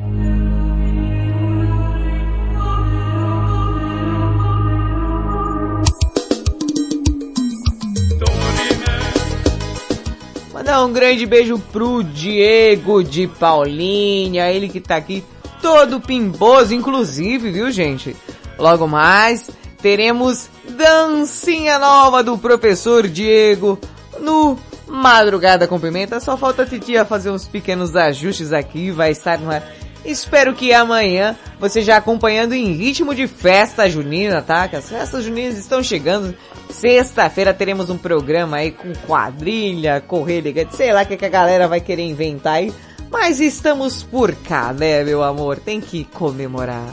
Mandar 10.61 10.85
um 10.85 10.93
grande 10.93 11.25
beijo 11.25 11.57
pro 11.57 12.03
Diego 12.03 13.03
de 13.03 13.25
Paulinha, 13.25 14.51
ele 14.51 14.69
que 14.69 14.79
tá 14.79 14.95
aqui 14.95 15.23
todo 15.59 15.99
pimposo, 15.99 16.75
inclusive, 16.75 17.49
viu 17.49 17.71
gente? 17.71 18.15
Logo 18.59 18.87
mais, 18.87 19.49
teremos 19.81 20.51
dancinha 20.77 21.79
nova 21.79 22.23
do 22.23 22.37
professor 22.37 23.07
Diego 23.07 23.79
no 24.19 24.55
Madrugada 24.87 25.67
com 25.67 25.79
Pimenta. 25.79 26.19
Só 26.19 26.37
falta 26.37 26.61
a 26.61 26.67
titia 26.67 27.05
fazer 27.05 27.31
uns 27.31 27.47
pequenos 27.47 27.95
ajustes 27.95 28.53
aqui, 28.53 28.91
vai 28.91 29.09
estar 29.09 29.39
no 29.39 29.49
ar. 29.49 29.63
Espero 30.03 30.53
que 30.53 30.73
amanhã 30.73 31.35
você 31.59 31.81
já 31.81 31.97
acompanhando 31.97 32.53
em 32.53 32.73
ritmo 32.73 33.13
de 33.13 33.27
festa 33.27 33.89
junina, 33.89 34.41
tá? 34.41 34.67
Que 34.67 34.75
as 34.75 34.89
festas 34.89 35.23
juninas 35.23 35.57
estão 35.57 35.83
chegando. 35.83 36.35
Sexta-feira 36.69 37.53
teremos 37.53 37.89
um 37.89 37.97
programa 37.97 38.57
aí 38.57 38.71
com 38.71 38.93
quadrilha, 39.07 40.01
correr 40.01 40.43
sei 40.71 40.91
lá 40.91 41.03
o 41.03 41.05
que, 41.05 41.17
que 41.17 41.25
a 41.25 41.29
galera 41.29 41.67
vai 41.67 41.79
querer 41.79 42.03
inventar 42.03 42.55
aí. 42.55 42.73
Mas 43.11 43.39
estamos 43.39 44.01
por 44.01 44.33
cá, 44.33 44.73
né, 44.73 45.03
meu 45.03 45.21
amor? 45.21 45.59
Tem 45.59 45.81
que 45.81 46.05
comemorar. 46.05 46.87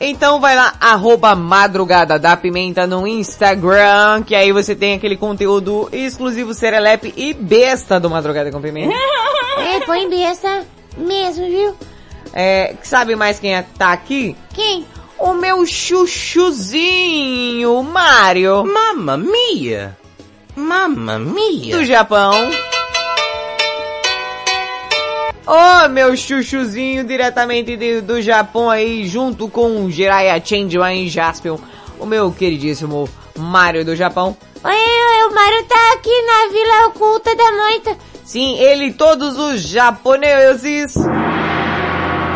Então 0.00 0.40
vai 0.40 0.54
lá, 0.54 0.74
arroba 0.80 1.34
madrugada 1.34 2.20
da 2.20 2.36
pimenta 2.36 2.86
no 2.86 3.04
Instagram, 3.04 4.22
que 4.24 4.34
aí 4.34 4.52
você 4.52 4.76
tem 4.76 4.94
aquele 4.94 5.16
conteúdo 5.16 5.88
exclusivo 5.90 6.54
serelepe 6.54 7.12
e 7.16 7.34
besta 7.34 7.98
do 7.98 8.08
Madrugada 8.08 8.52
com 8.52 8.60
Pimenta. 8.60 8.94
É, 9.60 9.80
põe 9.84 10.08
besta 10.08 10.64
mesmo, 10.96 11.46
viu? 11.46 11.74
É, 12.32 12.74
sabe 12.82 13.14
mais 13.16 13.38
quem 13.38 13.54
é- 13.56 13.64
tá 13.78 13.92
aqui? 13.92 14.34
Quem? 14.54 14.86
O 15.18 15.32
meu 15.34 15.66
chuchuzinho, 15.66 17.82
Mario. 17.82 18.64
Mamma 18.64 19.16
mia! 19.16 19.96
Mamma 20.54 21.18
mia! 21.18 21.76
Do 21.76 21.84
Japão. 21.84 22.32
Ô, 25.46 25.88
meu 25.88 26.14
chuchuzinho 26.16 27.04
diretamente 27.04 27.76
de- 27.76 28.00
do 28.02 28.20
Japão 28.20 28.68
aí, 28.68 29.06
junto 29.08 29.48
com 29.48 29.84
o 29.84 29.90
Jiraiya 29.90 30.42
Changeman 30.44 31.06
e 31.06 31.08
Jaspion, 31.08 31.56
o 31.98 32.04
meu 32.04 32.30
queridíssimo 32.30 33.08
Mario 33.36 33.84
do 33.84 33.96
Japão. 33.96 34.36
Oi, 34.62 35.26
o 35.30 35.34
Mario 35.34 35.64
tá 35.64 35.92
aqui 35.94 36.22
na 36.22 36.48
Vila 36.52 36.86
Oculta 36.88 37.34
da 37.34 37.52
Moita. 37.52 37.96
Sim, 38.28 38.58
ele 38.58 38.88
e 38.88 38.92
todos 38.92 39.38
os 39.38 39.62
japoneses. 39.62 40.92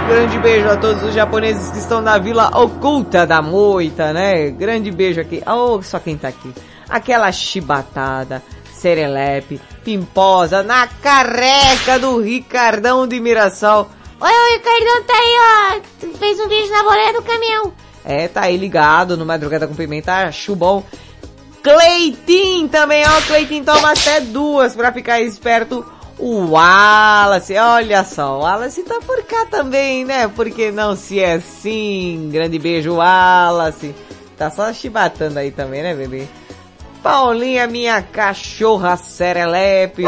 Grande 0.09 0.39
beijo 0.39 0.67
a 0.71 0.77
todos 0.79 1.03
os 1.03 1.13
japoneses 1.13 1.71
que 1.71 1.77
estão 1.77 2.01
na 2.01 2.17
Vila 2.17 2.49
Oculta 2.59 3.27
da 3.27 3.43
Moita, 3.43 4.11
né? 4.11 4.49
Grande 4.53 4.91
beijo 4.91 5.21
aqui. 5.21 5.43
Oh, 5.47 5.83
só 5.83 5.99
quem 5.99 6.17
tá 6.17 6.29
aqui. 6.29 6.51
Aquela 6.89 7.31
chibatada, 7.31 8.43
serelepe, 8.73 9.61
pimposa, 9.85 10.63
na 10.63 10.87
careca 10.87 11.99
do 11.99 12.23
Ricardão 12.23 13.07
de 13.07 13.21
Mirassol. 13.21 13.91
Oi, 14.19 14.31
o 14.31 14.53
Ricardão 14.55 15.03
tá 15.03 15.13
aí, 15.13 15.37
ó. 16.09 16.17
Fez 16.17 16.41
um 16.41 16.49
vídeo 16.49 16.73
na 16.73 16.85
boleia 16.85 17.13
do 17.13 17.23
caminhão. 17.23 17.75
É, 18.03 18.29
tá 18.29 18.45
aí 18.45 18.57
ligado 18.57 19.15
no 19.15 19.27
Madrugada 19.27 19.69
com 19.69 19.75
Pimenta, 19.75 20.31
bom. 20.57 20.83
Cleitinho 21.63 22.69
também, 22.69 23.05
ó, 23.07 23.21
Cleitinho 23.23 23.65
toma 23.65 23.93
até 23.93 24.21
duas 24.21 24.75
pra 24.75 24.93
ficar 24.93 25.21
esperto. 25.21 25.85
O 26.19 26.51
Wallace, 26.51 27.57
olha 27.57 28.05
só, 28.05 28.39
o 28.39 28.43
Wallace 28.43 28.83
tá 28.83 29.01
por 29.07 29.23
cá 29.25 29.47
também, 29.47 30.05
né? 30.05 30.29
Porque 30.29 30.71
não 30.71 30.95
se 30.97 31.21
é 31.21 31.35
assim, 31.35 32.29
grande 32.33 32.59
beijo 32.59 32.95
Wallace. 32.95 33.95
Tá 34.37 34.51
só 34.51 34.73
chibatando 34.73 35.39
aí 35.39 35.51
também, 35.51 35.83
né, 35.83 35.95
bebê? 35.95 36.27
Paulinha, 37.03 37.67
minha 37.67 38.03
cachorra 38.03 38.97
serelepe. 38.97 40.05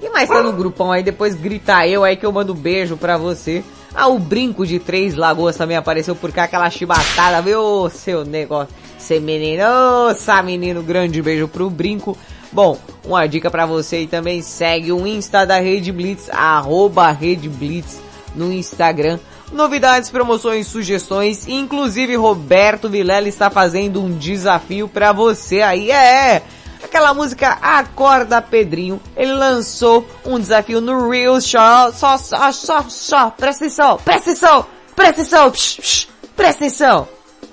E 0.00 0.08
mais 0.08 0.28
tá 0.28 0.42
no 0.42 0.52
grupão 0.52 0.90
aí, 0.90 1.02
depois 1.02 1.34
grita 1.34 1.86
eu 1.86 2.02
aí 2.02 2.16
que 2.16 2.24
eu 2.24 2.32
mando 2.32 2.54
beijo 2.54 2.96
pra 2.96 3.16
você. 3.16 3.62
Ah, 3.94 4.08
o 4.08 4.18
brinco 4.18 4.66
de 4.66 4.78
Três 4.78 5.14
Lagoas 5.14 5.56
também 5.56 5.76
apareceu 5.76 6.14
por 6.14 6.32
cá, 6.32 6.44
aquela 6.44 6.70
chibatada, 6.70 7.42
viu, 7.42 7.90
seu 7.90 8.24
negócio. 8.24 8.79
Menino, 9.18 9.62
nossa 9.64 10.42
menino, 10.42 10.82
grande 10.82 11.20
beijo 11.22 11.48
pro 11.48 11.70
brinco. 11.70 12.16
Bom, 12.52 12.78
uma 13.04 13.26
dica 13.26 13.50
pra 13.50 13.64
você 13.64 13.96
aí 13.96 14.06
também, 14.06 14.42
segue 14.42 14.92
o 14.92 15.06
Insta 15.06 15.46
da 15.46 15.58
Rede 15.58 15.90
Blitz, 15.90 16.28
arroba 16.30 17.10
Rede 17.10 17.48
Blitz 17.48 18.00
no 18.34 18.52
Instagram. 18.52 19.18
Novidades, 19.52 20.10
promoções, 20.10 20.66
sugestões, 20.66 21.48
inclusive 21.48 22.14
Roberto 22.14 22.88
Vilela 22.88 23.28
está 23.28 23.50
fazendo 23.50 24.00
um 24.00 24.16
desafio 24.16 24.88
pra 24.88 25.12
você 25.12 25.60
aí, 25.60 25.90
é! 25.90 26.42
Aquela 26.82 27.12
música 27.12 27.58
Acorda 27.60 28.40
Pedrinho, 28.40 29.00
ele 29.16 29.32
lançou 29.32 30.06
um 30.24 30.38
desafio 30.38 30.80
no 30.80 31.08
Reels, 31.08 31.44
só, 31.44 31.92
só, 31.92 32.16
só, 32.16 32.52
só, 32.52 32.84
só, 32.88 33.30
presta 33.30 33.64
atenção, 33.64 33.98
presta 34.04 34.30
atenção, 34.30 34.66
presta 34.94 35.20
atenção, 35.20 35.50
psh, 35.50 35.76
psh, 35.80 36.08
presta 36.36 36.64
atenção, 36.64 37.08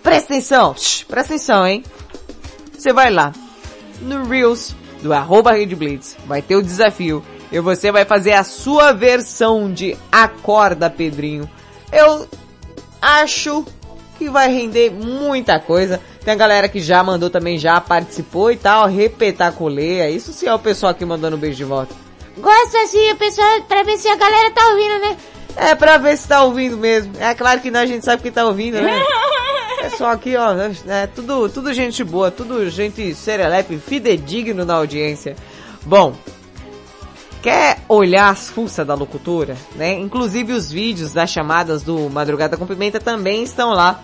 presta 0.08 0.34
atenção, 0.34 0.74
psh, 0.74 1.04
presta 1.04 1.34
atenção, 1.34 1.68
hein? 1.68 1.84
Você 2.78 2.94
vai 2.94 3.12
lá, 3.12 3.34
no 4.00 4.26
Reels 4.26 4.74
do 5.02 5.14
arroba 5.14 5.52
Rede 5.52 5.76
Blitz, 5.76 6.16
vai 6.26 6.42
ter 6.42 6.56
o 6.56 6.62
desafio, 6.62 7.22
e 7.52 7.60
você 7.60 7.92
vai 7.92 8.06
fazer 8.06 8.32
a 8.32 8.44
sua 8.46 8.94
versão 8.94 9.70
de 9.70 9.98
Acorda 10.10 10.90
Pedrinho. 10.90 11.50
Eu 11.92 12.26
acho 13.02 13.66
que 14.18 14.30
vai 14.30 14.50
render 14.50 14.92
muita 14.92 15.60
coisa. 15.60 16.02
Tem 16.24 16.34
a 16.34 16.38
galera 16.38 16.70
que 16.70 16.80
já 16.80 17.04
mandou 17.04 17.30
também, 17.30 17.58
já 17.58 17.80
participou 17.82 18.50
e 18.50 18.56
tal, 18.56 18.88
repetaculê. 18.88 20.00
É 20.00 20.10
isso 20.10 20.32
sim 20.32 20.48
é 20.48 20.54
o 20.54 20.60
pessoal 20.60 20.94
aqui 20.94 21.04
mandando 21.04 21.38
beijo 21.38 21.58
de 21.58 21.64
volta. 21.66 21.94
Gosto 22.38 22.78
assim, 22.78 23.12
o 23.12 23.18
pessoal, 23.18 23.62
pra 23.68 23.84
ver 23.84 23.98
se 23.98 24.08
a 24.08 24.16
galera 24.16 24.52
tá 24.52 24.70
ouvindo, 24.70 25.00
né? 25.00 25.18
É 25.58 25.76
pra 25.76 25.98
ver 25.98 26.18
se 26.18 26.28
tá 26.28 26.44
ouvindo 26.44 26.78
mesmo. 26.78 27.14
É 27.20 27.34
claro 27.34 27.60
que 27.60 27.72
não, 27.72 27.82
a 27.82 27.86
gente 27.86 28.06
sabe 28.06 28.22
que 28.22 28.32
tá 28.32 28.46
ouvindo, 28.46 28.80
né? 28.80 29.04
Pessoal 29.80 30.12
aqui, 30.12 30.36
ó, 30.36 30.54
é 30.88 31.08
tudo, 31.08 31.48
tudo 31.50 31.74
gente 31.74 32.04
boa, 32.04 32.32
tudo 32.32 32.68
gente 32.70 33.14
serelepe, 33.14 33.78
fidedigno 33.78 34.66
na 34.66 34.74
audiência. 34.76 35.36
Bom, 35.86 36.16
quer 37.42 37.80
olhar 37.88 38.30
as 38.30 38.50
fuças 38.50 38.86
da 38.86 38.96
locutora, 38.96 39.56
né? 39.76 39.94
Inclusive 39.94 40.52
os 40.54 40.72
vídeos 40.72 41.14
das 41.14 41.30
chamadas 41.30 41.84
do 41.84 42.10
Madrugada 42.10 42.58
com 42.58 42.66
Pimenta 42.66 43.00
também 43.00 43.44
estão 43.44 43.70
lá. 43.70 44.02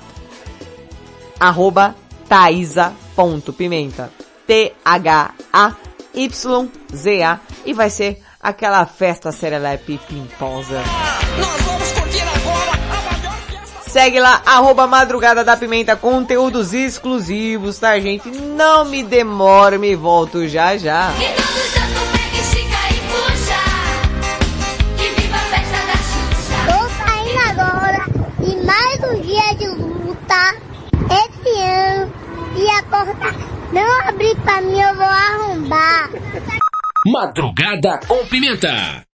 Arroba 1.40 1.96
Thaisa.pimenta. 2.30 4.12
T-H-A-Y-Z-A. 4.46 5.00
E 7.66 7.74
vai 7.74 7.90
ser 7.90 8.22
aquela 8.40 8.86
festa 8.86 9.32
serelepe 9.32 10.00
pimposa. 10.08 10.82
Segue 13.94 14.20
lá, 14.20 14.42
arroba 14.44 14.88
Madrugada 14.88 15.44
da 15.44 15.56
Pimenta, 15.56 15.96
conteúdos 15.96 16.74
exclusivos, 16.74 17.78
tá 17.78 18.00
gente? 18.00 18.28
Não 18.28 18.86
me 18.86 19.04
demore, 19.04 19.78
me 19.78 19.96
volto 19.96 20.48
já 20.48 20.76
já. 20.76 21.14
Tô 26.66 26.90
saindo 26.90 27.40
agora 27.52 28.04
e 28.42 28.66
mais 28.66 29.00
um 29.12 29.22
dia 29.22 29.54
de 29.60 29.68
luta 29.68 30.56
esse 31.12 31.62
ano. 31.62 32.12
E 32.58 32.68
a 32.72 32.82
porta 32.90 33.36
não 33.72 34.10
abrir 34.10 34.36
pra 34.38 34.60
mim, 34.62 34.82
eu 34.82 34.96
vou 34.96 35.06
arrombar. 35.06 36.10
Madrugada 37.06 38.00
com 38.08 38.26
Pimenta. 38.26 39.06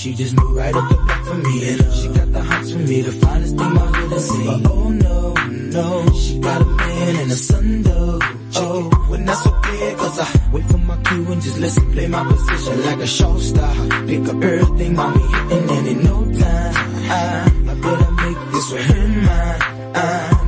She 0.00 0.14
just 0.14 0.34
moved 0.34 0.56
right 0.56 0.74
up 0.74 0.88
the 0.88 0.96
block 0.96 1.24
for 1.26 1.34
me. 1.34 1.68
And 1.68 1.92
she 1.92 2.08
got 2.08 2.32
the 2.32 2.42
hots 2.42 2.72
for 2.72 2.78
me, 2.78 3.02
the 3.02 3.12
finest 3.12 3.56
thing 3.58 3.74
my 3.74 3.86
hood 3.86 4.12
has 4.12 4.28
seen. 4.30 4.66
Oh 4.66 4.88
no, 4.88 5.34
no, 5.76 6.12
she 6.14 6.38
got 6.40 6.62
a 6.62 6.64
man 6.64 7.16
and 7.16 7.30
a 7.30 7.36
son 7.36 7.82
though. 7.82 8.18
Oh, 8.56 8.90
when 9.10 9.26
that's 9.26 9.46
okay, 9.46 9.94
cause 9.96 10.18
I 10.18 10.50
wait 10.52 10.64
for 10.64 10.78
my 10.78 10.96
cue 11.02 11.32
and 11.32 11.42
just 11.42 11.58
listen, 11.58 11.92
play 11.92 12.08
my 12.08 12.24
position 12.24 12.82
like 12.86 12.98
a 13.00 13.06
show 13.06 13.38
star. 13.38 13.74
Pick 14.06 14.26
up 14.26 14.42
everything, 14.42 14.96
mommy 14.96 15.20
hitting, 15.20 15.70
and 15.76 15.86
in 15.88 16.04
no 16.04 16.16
time, 16.40 16.74
I, 17.12 17.52
I 17.70 17.74
better 17.84 18.10
make 18.22 18.52
this 18.52 18.72
with 18.72 18.86
her 18.86 19.08
mine. 19.28 19.60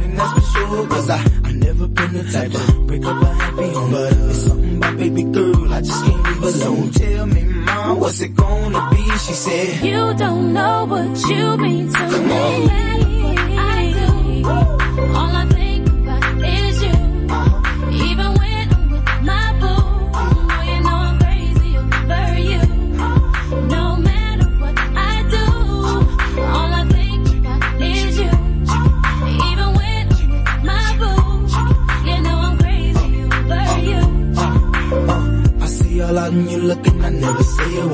And 0.04 0.18
that's 0.18 0.32
for 0.32 0.58
sure, 0.58 0.88
cause 0.88 1.10
I, 1.10 1.41
Never 1.54 1.86
been 1.88 2.12
the 2.14 2.24
type 2.32 2.52
to 2.52 2.72
break 2.86 3.04
up 3.04 3.22
a 3.22 3.26
happy 3.26 3.68
home. 3.72 3.90
But 3.92 4.12
it's 4.12 4.38
something 4.46 4.76
about 4.76 4.96
baby 4.96 5.22
girl, 5.24 5.72
I 5.72 5.80
just 5.80 6.04
can't 6.04 6.22
leave 6.42 6.42
alone. 6.62 6.90
Tell 6.90 7.26
me, 7.26 7.42
mom, 7.42 8.00
what's 8.00 8.20
it 8.20 8.34
gonna 8.34 8.90
be? 8.90 9.02
She 9.18 9.32
said, 9.32 9.84
You 9.84 10.14
don't 10.14 10.52
know 10.52 10.84
what 10.86 11.28
you 11.28 11.56
mean 11.58 11.92
to 11.92 12.08
me. 12.08 12.26
No 12.26 13.21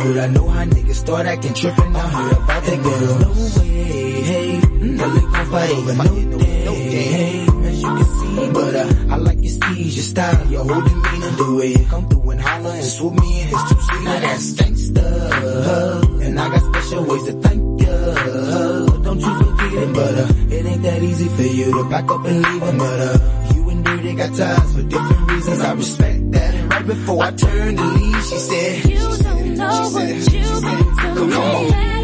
say 0.08 0.14
a 0.14 0.14
word. 0.14 0.18
I 0.18 0.26
know 0.28 0.48
how 0.48 0.64
niggas 0.64 0.94
start 0.94 1.26
acting 1.26 1.54
tripping. 1.54 1.96
I 1.96 2.08
heard 2.08 2.32
about 2.32 2.62
that 2.64 2.82
girl. 2.82 3.18
No 3.18 3.60
way, 3.60 4.22
hey, 4.22 4.60
no 4.80 5.08
they 5.14 5.20
gon' 5.20 5.50
fight 5.50 5.70
over 5.70 5.94
no 5.94 6.04
day. 6.04 6.88
Hey, 6.88 7.46
as 7.68 7.82
you 7.82 7.88
can 7.88 8.04
see, 8.04 8.50
But 8.52 8.74
uh, 8.74 8.94
I 9.10 9.16
like 9.16 9.38
your 9.42 9.52
steez, 9.52 9.94
your 9.96 10.04
style, 10.04 10.46
your 10.48 10.64
whole 10.64 10.82
demeanor, 10.82 11.30
the 11.30 11.54
way 11.58 11.68
you 11.72 11.86
come 11.86 12.08
through 12.08 12.30
and 12.30 12.40
holler 12.40 12.70
and 12.70 12.84
swoop 12.84 13.14
me 13.14 13.40
in 13.42 13.48
his 13.48 13.62
two 13.68 13.80
seater. 13.80 14.04
Now 14.04 14.20
that's 14.20 14.52
gangsta, 14.52 16.22
and 16.22 16.40
I 16.40 16.48
got 16.48 16.74
special 16.74 17.04
ways 17.04 17.24
to 17.24 17.32
thank 17.32 17.80
ya. 17.82 18.86
Don't 19.02 19.20
you 19.20 19.34
forget 19.38 19.82
it, 19.82 19.94
but 19.94 20.14
uh, 20.14 20.54
it 20.54 20.66
ain't 20.66 20.82
that 20.82 21.02
easy 21.02 21.28
for 21.28 21.42
you 21.42 21.72
to 21.72 21.88
back 21.88 22.10
up 22.10 22.24
and 22.24 22.42
leave 22.42 22.62
him. 22.62 22.78
But 22.78 23.00
uh, 23.00 23.52
you 23.54 23.70
and 23.70 23.84
Dirty 23.84 24.14
got 24.14 24.34
ties 24.36 24.74
for 24.74 24.82
different 24.82 25.30
reasons. 25.30 25.60
I 25.60 25.72
respect 25.72 26.32
that. 26.32 26.54
And 26.54 26.70
right 26.70 26.86
before 26.86 27.22
I 27.22 27.30
turned 27.32 27.78
to 27.78 27.84
leave, 27.84 28.24
she 28.24 28.36
said, 28.36 29.37
You 29.58 29.64
don't 29.64 29.72
know 29.72 29.90
what 29.90 30.08
you've 30.08 30.62
been 30.62 30.94
to 30.94 31.02
Come 31.18 31.30
me. 31.30 31.97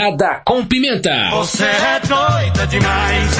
Madrugada 0.00 0.40
com 0.46 0.64
Pimenta. 0.64 1.30
Você 1.32 1.62
é 1.62 2.00
doida 2.00 2.66
demais. 2.68 3.30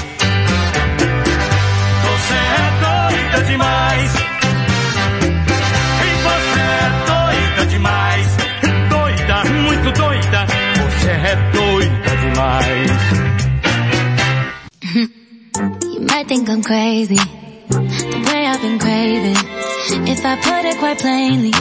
Você 2.04 2.34
é 2.34 2.70
doida 2.84 3.44
demais. 3.46 4.12
E 6.04 6.10
você 6.26 6.60
é 6.60 6.90
doida 7.08 7.66
demais. 7.70 8.26
Doida, 8.90 9.44
muito 9.62 9.90
doida. 9.92 10.46
Você 10.76 11.10
é 11.10 11.36
doida 11.50 12.16
demais. 12.20 12.90
You 15.94 16.00
might 16.02 16.28
think 16.28 16.48
I'm 16.50 16.62
crazy, 16.62 17.16
the 17.68 18.22
way 18.26 18.46
I've 18.46 18.60
been 18.60 18.78
craving. 18.78 19.36
If 20.08 20.24
I 20.24 20.36
put 20.36 20.64
it 20.66 20.78
quite 20.78 20.98
plainly, 21.00 21.52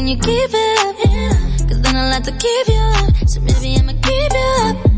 can 0.00 0.08
you 0.08 0.16
keep 0.16 0.50
it 0.50 0.78
up? 0.78 1.68
Cause 1.68 1.78
then 1.82 1.94
I'll 1.94 2.10
have 2.10 2.22
to 2.22 2.32
keep 2.32 2.68
you 2.68 2.80
up. 2.80 3.28
So 3.28 3.38
maybe 3.40 3.76
I'ma 3.76 3.92
keep 4.00 4.32
you 4.32 4.80
up. 4.80 4.89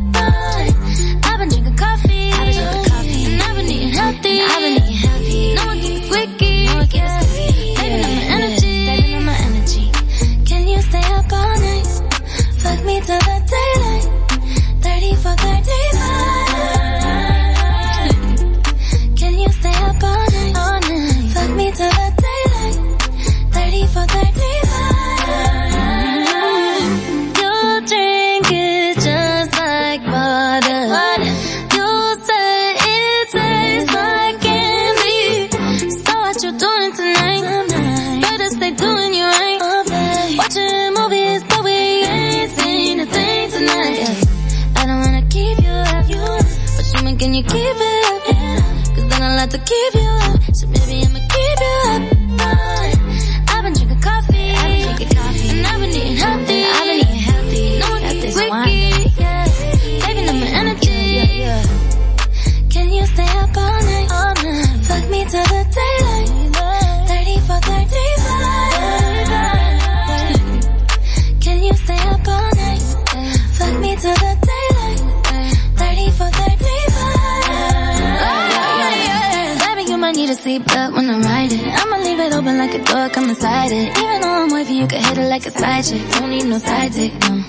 It. 83.73 83.99
Even 83.99 84.21
though 84.21 84.43
I'm 84.43 84.49
wavy, 84.53 84.75
you 84.75 84.87
can 84.87 85.03
hit 85.03 85.19
it 85.19 85.29
like 85.29 85.47
a 85.47 85.51
side 85.51 85.85
chick. 85.85 86.03
Don't 86.13 86.31
need 86.31 86.45
no 86.45 86.59
side 86.59 86.93
dick, 86.93 87.13
no. 87.21 87.43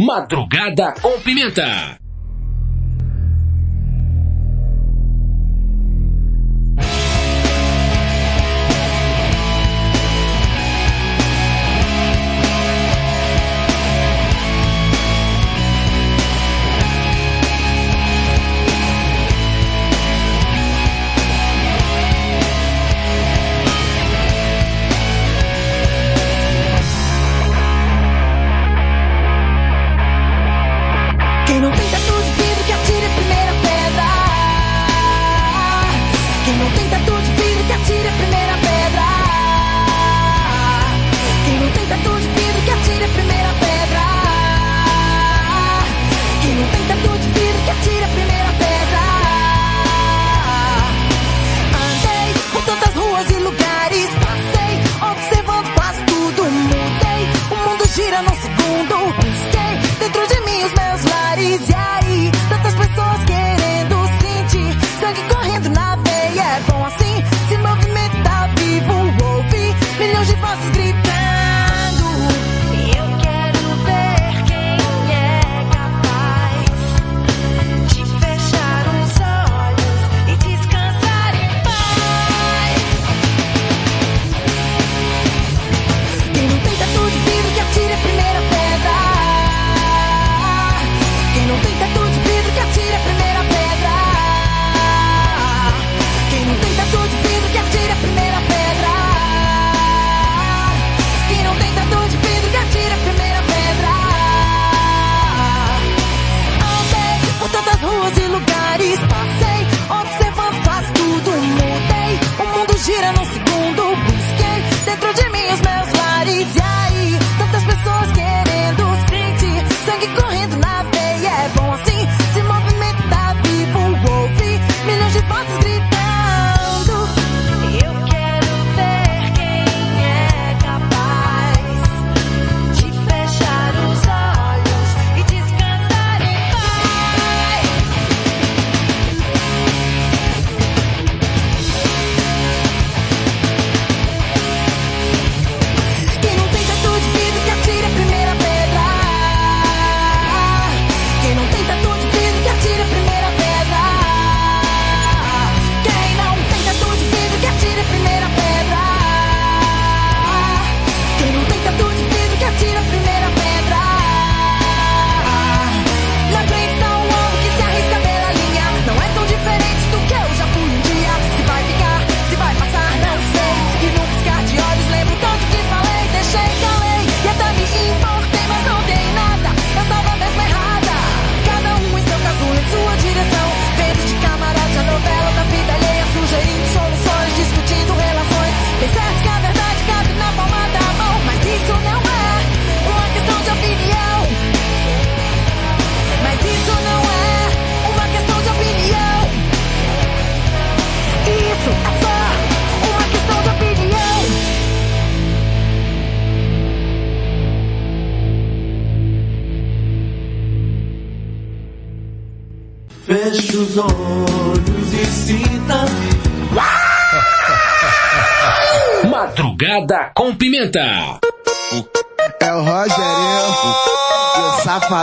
Madrugada 0.00 0.92
com 1.00 1.20
pimenta. 1.20 2.01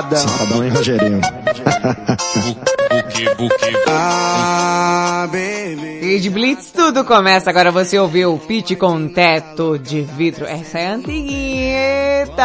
Safadão. 0.09 0.17
Safadão 0.17 0.65
e 0.65 0.69
Rogerinho. 0.69 1.21
Ah. 3.87 5.27
E 6.01 6.19
de 6.19 6.29
Blitz 6.29 6.71
tudo 6.71 7.03
começa. 7.03 7.49
Agora 7.49 7.71
você 7.71 7.99
ouviu 7.99 8.37
Pit 8.47 8.75
com 8.75 9.07
teto 9.09 9.77
de 9.77 10.01
vidro. 10.01 10.45
Essa 10.45 10.79
é 10.79 10.87
antiguita. 10.87 12.43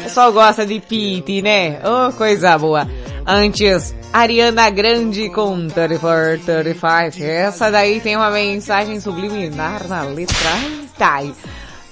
O 0.00 0.02
pessoal 0.02 0.32
gosta 0.32 0.66
de 0.66 0.80
Pit, 0.80 1.40
né? 1.42 1.80
Oh, 1.84 2.12
coisa 2.12 2.58
boa. 2.58 2.86
Antes, 3.26 3.94
Ariana 4.12 4.68
Grande 4.70 5.30
com 5.30 5.68
34, 5.68 6.44
35. 6.44 7.24
Essa 7.24 7.70
daí 7.70 8.00
tem 8.00 8.16
uma 8.16 8.30
mensagem 8.30 9.00
subliminar 9.00 9.86
na 9.86 10.02
letra. 10.02 10.50
Ai, 10.50 10.88
tá. 10.98 11.22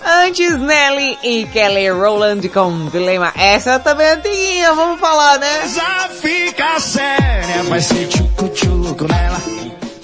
Antes 0.08 0.56
Nelly 0.56 1.18
e 1.20 1.46
Kelly 1.46 1.90
Rowland 1.90 2.48
com 2.50 2.88
Dilema. 2.90 3.32
Essa 3.36 3.80
também 3.80 4.06
é 4.06 4.12
antiguinha, 4.12 4.72
vamos 4.72 5.00
falar, 5.00 5.36
né? 5.40 5.66
Já 5.66 6.08
fica 6.10 6.78
séria, 6.78 7.64
vai 7.64 7.80
ser 7.80 8.06
tchucu-tchucu 8.06 9.08
nela. 9.08 9.36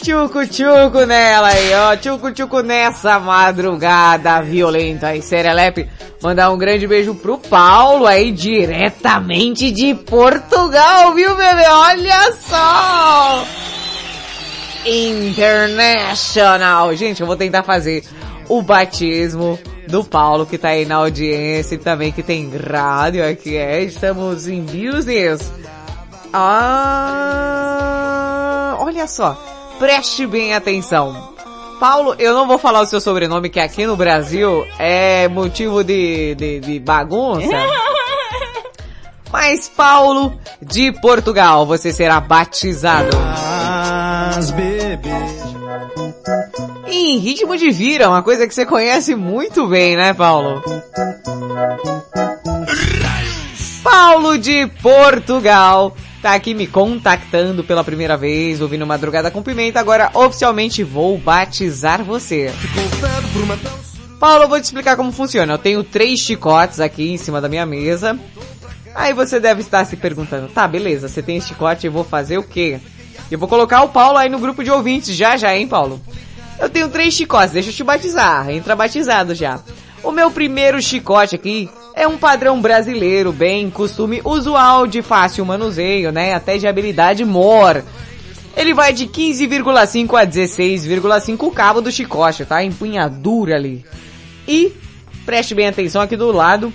Tchucu-tchucu 0.03 1.07
nela 1.07 1.51
aí, 1.51 1.73
ó. 1.75 1.97
Tchucu-tchucu 1.97 2.65
nessa 2.65 3.21
madrugada 3.21 4.43
violenta 4.43 5.07
aí, 5.07 5.23
Serelepe. 5.23 5.89
Mandar 6.21 6.51
um 6.51 6.59
grande 6.59 6.85
beijo 6.89 7.15
pro 7.15 7.39
Paulo 7.39 8.05
aí, 8.05 8.33
diretamente 8.33 9.71
de 9.71 9.95
Portugal, 9.95 11.15
viu, 11.15 11.37
bebê? 11.37 11.65
Olha 11.69 12.33
só! 12.33 13.45
International. 14.85 16.93
Gente, 16.97 17.21
eu 17.21 17.27
vou 17.29 17.37
tentar 17.37 17.63
fazer 17.63 18.03
o 18.49 18.61
batismo 18.63 19.57
do 19.93 20.03
Paulo 20.03 20.47
que 20.47 20.57
tá 20.57 20.69
aí 20.69 20.87
na 20.87 20.95
audiência 20.97 21.75
e 21.75 21.79
também 21.79 22.11
que 22.11 22.23
tem 22.23 22.51
rádio 22.57 23.29
aqui. 23.29 23.59
É, 23.59 23.83
estamos 23.83 24.49
em 24.49 24.63
business. 24.63 25.53
Ah, 26.33 27.19
olha 28.79 29.07
só. 29.07 29.39
Preste 29.79 30.27
bem 30.27 30.55
atenção. 30.55 31.35
Paulo, 31.79 32.17
eu 32.19 32.33
não 32.33 32.49
vou 32.49 32.57
falar 32.57 32.81
o 32.81 32.87
seu 32.87 33.03
sobrenome 33.03 33.51
que 33.51 33.61
aqui 33.61 33.85
no 33.85 33.95
Brasil 33.95 34.67
é 34.79 35.29
motivo 35.29 35.85
de, 35.85 36.35
de, 36.37 36.61
de 36.61 36.81
bagunça. 36.81 37.47
Mas 39.31 39.69
Paulo 39.69 40.41
de 40.61 40.91
Portugal, 41.01 41.67
você 41.67 41.93
será 41.93 42.19
batizado. 42.19 43.15
As 44.39 44.51
bebês. 44.53 45.62
Em 46.95 47.17
ritmo 47.17 47.57
de 47.57 47.71
vira, 47.71 48.11
uma 48.11 48.23
coisa 48.23 48.47
que 48.47 48.55
você 48.55 48.67
conhece 48.67 49.15
muito 49.15 49.67
bem, 49.67 49.97
né, 49.97 50.13
Paulo? 50.13 50.63
Paulo 53.83 54.37
de 54.37 54.67
Portugal 54.83 55.97
tá 56.21 56.35
aqui 56.35 56.53
me 56.53 56.67
contactando 56.67 57.65
pela 57.65 57.83
primeira 57.83 58.15
vez, 58.19 58.61
ouvindo 58.61 58.87
Madrugada 58.87 59.31
com 59.31 59.43
Pimenta, 59.43 59.81
agora 59.81 60.11
oficialmente 60.13 60.85
vou 60.85 61.17
batizar 61.17 62.05
você. 62.05 62.53
Paulo, 64.21 64.45
eu 64.45 64.49
vou 64.51 64.61
te 64.61 64.65
explicar 64.65 64.95
como 64.95 65.11
funciona. 65.13 65.55
Eu 65.55 65.59
tenho 65.59 65.83
três 65.83 66.21
chicotes 66.21 66.79
aqui 66.79 67.11
em 67.13 67.17
cima 67.17 67.41
da 67.41 67.49
minha 67.49 67.65
mesa. 67.65 68.19
Aí 68.95 69.15
você 69.15 69.41
deve 69.41 69.63
estar 69.63 69.87
se 69.87 69.97
perguntando, 69.97 70.49
tá, 70.49 70.69
beleza, 70.69 71.09
você 71.09 71.23
tem 71.23 71.41
chicote, 71.41 71.87
eu 71.87 71.93
vou 71.93 72.05
fazer 72.05 72.37
o 72.37 72.43
quê? 72.43 72.79
Eu 73.31 73.39
vou 73.39 73.49
colocar 73.49 73.83
o 73.83 73.89
Paulo 73.89 74.19
aí 74.19 74.29
no 74.29 74.39
grupo 74.39 74.63
de 74.63 74.71
ouvintes 74.71 75.17
já 75.17 75.39
já, 75.39 75.57
hein, 75.57 75.67
Paulo? 75.67 75.99
Eu 76.63 76.71
tenho 76.71 76.89
três 76.89 77.13
chicotes, 77.13 77.55
deixa 77.55 77.71
eu 77.71 77.75
te 77.75 77.83
batizar, 77.83 78.49
entra 78.49 78.77
batizado 78.77 79.35
já. 79.35 79.59
O 80.01 80.13
meu 80.13 80.31
primeiro 80.31 80.81
chicote 80.81 81.35
aqui 81.35 81.69
é 81.93 82.07
um 82.07 82.17
padrão 82.17 82.61
brasileiro, 82.61 83.33
bem 83.33 83.69
costume 83.69 84.21
usual 84.25 84.87
de 84.87 85.03
fácil 85.03 85.45
manuseio, 85.45 86.13
né? 86.13 86.35
Até 86.35 86.59
de 86.59 86.69
habilidade 86.69 87.25
mor. 87.25 87.83
Ele 88.57 88.73
vai 88.73 88.93
de 88.93 89.09
15,5 89.09 90.15
a 90.15 90.25
16,5 90.25 91.43
o 91.43 91.51
cabo 91.51 91.81
do 91.81 91.91
chicote, 91.91 92.45
tá? 92.45 92.63
Empunhadura 92.63 93.57
ali. 93.57 93.85
E, 94.47 94.73
preste 95.27 95.57
bem 95.57 95.67
atenção 95.67 96.01
aqui 96.01 96.17
do 96.17 96.31
lado, 96.31 96.73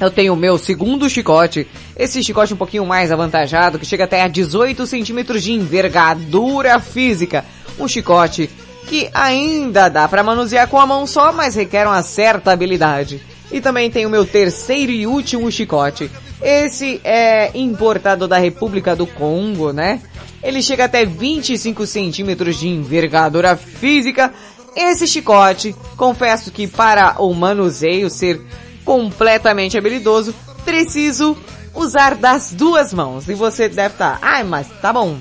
eu 0.00 0.10
tenho 0.10 0.32
o 0.32 0.36
meu 0.36 0.58
segundo 0.58 1.08
chicote. 1.08 1.64
Esse 1.96 2.24
chicote 2.24 2.54
um 2.54 2.56
pouquinho 2.56 2.84
mais 2.84 3.12
avantajado, 3.12 3.78
que 3.78 3.86
chega 3.86 4.02
até 4.02 4.22
a 4.22 4.26
18 4.26 4.84
centímetros 4.84 5.44
de 5.44 5.52
envergadura 5.52 6.80
física. 6.80 7.44
Um 7.78 7.86
chicote 7.86 8.50
que 8.86 9.10
ainda 9.12 9.88
dá 9.88 10.08
para 10.08 10.22
manusear 10.22 10.68
com 10.68 10.80
a 10.80 10.86
mão 10.86 11.06
só, 11.06 11.32
mas 11.32 11.54
requer 11.54 11.86
uma 11.86 12.02
certa 12.02 12.52
habilidade. 12.52 13.20
E 13.50 13.60
também 13.60 13.90
tem 13.90 14.06
o 14.06 14.10
meu 14.10 14.24
terceiro 14.24 14.92
e 14.92 15.06
último 15.06 15.50
chicote. 15.50 16.10
Esse 16.40 17.00
é 17.04 17.50
importado 17.54 18.28
da 18.28 18.38
República 18.38 18.94
do 18.94 19.06
Congo, 19.06 19.72
né? 19.72 20.00
Ele 20.42 20.62
chega 20.62 20.84
até 20.84 21.04
25 21.04 21.86
centímetros 21.86 22.56
de 22.58 22.68
envergadura 22.68 23.56
física. 23.56 24.32
Esse 24.74 25.06
chicote, 25.06 25.74
confesso 25.96 26.50
que 26.50 26.66
para 26.66 27.16
o 27.18 27.32
manuseio 27.32 28.10
ser 28.10 28.40
completamente 28.84 29.78
habilidoso, 29.78 30.34
preciso 30.64 31.36
usar 31.74 32.14
das 32.14 32.52
duas 32.52 32.92
mãos. 32.92 33.28
E 33.28 33.34
você 33.34 33.68
deve 33.68 33.94
estar, 33.94 34.18
ai, 34.20 34.44
mas 34.44 34.68
tá 34.80 34.92
bom. 34.92 35.18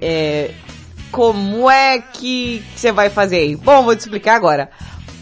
É, 0.00 0.50
como 1.12 1.70
é 1.70 2.00
que 2.00 2.64
você 2.74 2.90
vai 2.90 3.10
fazer 3.10 3.36
aí? 3.36 3.54
Bom, 3.54 3.84
vou 3.84 3.94
te 3.94 4.00
explicar 4.00 4.34
agora. 4.34 4.70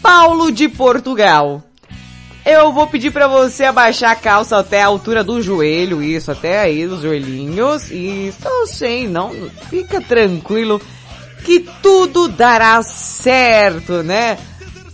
Paulo 0.01 0.51
de 0.51 0.67
Portugal. 0.69 1.61
Eu 2.43 2.71
vou 2.73 2.87
pedir 2.87 3.11
pra 3.11 3.27
você 3.27 3.65
abaixar 3.65 4.11
a 4.11 4.15
calça 4.15 4.57
até 4.57 4.81
a 4.81 4.87
altura 4.87 5.23
do 5.23 5.41
joelho, 5.41 6.01
isso, 6.01 6.31
até 6.31 6.61
aí 6.61 6.85
os 6.85 7.01
joelhinhos. 7.01 7.91
Isso, 7.91 8.47
eu 8.47 8.65
sei, 8.65 9.07
não, 9.07 9.31
fica 9.69 10.01
tranquilo 10.01 10.81
que 11.43 11.59
tudo 11.83 12.27
dará 12.27 12.81
certo, 12.81 14.01
né? 14.01 14.39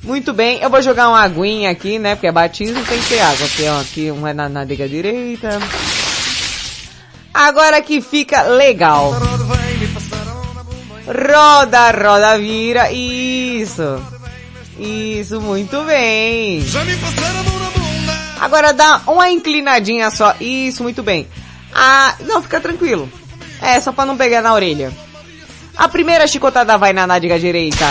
Muito 0.03 0.33
bem, 0.33 0.59
eu 0.61 0.69
vou 0.69 0.81
jogar 0.81 1.09
uma 1.09 1.21
aguinha 1.21 1.69
aqui, 1.69 1.99
né? 1.99 2.15
Porque 2.15 2.27
é 2.27 2.31
batismo, 2.31 2.83
tem 2.85 2.99
que 2.99 3.09
ter 3.09 3.19
água. 3.19 3.45
Aqui, 3.45 3.63
ó, 3.67 3.79
aqui 3.79 4.11
uma 4.11 4.33
na 4.33 4.49
nádega 4.49 4.87
direita. 4.87 5.59
Agora 7.33 7.81
que 7.81 8.01
fica 8.01 8.41
legal. 8.43 9.13
Roda, 11.07 11.91
roda, 11.91 12.37
vira. 12.37 12.91
Isso. 12.91 14.01
Isso, 14.77 15.39
muito 15.41 15.81
bem. 15.83 16.63
Agora 18.39 18.73
dá 18.73 19.01
uma 19.07 19.29
inclinadinha 19.29 20.09
só. 20.11 20.35
Isso, 20.39 20.83
muito 20.83 21.01
bem. 21.01 21.27
Ah, 21.73 22.15
não, 22.25 22.41
fica 22.41 22.59
tranquilo. 22.59 23.09
É, 23.61 23.79
só 23.79 23.91
pra 23.91 24.05
não 24.05 24.17
pegar 24.17 24.41
na 24.41 24.53
orelha. 24.53 24.91
A 25.75 25.87
primeira 25.87 26.27
chicotada 26.27 26.77
vai 26.77 26.91
na 26.91 27.07
nádega 27.07 27.39
direita. 27.39 27.85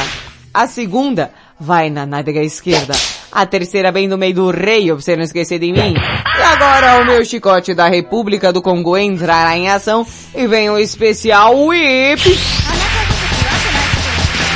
A 0.53 0.67
segunda 0.67 1.31
vai 1.59 1.91
na 1.91 2.05
nádega 2.05 2.43
esquerda. 2.43 2.95
A 3.33 3.45
terceira 3.47 3.91
bem 3.93 4.09
no 4.09 4.17
meio 4.17 4.35
do 4.35 4.51
reio, 4.51 4.95
pra 4.95 5.03
você 5.03 5.17
não 5.17 5.23
esquecer 5.23 5.59
de 5.59 5.73
mim. 5.73 5.95
E 5.95 6.43
agora 6.43 7.01
o 7.01 7.05
meu 7.05 7.25
chicote 7.25 7.75
da 7.75 7.89
República 7.89 8.53
do 8.53 8.63
Congo 8.63 8.97
entrará 8.97 9.57
em 9.57 9.69
ação 9.69 10.07
e 10.35 10.47
vem 10.47 10.71
o 10.71 10.79
especial 10.79 11.55
whip. 11.67 12.23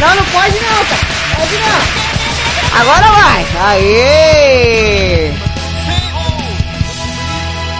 Não, 0.00 0.14
não 0.14 0.24
pode 0.24 0.54
não, 0.54 0.84
cara. 0.86 1.06
Pode 1.36 1.56
não. 1.58 2.80
Agora 2.80 3.06
vai. 3.12 3.46
Aê! 3.60 5.30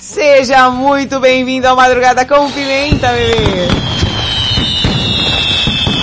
Seja 0.03 0.71
muito 0.71 1.19
bem-vindo 1.19 1.67
ao 1.67 1.77
Madrugada 1.77 2.27
com 2.27 2.51
Pimenta, 2.51 3.09
bebê. 3.09 3.69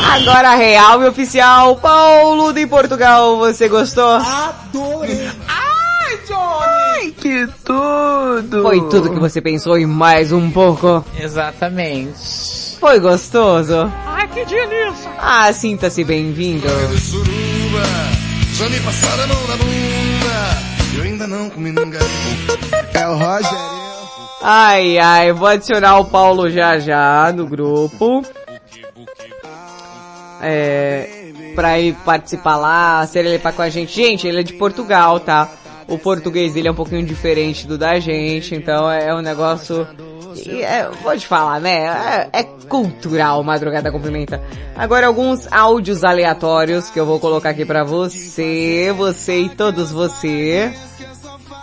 Agora 0.10 0.56
real 0.56 1.04
e 1.04 1.08
oficial, 1.08 1.76
Paulo 1.76 2.52
de 2.52 2.66
Portugal, 2.66 3.38
você 3.38 3.68
gostou? 3.68 4.16
Adorei. 4.16 5.30
Ai, 5.48 6.18
Johnny! 6.28 6.64
Ai, 6.64 7.12
que 7.12 7.48
tudo! 7.64 8.64
Foi 8.64 8.82
tudo 8.90 9.12
que 9.12 9.20
você 9.20 9.40
pensou 9.40 9.78
e 9.78 9.86
mais 9.86 10.32
um 10.32 10.50
pouco. 10.50 11.06
Exatamente. 11.20 12.67
Foi 12.80 13.00
gostoso? 13.00 13.92
Ai, 14.06 14.28
que 14.28 14.46
delícia! 14.46 15.12
Ah, 15.18 15.52
sinta-se 15.52 16.04
bem-vindo. 16.04 16.68
Já 18.54 18.70
me 18.70 18.80
passaram 18.80 19.24
a 19.24 19.28
mão 19.28 19.48
na 19.48 19.56
bunda. 19.58 20.96
Eu 20.96 21.04
ainda 21.04 21.28
não 21.28 21.50
comi 21.50 21.72
nunca. 21.72 21.98
É 22.94 23.08
o 23.08 23.16
Rogério. 23.16 23.78
Ai, 24.42 24.98
ai, 25.00 25.34
vou 25.34 25.48
adicionar 25.48 25.98
o 26.00 26.06
Paulo 26.06 26.50
já 26.50 26.78
já 26.78 27.34
no 27.36 27.48
grupo. 27.48 28.24
É, 30.42 31.32
pra 31.56 31.80
ele 31.80 31.98
participar 32.06 32.58
lá, 32.58 33.06
ser 33.08 33.26
ele 33.26 33.40
com 33.40 33.62
a 33.62 33.70
gente. 33.70 33.94
Gente, 33.94 34.28
ele 34.28 34.42
é 34.42 34.44
de 34.44 34.54
Portugal, 34.54 35.20
tá? 35.20 35.50
O 35.88 35.98
português 35.98 36.54
dele 36.54 36.68
é 36.68 36.72
um 36.72 36.76
pouquinho 36.76 37.04
diferente 37.04 37.66
do 37.66 37.78
da 37.78 38.00
gente, 38.00 38.54
então 38.54 38.90
é 38.92 39.14
um 39.16 39.22
negócio... 39.22 39.88
e 40.46 40.62
É, 40.62 40.90
vou 41.04 41.18
te 41.18 41.28
falar, 41.28 41.60
né? 41.60 42.30
É, 42.34 42.40
é 42.40 42.44
cultural 42.44 43.44
Madrugada 43.44 43.92
Cumprimenta. 43.92 44.42
Agora 44.76 45.08
alguns 45.08 45.52
áudios 45.52 46.04
aleatórios 46.04 46.90
que 46.90 47.00
eu 47.00 47.06
vou 47.06 47.20
colocar 47.20 47.50
aqui 47.50 47.66
pra 47.66 47.84
você, 47.84 48.94
você 48.96 49.42
e 49.42 49.50
todos 49.50 49.92
você. 49.92 50.72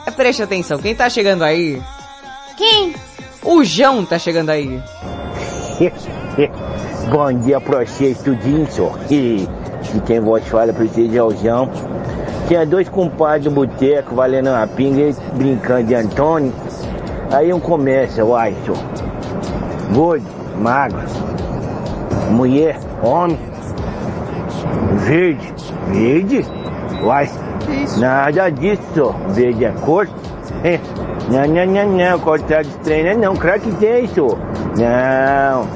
É, 0.06 0.10
preste 0.10 0.42
atenção, 0.42 0.78
quem 0.78 0.94
tá 0.94 1.09
chegando 1.09 1.44
aí? 1.44 1.80
Quem? 2.56 2.94
O 3.42 3.62
João 3.64 4.05
tá 4.05 4.18
chegando 4.18 4.51
aí. 4.51 4.80
Bom 7.10 7.32
dia 7.40 7.60
pra 7.60 7.84
vocês, 7.84 8.22
tudinho, 8.22 8.66
senhor. 8.70 8.98
E, 9.10 9.46
e 9.94 10.01
quem 10.06 10.20
vos 10.20 10.42
fala 10.48 10.72
pra 10.72 10.84
vocês 10.84 11.14
é 11.14 11.22
o 11.22 11.30
João. 11.30 11.70
Tinha 12.48 12.66
dois 12.66 12.88
compadres 12.88 13.46
no 13.46 13.51
boteco, 13.52 14.14
valendo 14.14 14.51
uma 14.51 14.66
pinga 14.66 15.02
e 15.02 15.14
brincando 15.34 15.84
de 15.84 15.94
Antônio. 15.94 16.52
Aí 17.35 17.52
um 17.52 17.59
começa, 17.59 18.24
uai, 18.24 18.55
senhor. 18.65 18.78
Gordo, 19.93 20.24
magro, 20.56 21.01
mulher, 22.31 22.78
homem, 23.02 23.36
verde, 24.98 25.52
verde, 25.89 26.47
uai. 27.02 27.28
Nada 27.98 28.51
disso, 28.51 28.82
senhor. 28.94 29.16
Verde 29.31 29.65
é 29.65 29.73
cor. 29.85 30.09
É. 30.62 30.78
Não, 31.28 31.44
não, 31.48 31.66
não, 31.66 32.11
não, 32.11 32.20
contrário 32.20 32.70
de 32.70 32.77
trem, 32.77 33.16
não, 33.16 33.32
não, 33.32 33.36
claro 33.36 33.61
que 33.61 33.73
tem, 33.73 34.06
senhor. 34.06 34.39
Não, 34.78 35.66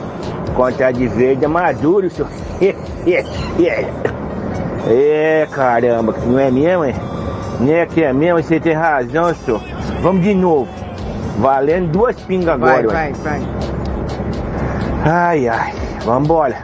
contrário 0.55 0.97
de 0.97 1.09
verde 1.09 1.45
é 1.45 1.49
maduro, 1.49 2.09
senhor. 2.09 2.31
É, 4.91 5.47
caramba, 5.51 6.15
que 6.15 6.27
não 6.27 6.39
é 6.39 6.51
mesmo, 6.51 6.85
é? 6.85 6.95
Não 7.61 7.73
é 7.75 7.85
que 7.85 8.03
é 8.03 8.13
mesmo, 8.13 8.41
você 8.43 8.61
tem 8.61 8.73
razão, 8.73 9.35
senhor. 9.35 9.61
Vamos 10.01 10.23
de 10.23 10.33
novo. 10.33 10.78
Valendo 11.39 11.93
duas 11.93 12.17
pingas 12.23 12.55
agora, 12.55 12.89
Vai, 12.89 13.13
vai, 13.13 13.41
vai. 13.41 13.41
Ai, 15.05 15.49
ai, 15.49 15.73
vambora. 16.05 16.57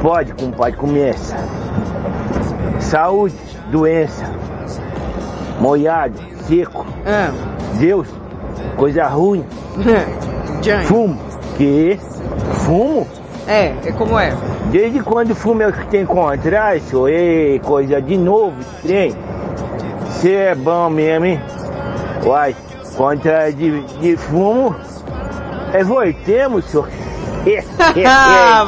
Pode, 0.00 0.32
compadre, 0.34 0.76
começa. 0.76 1.36
Saúde, 2.80 3.36
doença, 3.70 4.24
molhado, 5.60 6.18
seco. 6.46 6.86
Ah. 7.06 7.30
Deus, 7.78 8.08
coisa 8.76 9.06
ruim. 9.06 9.44
Johnny. 10.62 10.84
Fumo. 10.86 11.18
Que? 11.56 12.00
Fumo? 12.64 13.06
É, 13.46 13.74
é 13.84 13.92
como 13.92 14.18
é? 14.18 14.32
Desde 14.70 15.00
quando 15.00 15.34
fumo 15.34 15.62
é 15.62 15.68
o 15.68 15.72
que 15.72 15.86
tem 15.88 16.02
encontrar, 16.02 16.80
senhor? 16.80 17.08
Ei, 17.10 17.58
coisa 17.58 18.00
de 18.00 18.16
novo, 18.16 18.56
trem. 18.82 19.14
Você 20.06 20.32
é 20.32 20.54
bom 20.54 20.88
mesmo, 20.88 21.26
hein? 21.26 21.40
Uai, 22.24 22.56
contra 22.96 23.52
de, 23.52 23.80
de 24.00 24.16
fumo, 24.16 24.74
é 25.72 25.82
voltemos, 25.84 26.64
senhor. 26.66 26.88
Você 27.44 27.62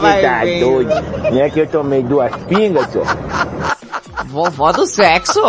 Vai 0.01 0.23
tá 0.23 0.41
vendo. 0.45 0.61
doido. 0.61 0.95
Não 1.33 1.41
é 1.41 1.51
que 1.51 1.61
eu 1.61 1.67
tomei 1.67 2.03
duas 2.03 2.35
pingas, 2.49 2.87
senhor? 2.91 3.07
Vovó 4.27 4.73
do 4.73 4.87
sexo. 4.87 5.41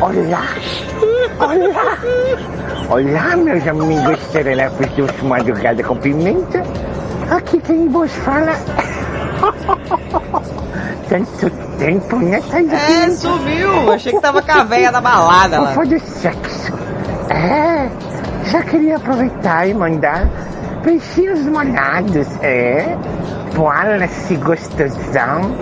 Olá, 0.00 0.46
olá, 1.38 1.98
olá, 2.90 3.36
meus 3.36 3.66
amigos 3.66 4.18
serelepes 4.32 4.88
do 4.92 5.24
Madrugada 5.24 5.82
com 5.82 5.96
Pimenta. 5.96 6.62
Aqui 7.30 7.60
quem 7.60 7.88
vos 7.88 8.10
fala. 8.12 8.52
Tanto 11.12 11.50
tempo, 11.76 12.16
né, 12.16 12.40
Thaís? 12.50 12.72
É, 12.72 13.10
sumiu. 13.10 13.92
Achei 13.92 14.14
que 14.14 14.20
tava 14.20 14.40
com 14.40 14.50
a 14.50 14.64
véia 14.64 14.90
da 14.90 14.98
balada 14.98 15.60
lá. 15.60 15.68
Vovó 15.72 15.84
do 15.84 16.00
sexo. 16.00 16.72
É, 17.28 17.90
já 18.46 18.62
queria 18.62 18.96
aproveitar 18.96 19.68
e 19.68 19.74
mandar 19.74 20.26
peixinhos 20.82 21.40
molhados, 21.42 22.26
é. 22.40 22.96
Wallace 23.58 24.36
gostosão, 24.36 25.54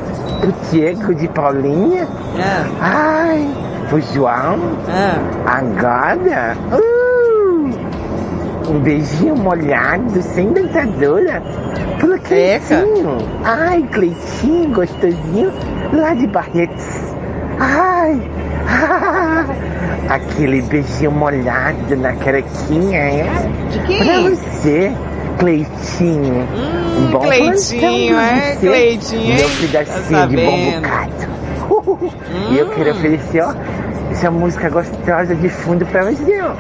o 0.44 0.70
Diego 0.70 1.12
de 1.16 1.27
Paulinha. 1.27 2.06
Ai, 2.81 3.52
o 3.90 4.01
João. 4.01 4.78
Agora, 5.47 6.56
uh, 6.70 6.90
um 8.70 8.78
beijinho 8.80 9.36
molhado, 9.36 10.22
sem 10.22 10.52
dentadura, 10.52 11.42
pro 11.98 12.18
Cleitinho. 12.20 13.18
Ai, 13.44 13.82
Cleitinho, 13.92 14.70
gostosinho, 14.70 15.52
lá 15.92 16.14
de 16.14 16.26
Barretos. 16.28 16.86
Ai, 17.59 18.20
aquele 20.09 20.62
beijinho 20.62 21.10
molhado 21.10 21.97
na 21.97 22.12
carequinha, 22.14 22.98
é? 22.98 23.26
De 23.70 23.78
quem? 23.80 24.05
Pra 24.05 24.20
você, 24.20 24.92
Cleitinho. 25.38 26.47
um 26.98 27.10
bom 27.10 27.20
Cleitinho, 27.20 28.18
é, 28.18 28.55
você, 28.55 28.66
Cleitinho, 28.68 29.34
Meu 29.36 29.51
pedacinho 29.60 30.20
Tá 30.20 30.26
de 30.26 30.36
bom 30.36 30.70
bocado. 30.72 31.30
E 32.51 32.59
eu 32.59 32.68
quero 32.70 32.90
oferecer, 32.92 33.42
ó, 33.42 33.55
essa 34.10 34.30
música 34.30 34.68
gostosa 34.68 35.34
de 35.34 35.48
fundo 35.48 35.84
pra 35.86 36.05
você, 36.05 36.40
ó. 36.40 36.55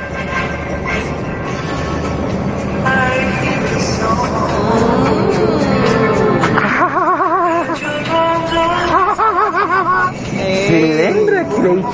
Se 10.66 10.76
lembra, 10.76 11.44
Cleitinho, 11.44 11.84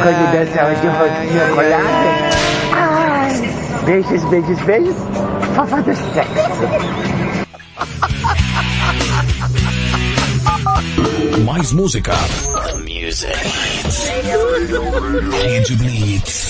quando 0.00 0.32
dançava 0.32 0.74
de 0.76 0.86
rodinha 0.86 1.48
colada? 1.54 2.10
Ai, 2.72 3.32
beijos, 3.84 4.24
beijos, 4.24 4.60
beijos, 4.62 4.96
vovó 5.54 5.80
do 5.82 5.94
sexo. 5.94 7.10
Mais 11.44 11.72
música. 11.72 12.12
Music. 12.86 13.32
Rede 15.42 15.76
Blitz. 15.76 16.49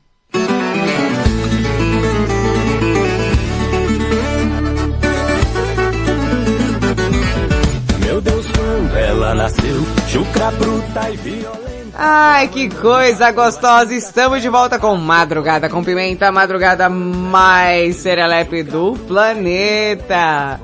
Ela 9.31 9.43
nasceu, 9.43 9.81
chucra 10.09 10.51
bruta 10.51 11.09
e 11.09 11.15
violenta. 11.15 11.61
Ai, 11.97 12.49
que 12.49 12.69
coisa 12.69 13.31
gostosa! 13.31 13.93
Estamos 13.93 14.41
de 14.41 14.49
volta 14.49 14.77
com 14.77 14.95
Madrugada 14.97 15.69
com 15.69 15.83
Pimenta, 15.83 16.27
a 16.27 16.31
madrugada 16.33 16.89
mais 16.89 17.95
serelepe 17.97 18.61
do 18.61 18.93
planeta. 19.07 20.59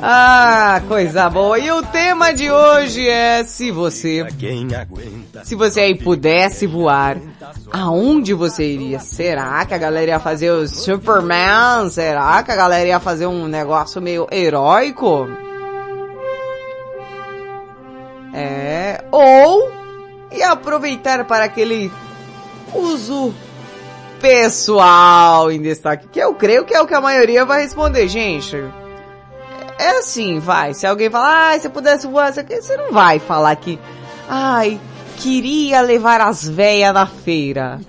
Ah, 0.00 0.82
coisa 0.88 1.30
boa! 1.30 1.56
E 1.60 1.70
o 1.70 1.80
tema 1.82 2.32
de 2.32 2.50
hoje 2.50 3.08
é 3.08 3.44
se 3.44 3.70
você, 3.70 4.26
se 5.44 5.54
você 5.54 5.80
aí 5.82 5.94
pudesse 5.94 6.66
voar, 6.66 7.18
aonde 7.70 8.34
você 8.34 8.64
iria? 8.64 8.98
Será 8.98 9.64
que 9.64 9.74
a 9.74 9.78
galera 9.78 10.10
ia 10.10 10.20
fazer 10.20 10.50
o 10.50 10.66
Superman? 10.66 11.88
Será 11.88 12.42
que 12.42 12.50
a 12.50 12.56
galera 12.56 12.88
ia 12.88 12.98
fazer 12.98 13.26
um 13.26 13.46
negócio 13.46 14.02
meio 14.02 14.26
heróico? 14.32 15.28
É, 18.32 19.04
ou 19.10 19.70
e 20.30 20.42
aproveitar 20.42 21.24
para 21.24 21.44
aquele 21.44 21.92
uso 22.74 23.34
pessoal 24.20 25.50
em 25.50 25.60
destaque, 25.60 26.08
que 26.08 26.18
eu 26.18 26.34
creio 26.34 26.64
que 26.64 26.74
é 26.74 26.80
o 26.80 26.86
que 26.86 26.94
a 26.94 27.00
maioria 27.00 27.44
vai 27.44 27.62
responder, 27.62 28.08
gente. 28.08 28.56
É 29.78 29.98
assim, 29.98 30.38
vai. 30.38 30.74
Se 30.74 30.86
alguém 30.86 31.10
falar, 31.10 31.54
ah, 31.54 31.58
se 31.58 31.66
eu 31.66 31.70
pudesse 31.70 32.06
voar, 32.06 32.30
isso 32.30 32.40
aqui", 32.40 32.60
você 32.60 32.76
não 32.76 32.92
vai 32.92 33.18
falar 33.18 33.54
que, 33.56 33.78
ai, 34.28 34.80
queria 35.18 35.80
levar 35.80 36.20
as 36.20 36.48
véias 36.48 36.94
na 36.94 37.06
feira. 37.06 37.80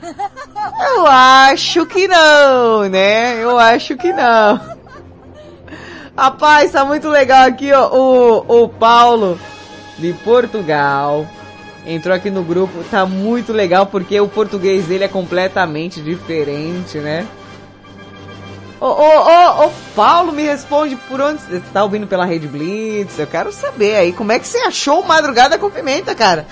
Eu 0.95 1.05
acho 1.07 1.85
que 1.85 2.07
não, 2.07 2.83
né? 2.89 3.43
Eu 3.43 3.57
acho 3.57 3.95
que 3.95 4.11
não. 4.11 4.59
Rapaz, 6.17 6.71
tá 6.71 6.83
muito 6.85 7.09
legal 7.09 7.47
aqui, 7.47 7.71
ó. 7.71 7.89
O, 7.89 8.63
o 8.63 8.69
Paulo 8.69 9.39
de 9.97 10.13
Portugal 10.23 11.27
entrou 11.85 12.15
aqui 12.15 12.29
no 12.29 12.43
grupo. 12.43 12.83
Tá 12.89 13.05
muito 13.05 13.51
legal 13.51 13.85
porque 13.85 14.19
o 14.19 14.27
português 14.27 14.85
dele 14.85 15.05
é 15.05 15.07
completamente 15.07 16.01
diferente, 16.01 16.97
né? 16.97 17.27
Ô, 18.79 18.85
ô, 18.85 18.91
ô, 18.91 19.65
ô, 19.65 19.71
Paulo, 19.95 20.33
me 20.33 20.43
responde 20.43 20.95
por 21.07 21.21
onde 21.21 21.41
você 21.41 21.61
tá 21.71 21.83
ouvindo 21.83 22.05
pela 22.05 22.25
Rede 22.25 22.47
Blitz? 22.47 23.17
Eu 23.17 23.27
quero 23.27 23.51
saber 23.51 23.95
aí 23.95 24.11
como 24.11 24.31
é 24.31 24.39
que 24.39 24.47
você 24.47 24.57
achou 24.59 25.03
Madrugada 25.05 25.57
com 25.57 25.69
Pimenta, 25.69 26.13
cara. 26.13 26.45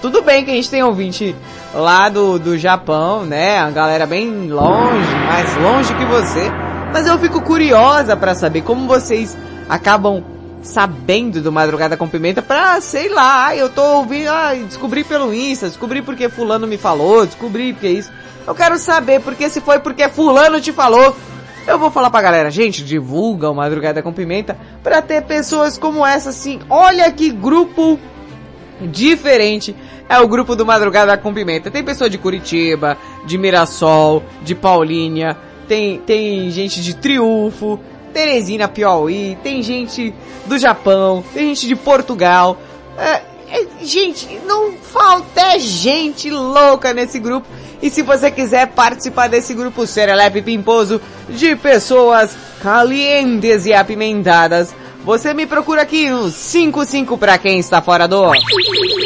Tudo 0.00 0.22
bem 0.22 0.44
que 0.44 0.50
a 0.50 0.54
gente 0.54 0.70
tem 0.70 0.82
ouvinte 0.82 1.34
lá 1.74 2.08
do, 2.08 2.38
do 2.38 2.58
Japão, 2.58 3.24
né? 3.24 3.58
A 3.58 3.70
galera 3.70 4.06
bem 4.06 4.48
longe, 4.48 5.14
mais 5.26 5.56
longe 5.56 5.94
que 5.94 6.04
você. 6.04 6.50
Mas 6.92 7.06
eu 7.06 7.18
fico 7.18 7.40
curiosa 7.40 8.16
pra 8.16 8.34
saber 8.34 8.62
como 8.62 8.86
vocês 8.86 9.36
acabam 9.68 10.22
sabendo 10.62 11.40
do 11.40 11.50
Madrugada 11.50 11.96
com 11.96 12.08
Pimenta 12.08 12.40
pra, 12.40 12.80
sei 12.80 13.08
lá, 13.08 13.54
eu 13.54 13.68
tô 13.68 13.82
ouvindo, 13.96 14.28
ah, 14.28 14.54
descobri 14.54 15.02
pelo 15.04 15.34
Insta, 15.34 15.66
descobri 15.66 16.02
porque 16.02 16.28
fulano 16.28 16.66
me 16.66 16.78
falou, 16.78 17.26
descobri 17.26 17.72
porque 17.72 17.88
isso. 17.88 18.12
Eu 18.46 18.54
quero 18.54 18.78
saber, 18.78 19.20
porque 19.20 19.48
se 19.48 19.60
foi 19.60 19.80
porque 19.80 20.08
fulano 20.08 20.60
te 20.60 20.72
falou, 20.72 21.16
eu 21.66 21.78
vou 21.78 21.90
falar 21.90 22.10
pra 22.10 22.22
galera, 22.22 22.50
gente, 22.50 22.84
divulga 22.84 23.50
o 23.50 23.54
Madrugada 23.54 24.02
com 24.02 24.12
Pimenta 24.12 24.56
pra 24.82 25.02
ter 25.02 25.22
pessoas 25.22 25.76
como 25.76 26.06
essa, 26.06 26.30
assim, 26.30 26.60
olha 26.70 27.10
que 27.10 27.30
grupo 27.30 27.98
diferente 28.80 29.74
é 30.08 30.18
o 30.18 30.28
grupo 30.28 30.54
do 30.56 30.66
Madrugada 30.66 31.16
com 31.16 31.32
Pimenta. 31.32 31.70
Tem 31.70 31.82
pessoa 31.82 32.10
de 32.10 32.18
Curitiba, 32.18 32.98
de 33.24 33.38
Mirassol, 33.38 34.22
de 34.42 34.54
Paulínia, 34.54 35.36
tem, 35.66 35.98
tem 35.98 36.50
gente 36.50 36.82
de 36.82 36.94
Triunfo, 36.94 37.80
Teresina, 38.12 38.68
Piauí, 38.68 39.36
tem 39.42 39.62
gente 39.62 40.14
do 40.46 40.58
Japão, 40.58 41.24
tem 41.32 41.48
gente 41.48 41.66
de 41.66 41.76
Portugal. 41.76 42.58
É, 42.96 43.22
é, 43.50 43.66
gente, 43.82 44.40
não 44.46 44.72
falta 44.72 45.58
gente 45.58 46.30
louca 46.30 46.94
nesse 46.94 47.18
grupo. 47.18 47.46
E 47.82 47.90
se 47.90 48.02
você 48.02 48.30
quiser 48.30 48.68
participar 48.68 49.28
desse 49.28 49.54
grupo 49.54 49.86
Serelepe 49.86 50.40
Pimposo 50.40 51.00
de 51.28 51.56
pessoas 51.56 52.36
calientes 52.62 53.66
e 53.66 53.74
apimentadas, 53.74 54.72
você 55.04 55.34
me 55.34 55.46
procura 55.46 55.82
aqui 55.82 56.08
no 56.08 56.30
55 56.30 57.18
pra 57.18 57.36
quem 57.38 57.58
está 57.58 57.82
fora 57.82 58.06
do 58.06 58.30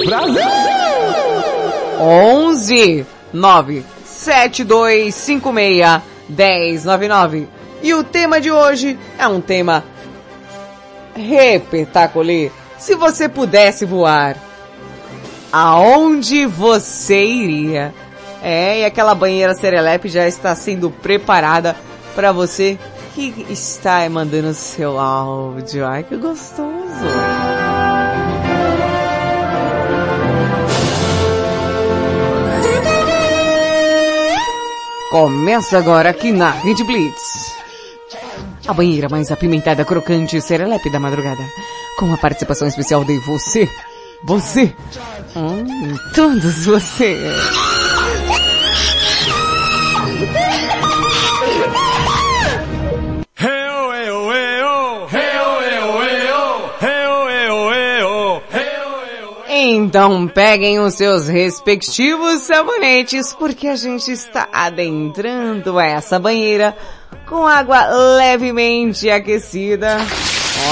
Brasil. 0.04 0.42
11 1.98 3.06
9 3.32 3.84
7256 4.04 6.02
1099. 6.28 7.55
E 7.82 7.94
o 7.94 8.02
tema 8.02 8.40
de 8.40 8.50
hoje 8.50 8.98
é 9.18 9.26
um 9.26 9.40
tema 9.40 9.84
repetacular. 11.14 12.50
Se 12.78 12.94
você 12.94 13.28
pudesse 13.28 13.84
voar, 13.84 14.36
aonde 15.52 16.46
você 16.46 17.24
iria? 17.24 17.94
É, 18.42 18.80
e 18.80 18.84
aquela 18.84 19.14
banheira 19.14 19.54
Serelepe 19.54 20.08
já 20.08 20.26
está 20.28 20.54
sendo 20.54 20.90
preparada 20.90 21.74
para 22.14 22.32
você 22.32 22.78
que 23.14 23.46
está 23.48 24.08
mandando 24.10 24.52
seu 24.52 24.98
áudio. 24.98 25.86
Ai, 25.86 26.04
que 26.04 26.16
gostoso. 26.16 26.66
Começa 35.10 35.78
agora 35.78 36.10
aqui 36.10 36.30
na 36.30 36.50
Rede 36.50 36.84
Blitz. 36.84 37.45
A 38.68 38.72
banheira 38.72 39.08
mais 39.08 39.30
apimentada, 39.30 39.84
crocante 39.84 40.36
e 40.36 40.40
serelepe 40.40 40.90
da 40.90 40.98
madrugada. 40.98 41.42
Com 41.98 42.12
a 42.12 42.16
participação 42.16 42.66
especial 42.66 43.04
de 43.04 43.16
você. 43.18 43.68
Você. 44.24 44.74
Hum, 45.36 45.94
todos 46.14 46.66
você. 46.66 47.16
Então 59.48 60.26
peguem 60.28 60.78
os 60.80 60.94
seus 60.94 61.28
respectivos 61.28 62.42
sabonetes 62.42 63.32
porque 63.32 63.68
a 63.68 63.76
gente 63.76 64.10
está 64.10 64.48
adentrando 64.52 65.78
essa 65.78 66.18
banheira 66.18 66.76
com 67.26 67.46
água 67.46 67.86
levemente 68.16 69.10
aquecida. 69.10 69.98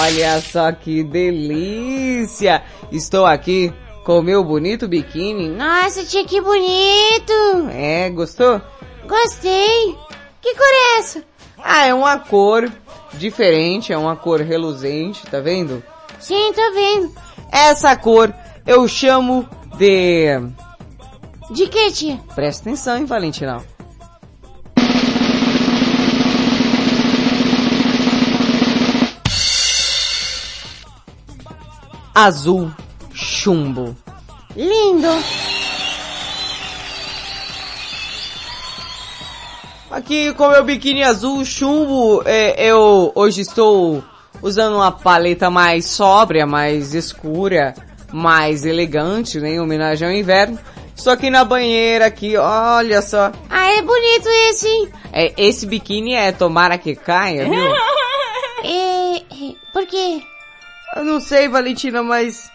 Olha 0.01 0.41
só 0.41 0.73
que 0.73 1.03
delícia! 1.03 2.63
Estou 2.91 3.27
aqui 3.27 3.73
com 4.05 4.19
o 4.19 4.23
meu 4.23 4.43
bonito 4.43 4.89
biquíni. 4.89 5.49
Nossa, 5.49 6.05
tia, 6.05 6.25
que 6.25 6.41
bonito! 6.41 7.69
É, 7.71 8.09
gostou? 8.11 8.61
Gostei! 9.07 9.97
Que 10.41 10.55
cor 10.55 10.67
é 10.67 10.99
essa? 10.99 11.25
Ah, 11.63 11.87
é 11.87 11.95
uma 11.95 12.19
cor 12.19 12.71
diferente, 13.15 13.93
é 13.93 13.99
uma 13.99 14.17
cor 14.17 14.41
reluzente, 14.41 15.27
tá 15.27 15.41
vendo? 15.41 15.83
Sim, 16.19 16.53
tô 16.55 16.73
vendo. 16.73 17.13
Essa 17.51 17.97
cor 17.97 18.33
eu 18.67 18.87
chamo 18.89 19.49
de... 19.77 20.41
De 21.51 21.67
que, 21.67 21.93
tia? 21.93 22.19
Presta 22.35 22.63
atenção, 22.63 22.97
hein, 22.97 23.05
Valentinão. 23.05 23.74
Azul 32.15 32.71
chumbo. 33.13 33.97
Lindo! 34.55 35.09
Aqui 39.91 40.33
com 40.35 40.49
meu 40.49 40.63
biquíni 40.63 41.03
azul 41.03 41.45
chumbo, 41.45 42.23
é, 42.25 42.71
eu 42.71 43.11
hoje 43.17 43.41
estou 43.41 44.03
usando 44.41 44.77
uma 44.77 44.93
paleta 44.93 45.51
mais 45.51 45.87
sóbria, 45.87 46.47
mais 46.47 46.95
escura, 46.95 47.75
mais 48.13 48.65
elegante, 48.65 49.41
né, 49.41 49.51
em 49.51 49.61
homenagem 49.61 50.07
ao 50.07 50.15
inverno. 50.15 50.57
Estou 50.97 51.13
aqui 51.13 51.31
na 51.31 51.45
banheira 51.45 52.07
aqui, 52.07 52.37
olha 52.37 53.03
só. 53.03 53.33
Ah, 53.51 53.73
é 53.73 53.83
bonito 53.83 54.29
esse, 54.51 54.69
hein? 54.69 54.89
É, 55.13 55.35
esse 55.37 55.67
biquíni 55.67 56.15
é 56.15 56.31
tomara 56.31 56.79
que 56.79 56.95
caia, 56.95 57.45
viu? 57.45 57.55
É, 58.67 59.17
é, 59.17 59.23
por 59.75 59.85
quê? 59.87 60.23
Eu 60.97 61.05
não 61.05 61.21
sei, 61.21 61.49
Valentina, 61.49 62.03
mas 62.03 62.51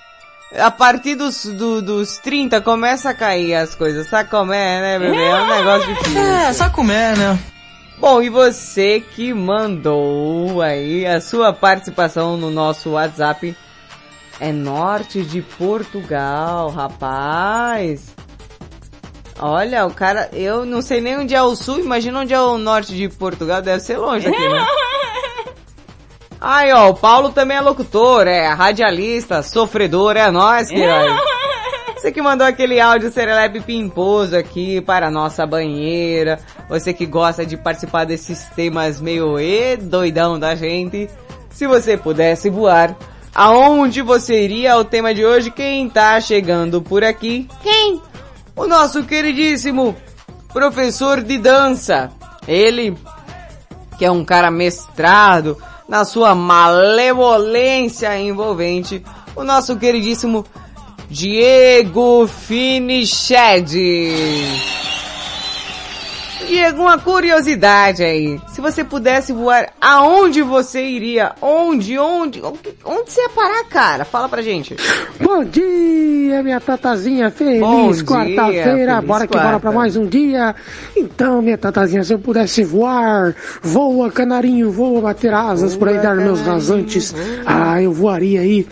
a 0.58 0.72
partir 0.72 1.16
dos, 1.16 1.46
do, 1.46 1.82
dos 1.82 2.18
30 2.18 2.62
começa 2.62 3.10
a 3.10 3.14
cair 3.14 3.56
as 3.56 3.76
coisas. 3.76 4.08
Sabe 4.08 4.30
como 4.30 4.54
é, 4.54 4.82
né, 4.82 5.00
bebê? 5.00 5.24
É 5.24 5.36
um 5.36 5.48
negócio 5.48 5.94
difícil. 5.94 6.22
É, 6.22 6.54
só 6.54 6.70
comer, 6.70 7.18
né? 7.18 7.40
Bom, 8.00 8.22
e 8.22 8.30
você 8.30 9.02
que 9.02 9.34
mandou 9.34 10.62
aí 10.62 11.06
a 11.06 11.20
sua 11.20 11.52
participação 11.52 12.38
no 12.38 12.50
nosso 12.50 12.92
WhatsApp 12.92 13.56
é 14.40 14.54
norte 14.54 15.22
de 15.22 15.42
Portugal, 15.42 16.70
rapaz. 16.70 18.16
Olha, 19.38 19.86
o 19.86 19.94
cara, 19.94 20.30
eu 20.32 20.66
não 20.66 20.82
sei 20.82 21.02
nem 21.02 21.18
onde 21.18 21.36
é 21.36 21.42
o 21.42 21.56
sul, 21.56 21.80
imagina 21.80 22.20
onde 22.22 22.34
é 22.34 22.40
o 22.40 22.58
norte 22.58 22.96
de 22.96 23.10
Portugal, 23.10 23.62
deve 23.62 23.82
ser 23.82 23.98
longe 23.98 24.28
aqui, 24.28 24.50
né? 24.50 24.66
Aí, 26.42 26.72
ó, 26.72 26.90
o 26.90 26.94
Paulo 26.94 27.32
também 27.32 27.58
é 27.58 27.62
locutor, 27.62 28.26
é 28.28 28.48
radialista, 28.48 29.44
sofredor, 29.44 30.16
é 30.16 30.32
nós, 30.32 30.70
que 30.70 30.76
Você 32.00 32.14
que 32.14 32.22
mandou 32.22 32.48
aquele 32.48 32.80
áudio 32.80 33.12
serelepe 33.12 33.60
pimposo 33.60 34.38
aqui 34.38 34.80
para 34.80 35.08
a 35.08 35.12
nossa 35.12 35.46
banheira. 35.46 36.40
Você 36.70 36.94
que 36.94 37.06
gosta 37.06 37.46
de 37.46 37.58
participar 37.58 38.06
desses 38.06 38.46
temas 38.56 39.02
meio 39.02 39.38
e 39.38 39.76
doidão 39.76 40.40
da 40.40 40.56
gente. 40.56 41.10
Se 41.50 41.68
você 41.68 41.98
pudesse 41.98 42.50
voar, 42.50 42.96
aonde 43.36 44.02
você 44.02 44.42
iria 44.42 44.76
ao 44.76 44.86
tema 44.86 45.14
de 45.14 45.26
hoje? 45.26 45.52
Quem 45.52 45.90
tá 45.90 46.22
chegando 46.22 46.82
por 46.82 47.04
aqui? 47.04 47.50
Quem? 47.62 48.02
O 48.56 48.66
nosso 48.66 49.04
queridíssimo 49.04 49.94
professor 50.54 51.22
de 51.22 51.38
dança. 51.38 52.10
Ele, 52.48 52.98
que 53.98 54.06
é 54.06 54.12
um 54.12 54.24
cara 54.24 54.50
mestrado 54.50 55.58
na 55.90 56.06
sua 56.06 56.36
malevolência 56.36 58.18
envolvente, 58.20 59.04
o 59.36 59.44
nosso 59.44 59.76
queridíssimo 59.76 60.46
Diego 61.10 62.28
Finiched. 62.28 63.76
Diego, 66.48 66.82
uma 66.82 66.98
curiosidade 66.98 68.04
aí. 68.04 68.40
Se 68.48 68.62
você 68.62 68.84
pudesse 68.84 69.34
voar, 69.34 69.70
aonde 69.80 70.42
você 70.42 70.82
iria? 70.84 71.34
Onde, 71.42 71.98
onde? 71.98 72.42
Onde 72.42 73.12
você 73.12 73.22
ia 73.22 73.30
parar, 73.30 73.64
cara? 73.66 74.06
Fala 74.06 74.28
pra 74.30 74.42
gente. 74.42 74.76
Bom 75.20 75.44
dia, 75.44 76.42
minha 76.42 76.60
tatazinha. 76.60 77.30
Feliz 77.30 78.02
quarta-feira. 78.02 79.02
Bora 79.02 79.28
que 79.28 79.38
bora 79.38 79.60
pra 79.60 79.72
mais 79.72 79.96
um 79.96 80.06
dia. 80.06 80.56
Então, 80.96 81.42
minha 81.42 81.58
tatazinha, 81.58 82.04
se 82.04 82.14
eu 82.14 82.20
pudesse 82.20 82.64
voar, 82.64 83.36
voa, 83.62 84.12
canarinho, 84.12 84.72
voa, 84.72 85.02
bater 85.02 85.34
asas 85.34 85.76
por 85.76 85.90
aí, 85.90 86.00
dar 86.00 86.16
meus 86.16 86.42
rasantes. 86.42 87.14
Ah, 87.46 87.82
eu 87.82 87.92
voaria 87.92 88.42
aí 88.42 88.68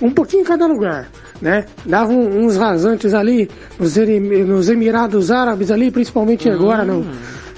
um 0.00 0.10
pouquinho 0.10 0.42
em 0.42 0.44
cada 0.44 0.66
lugar. 0.66 1.08
Né? 1.42 1.64
Dava 1.84 2.12
um- 2.12 2.44
uns 2.46 2.56
rasantes 2.56 3.12
ali 3.12 3.50
nos, 3.78 3.96
Emi- 3.96 4.44
nos 4.44 4.68
Emirados 4.68 5.28
Árabes 5.30 5.70
ali, 5.72 5.90
principalmente 5.90 6.48
agora 6.48 6.84
no, 6.84 7.04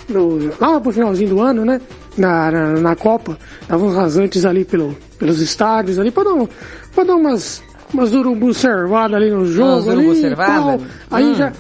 no, 0.09 0.51
lá 0.59 0.81
pro 0.81 0.90
finalzinho 0.90 1.28
do 1.28 1.40
ano, 1.43 1.65
né? 1.66 1.78
Na, 2.16 2.51
na, 2.51 2.73
na 2.81 2.97
Copa, 2.97 3.36
dava 3.69 3.85
uns 3.85 3.94
rasantes 3.94 4.44
ali 4.47 4.65
pelo, 4.65 4.97
pelos 5.19 5.39
estádios 5.40 5.98
ali, 5.98 6.11
pra 6.11 6.24
dar, 6.24 6.48
pra 6.94 7.05
dar 7.05 7.15
umas, 7.16 7.62
umas 7.93 8.15
urubu 8.15 8.55
servadas 8.55 9.16
ali 9.16 9.31
no 9.31 9.44
jogo. 9.44 9.73
Umas 9.73 9.86
urubu 9.86 10.11
ali, 10.12 10.20
servada? 10.20 10.81
Aí 11.11 11.24
Hum. 11.27 11.35
já, 11.35 11.52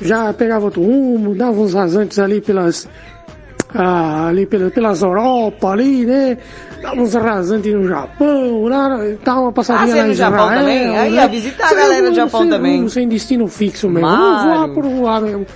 já 0.00 0.32
pegava 0.32 0.64
outro 0.64 0.80
rumo, 0.82 1.34
dava 1.34 1.60
uns 1.60 1.74
rasantes 1.74 2.18
ali 2.18 2.40
pelas, 2.40 2.88
ah, 3.74 4.28
ali 4.28 4.46
pela, 4.46 4.70
pelas 4.70 5.02
Europa 5.02 5.68
ali, 5.70 6.04
né? 6.06 6.38
Dava 6.82 7.00
uns 7.00 7.14
rasantes 7.14 7.72
no 7.72 7.86
Japão, 7.86 8.64
lá, 8.64 8.98
dava 9.24 9.40
uma 9.42 9.52
passadinha 9.52 9.94
Ah, 9.94 9.98
lá 9.98 10.04
no 10.04 10.10
em 10.10 10.14
Japão 10.14 10.44
Israel, 10.46 10.60
também? 10.60 10.98
Aí 10.98 11.10
né? 11.10 11.16
ia 11.16 11.28
visitar 11.28 11.70
a 11.70 11.74
galera 11.74 12.10
do 12.10 12.14
Japão 12.16 12.40
sem 12.40 12.50
também. 12.50 12.88
sem 12.88 13.08
destino 13.08 13.46
fixo 13.46 13.88
mesmo. 13.88 14.08
Voar 14.08 14.68
por 14.74 14.84
voar 14.84 15.20
mesmo, 15.20 15.46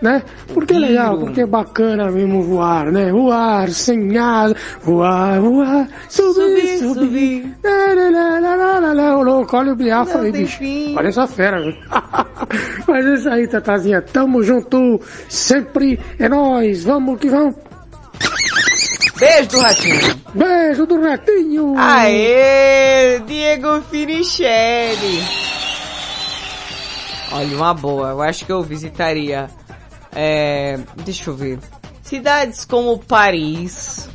né? 0.00 0.22
Porque 0.54 0.74
é 0.74 0.78
legal, 0.78 1.18
porque 1.18 1.40
é 1.40 1.46
bacana 1.46 2.10
mesmo 2.10 2.40
voar, 2.42 2.92
né? 2.92 3.10
Voar 3.10 3.68
sem 3.70 4.16
asa, 4.16 4.54
voar, 4.80 5.40
voar, 5.40 5.88
subir, 6.08 6.78
subir. 6.78 7.56
Lá, 7.64 8.10
lá, 8.10 8.38
lá, 8.38 8.78
lá, 8.78 8.92
lá, 8.92 9.16
louco, 9.16 9.56
olha 9.56 9.72
o 9.72 9.76
Biafra 9.76 10.22
aí, 10.22 10.30
bicho. 10.30 10.62
Olha 10.96 11.08
essa 11.08 11.26
fera, 11.26 11.60
viu? 11.60 11.74
Mas 12.86 13.06
é 13.06 13.14
isso 13.14 13.28
aí, 13.28 13.48
Tatazinha. 13.48 14.02
Tamo 14.02 14.42
junto, 14.42 15.00
sempre 15.28 15.98
é 16.18 16.28
nóis. 16.28 16.84
Vamos 16.84 17.18
que 17.18 17.28
vamos. 17.28 17.65
Beijo 19.18 19.48
do 19.48 19.60
Ratinho. 19.60 20.22
Beijo 20.34 20.86
do 20.86 21.00
Ratinho. 21.00 21.74
Aê, 21.78 23.18
Diego 23.20 23.80
Finichelli. 23.90 25.22
Olha, 27.32 27.56
uma 27.56 27.74
boa. 27.74 28.10
Eu 28.10 28.22
acho 28.22 28.44
que 28.44 28.52
eu 28.52 28.62
visitaria. 28.62 29.48
É, 30.14 30.78
deixa 31.04 31.30
eu 31.30 31.34
ver. 31.34 31.58
Cidades 32.02 32.64
como 32.64 32.98
Paris. 32.98 34.08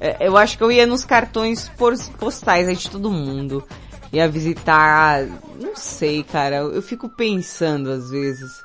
É, 0.00 0.26
eu 0.26 0.36
acho 0.36 0.58
que 0.58 0.64
eu 0.64 0.70
ia 0.70 0.86
nos 0.86 1.04
cartões 1.04 1.70
postais 2.18 2.68
aí 2.68 2.76
de 2.76 2.90
todo 2.90 3.10
mundo. 3.10 3.64
Ia 4.12 4.28
visitar. 4.28 5.26
Não 5.60 5.76
sei, 5.76 6.24
cara. 6.24 6.56
Eu, 6.56 6.82
fico 6.82 7.08
pensando 7.08 7.90
às 7.90 8.10
vezes 8.10 8.62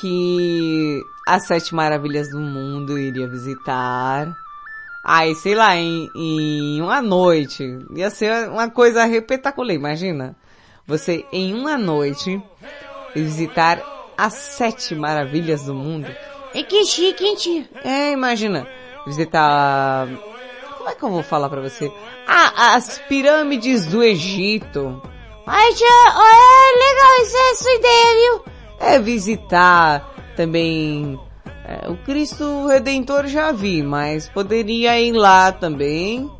que 0.00 1.00
as 1.26 1.46
sete 1.46 1.74
maravilhas 1.74 2.30
do 2.30 2.40
mundo 2.40 2.98
iria 2.98 3.28
visitar. 3.28 4.34
Ai, 5.06 5.34
sei 5.34 5.54
lá, 5.54 5.76
em, 5.76 6.08
em 6.16 6.80
uma 6.80 7.02
noite. 7.02 7.62
Ia 7.94 8.08
ser 8.08 8.48
uma 8.48 8.70
coisa 8.70 9.04
repetacular, 9.04 9.74
imagina. 9.74 10.34
Você, 10.86 11.26
em 11.30 11.52
uma 11.52 11.76
noite, 11.76 12.42
visitar 13.14 13.82
as 14.16 14.32
sete 14.32 14.94
maravilhas 14.94 15.64
do 15.64 15.74
mundo. 15.74 16.08
É 16.54 16.62
que 16.62 16.86
chique, 16.86 17.22
hein, 17.22 17.36
tia? 17.36 17.68
É, 17.84 18.12
imagina. 18.12 18.66
Visitar... 19.06 20.08
Como 20.78 20.88
é 20.88 20.94
que 20.94 21.02
eu 21.02 21.10
vou 21.10 21.22
falar 21.22 21.50
pra 21.50 21.60
você? 21.60 21.92
Ah, 22.26 22.74
as 22.74 22.98
pirâmides 23.00 23.84
do 23.84 24.02
Egito. 24.02 25.02
Ai, 25.46 25.74
tia, 25.74 25.86
é 25.86 26.78
legal, 26.78 27.20
essa 27.20 27.36
é 27.36 27.54
sua 27.54 27.74
ideia, 27.74 28.14
viu? 28.14 28.44
É 28.80 28.98
visitar 28.98 30.14
também... 30.34 31.20
é, 31.64 31.88
o 31.90 31.96
Cristo 31.98 32.66
Redentor 32.66 33.26
já 33.26 33.50
vi, 33.52 33.82
mas 33.82 34.28
poderia 34.28 35.00
ir 35.00 35.12
lá 35.12 35.50
também. 35.52 36.30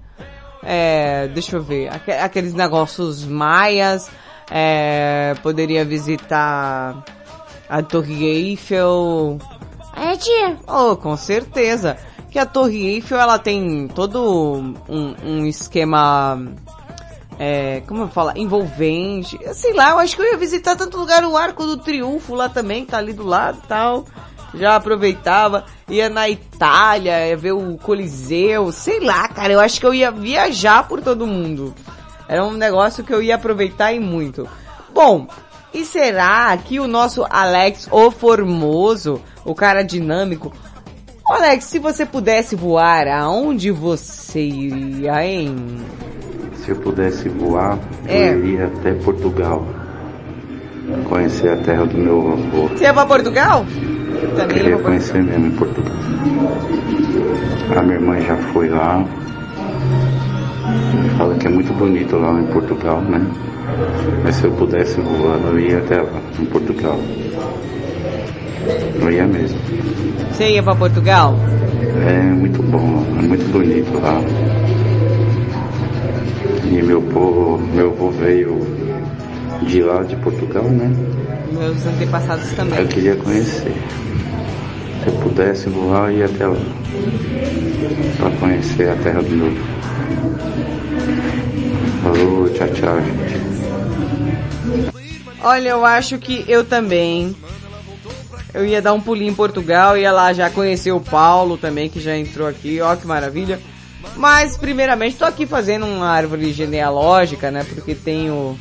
É, 0.62 1.28
deixa 1.28 1.56
eu 1.56 1.62
ver, 1.62 1.88
aque- 1.92 2.10
aqueles 2.12 2.54
negócios 2.54 3.24
maias. 3.24 4.08
É, 4.50 5.34
poderia 5.42 5.84
visitar 5.84 7.02
a 7.68 7.82
Torre 7.82 8.24
Eiffel. 8.26 9.38
É, 9.96 10.16
tia? 10.16 10.56
Oh, 10.68 10.96
com 10.96 11.16
certeza. 11.16 11.96
Que 12.30 12.38
a 12.38 12.44
Torre 12.46 12.86
Eiffel, 12.94 13.18
ela 13.18 13.38
tem 13.38 13.88
todo 13.88 14.64
um, 14.88 15.14
um 15.24 15.46
esquema, 15.46 16.42
é, 17.38 17.80
como 17.86 18.02
eu 18.02 18.08
falo, 18.08 18.32
envolvente. 18.36 19.38
Sei 19.54 19.72
lá, 19.72 19.90
eu 19.90 19.98
acho 19.98 20.16
que 20.16 20.22
eu 20.22 20.32
ia 20.32 20.36
visitar 20.36 20.76
tanto 20.76 20.98
lugar, 20.98 21.24
o 21.24 21.36
Arco 21.36 21.64
do 21.64 21.76
Triunfo 21.78 22.34
lá 22.34 22.48
também, 22.48 22.84
que 22.84 22.90
tá 22.90 22.98
ali 22.98 23.12
do 23.12 23.24
lado 23.24 23.60
e 23.64 23.66
tal. 23.68 24.04
Já 24.56 24.76
aproveitava, 24.76 25.64
ia 25.88 26.08
na 26.08 26.28
Itália, 26.28 27.28
ia 27.28 27.36
ver 27.36 27.52
o 27.52 27.76
Coliseu, 27.78 28.70
sei 28.72 29.00
lá, 29.00 29.28
cara, 29.28 29.52
eu 29.52 29.60
acho 29.60 29.80
que 29.80 29.86
eu 29.86 29.92
ia 29.94 30.10
viajar 30.10 30.86
por 30.86 31.00
todo 31.00 31.26
mundo. 31.26 31.74
Era 32.28 32.44
um 32.44 32.52
negócio 32.52 33.04
que 33.04 33.12
eu 33.12 33.22
ia 33.22 33.34
aproveitar 33.34 33.92
e 33.92 34.00
muito. 34.00 34.48
Bom, 34.94 35.26
e 35.72 35.84
será 35.84 36.56
que 36.56 36.78
o 36.78 36.86
nosso 36.86 37.26
Alex, 37.28 37.88
o 37.90 38.10
Formoso, 38.10 39.20
o 39.44 39.54
cara 39.54 39.82
dinâmico, 39.82 40.52
Alex, 41.28 41.64
se 41.64 41.78
você 41.78 42.04
pudesse 42.06 42.54
voar, 42.54 43.08
aonde 43.08 43.70
você 43.70 44.40
iria, 44.40 45.24
hein? 45.24 45.56
Se 46.56 46.70
eu 46.70 46.76
pudesse 46.76 47.28
voar, 47.28 47.78
É. 48.06 48.30
eu 48.30 48.38
iria 48.44 48.66
até 48.66 48.92
Portugal. 48.92 49.66
Conhecer 51.08 51.48
a 51.50 51.56
terra 51.56 51.84
do 51.86 51.96
meu 51.96 52.32
avô. 52.32 52.68
Você 52.68 52.84
ia 52.84 52.92
pra 52.92 53.06
Portugal? 53.06 53.64
Eu 54.38 54.48
queria 54.48 54.78
conhecer 54.78 55.22
mesmo 55.22 55.52
Portugal. 55.52 55.94
A 57.76 57.82
minha 57.82 57.94
irmã 57.94 58.20
já 58.20 58.36
foi 58.52 58.68
lá. 58.68 59.04
Fala 61.16 61.34
que 61.36 61.46
é 61.46 61.50
muito 61.50 61.72
bonito 61.72 62.16
lá 62.16 62.38
em 62.40 62.46
Portugal, 62.46 63.00
né? 63.00 63.24
Mas 64.22 64.36
se 64.36 64.44
eu 64.44 64.52
pudesse 64.52 65.00
voar, 65.00 65.38
eu 65.46 65.58
ia 65.58 65.78
até 65.78 66.00
lá, 66.00 66.20
em 66.38 66.44
Portugal. 66.44 66.98
Eu 69.00 69.10
ia 69.10 69.26
mesmo. 69.26 69.58
Você 70.30 70.50
ia 70.50 70.62
pra 70.62 70.74
Portugal? 70.74 71.34
É 72.06 72.22
muito 72.22 72.62
bom, 72.62 73.04
é 73.18 73.22
muito 73.22 73.50
bonito 73.52 73.98
lá. 74.00 74.20
E 76.70 76.82
meu 76.82 77.00
povo, 77.02 77.58
meu 77.74 77.90
avô 77.90 78.10
veio 78.10 78.83
de 79.62 79.82
lá 79.82 80.02
de 80.02 80.16
Portugal, 80.16 80.64
né? 80.64 80.90
Meus 81.52 81.86
antepassados 81.86 82.52
também. 82.52 82.78
Eu 82.78 82.88
queria 82.88 83.16
conhecer. 83.16 83.72
Se 85.02 85.06
eu 85.06 85.12
pudesse 85.14 85.68
voar, 85.68 86.10
eu 86.10 86.18
ia 86.18 86.24
até 86.26 86.46
lá. 86.46 86.56
Pra 88.16 88.30
conhecer 88.32 88.88
a 88.88 88.96
terra 88.96 89.22
do 89.22 89.30
meu. 89.30 89.52
Falou, 92.02 92.48
tchau, 92.50 92.68
tchau, 92.68 93.00
gente. 93.00 93.44
Olha, 95.42 95.68
eu 95.68 95.84
acho 95.84 96.18
que 96.18 96.44
eu 96.48 96.64
também. 96.64 97.36
Eu 98.52 98.64
ia 98.64 98.80
dar 98.80 98.92
um 98.92 99.00
pulinho 99.00 99.32
em 99.32 99.34
Portugal, 99.34 99.98
ia 99.98 100.12
lá 100.12 100.32
já 100.32 100.48
conhecer 100.48 100.92
o 100.92 101.00
Paulo 101.00 101.58
também, 101.58 101.88
que 101.90 102.00
já 102.00 102.16
entrou 102.16 102.46
aqui, 102.46 102.80
ó 102.80 102.94
que 102.94 103.06
maravilha. 103.06 103.60
Mas, 104.16 104.56
primeiramente, 104.56 105.16
tô 105.16 105.24
aqui 105.24 105.44
fazendo 105.44 105.86
uma 105.86 106.06
árvore 106.06 106.52
genealógica, 106.52 107.50
né, 107.50 107.66
porque 107.68 107.94
tenho 107.94 108.56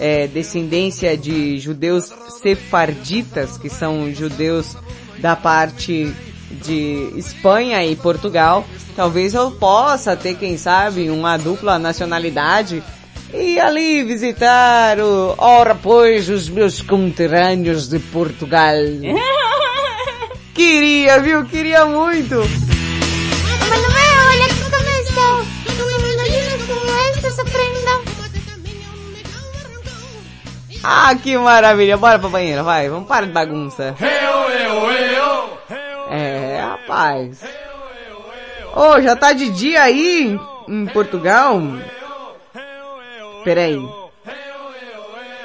é, 0.00 0.26
descendência 0.26 1.14
de 1.16 1.58
judeus 1.58 2.10
sefarditas, 2.42 3.58
que 3.58 3.68
são 3.68 4.12
judeus 4.12 4.74
da 5.18 5.36
parte 5.36 6.12
de 6.50 7.12
Espanha 7.16 7.84
e 7.84 7.94
Portugal. 7.94 8.64
Talvez 8.96 9.34
eu 9.34 9.50
possa 9.52 10.16
ter, 10.16 10.34
quem 10.36 10.56
sabe, 10.56 11.10
uma 11.10 11.36
dupla 11.36 11.78
nacionalidade 11.78 12.82
e 13.32 13.60
ali 13.60 14.02
visitar 14.02 14.98
o, 14.98 15.34
ora 15.36 15.74
pois, 15.74 16.28
os 16.30 16.48
meus 16.48 16.80
conterrâneos 16.80 17.86
de 17.86 17.98
Portugal. 17.98 18.74
Queria, 20.54 21.20
viu? 21.20 21.44
Queria 21.44 21.84
muito. 21.84 22.36
Ah, 30.92 31.14
que 31.14 31.38
maravilha. 31.38 31.96
Bora 31.96 32.18
pra 32.18 32.28
banheira, 32.28 32.64
vai. 32.64 32.88
Vamos 32.88 33.06
parar 33.06 33.24
de 33.24 33.32
bagunça. 33.32 33.94
É, 36.10 36.60
rapaz. 36.60 37.40
Ô, 38.74 39.00
já 39.00 39.14
tá 39.14 39.32
de 39.32 39.50
dia 39.50 39.82
aí 39.84 40.36
em 40.66 40.86
Portugal? 40.86 41.62
Peraí. 43.44 43.80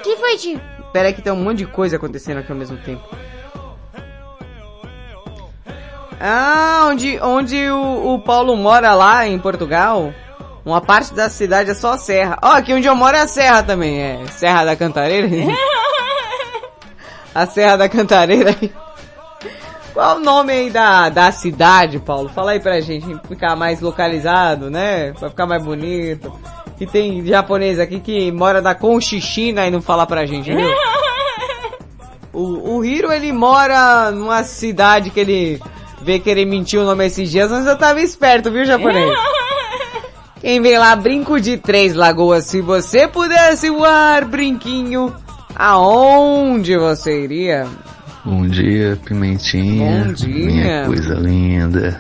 que 0.04 0.18
foi, 0.18 0.36
tio? 0.38 0.60
Peraí 0.92 1.14
que 1.14 1.22
tem 1.22 1.32
um 1.32 1.44
monte 1.44 1.60
de 1.60 1.68
coisa 1.68 1.98
acontecendo 1.98 2.40
aqui 2.40 2.52
ao 2.52 2.58
mesmo 2.58 2.78
tempo. 2.78 3.08
Ah, 6.20 6.88
onde, 6.88 7.20
onde 7.22 7.70
o, 7.70 8.16
o 8.16 8.20
Paulo 8.20 8.56
mora 8.56 8.96
lá 8.96 9.28
em 9.28 9.38
Portugal. 9.38 10.12
Uma 10.66 10.82
parte 10.82 11.14
da 11.14 11.30
cidade 11.30 11.70
é 11.70 11.76
só 11.76 11.96
serra. 11.96 12.40
Ó, 12.42 12.54
aqui 12.54 12.74
onde 12.74 12.88
eu 12.88 12.96
moro 12.96 13.16
é 13.16 13.22
a 13.22 13.28
serra 13.28 13.62
também, 13.62 14.02
é 14.02 14.26
Serra 14.32 14.66
da 14.66 14.76
Cantareira. 14.76 15.30
a 17.36 17.46
Serra 17.46 17.78
da 17.78 17.88
Cantareira. 17.88 18.56
Qual 19.94 20.18
o 20.18 20.20
nome 20.20 20.52
aí 20.52 20.70
da, 20.72 21.10
da 21.10 21.32
cidade, 21.32 22.00
Paulo? 22.00 22.30
Fala 22.30 22.52
aí 22.52 22.60
pra 22.60 22.82
gente 22.82 23.06
ficar 23.28 23.56
mais 23.56 23.80
localizado, 23.80 24.72
né? 24.72 25.14
Pra 25.14 25.30
ficar 25.30 25.46
mais 25.46 25.64
bonito. 25.64 26.34
E 26.80 26.88
tem 26.88 27.24
japonês 27.26 27.80
aqui 27.80 28.00
que 28.00 28.32
mora 28.32 28.62
da 28.62 28.74
Conchichina 28.74 29.68
e 29.68 29.72
não 29.72 29.82
fala 29.82 30.08
pra 30.08 30.26
gente, 30.26 30.54
viu? 30.54 30.70
O, 32.34 32.80
o 32.80 32.84
Hiro, 32.84 33.14
ele 33.14 33.32
mora 33.32 34.12
numa 34.12 34.44
cidade 34.44 35.10
que 35.10 35.22
ele 35.22 35.62
vê 36.02 36.20
que 36.20 36.30
ele 36.30 36.44
mentiu 36.44 36.82
o 36.82 36.84
nome 36.84 37.06
esses 37.06 37.32
dias, 37.32 37.50
mas 37.50 37.66
eu 37.66 37.78
tava 37.78 38.02
esperto, 38.02 38.52
viu, 38.52 38.66
japonês? 38.66 39.10
Quem 40.46 40.62
vem 40.62 40.78
lá, 40.78 40.96
brinco 40.96 41.42
de 41.42 41.58
três 41.58 41.96
lagoas. 41.96 42.46
Se 42.46 42.62
você 42.62 43.08
pudesse 43.08 43.68
voar, 43.68 44.26
brinquinho, 44.26 45.12
aonde 45.56 46.78
você 46.78 47.24
iria? 47.24 47.66
Bom 48.24 48.48
dia, 48.48 48.96
Pimentinha. 49.04 50.04
Bom 50.06 50.14
dia. 50.14 50.46
Minha 50.46 50.86
coisa 50.86 51.16
linda. 51.16 52.00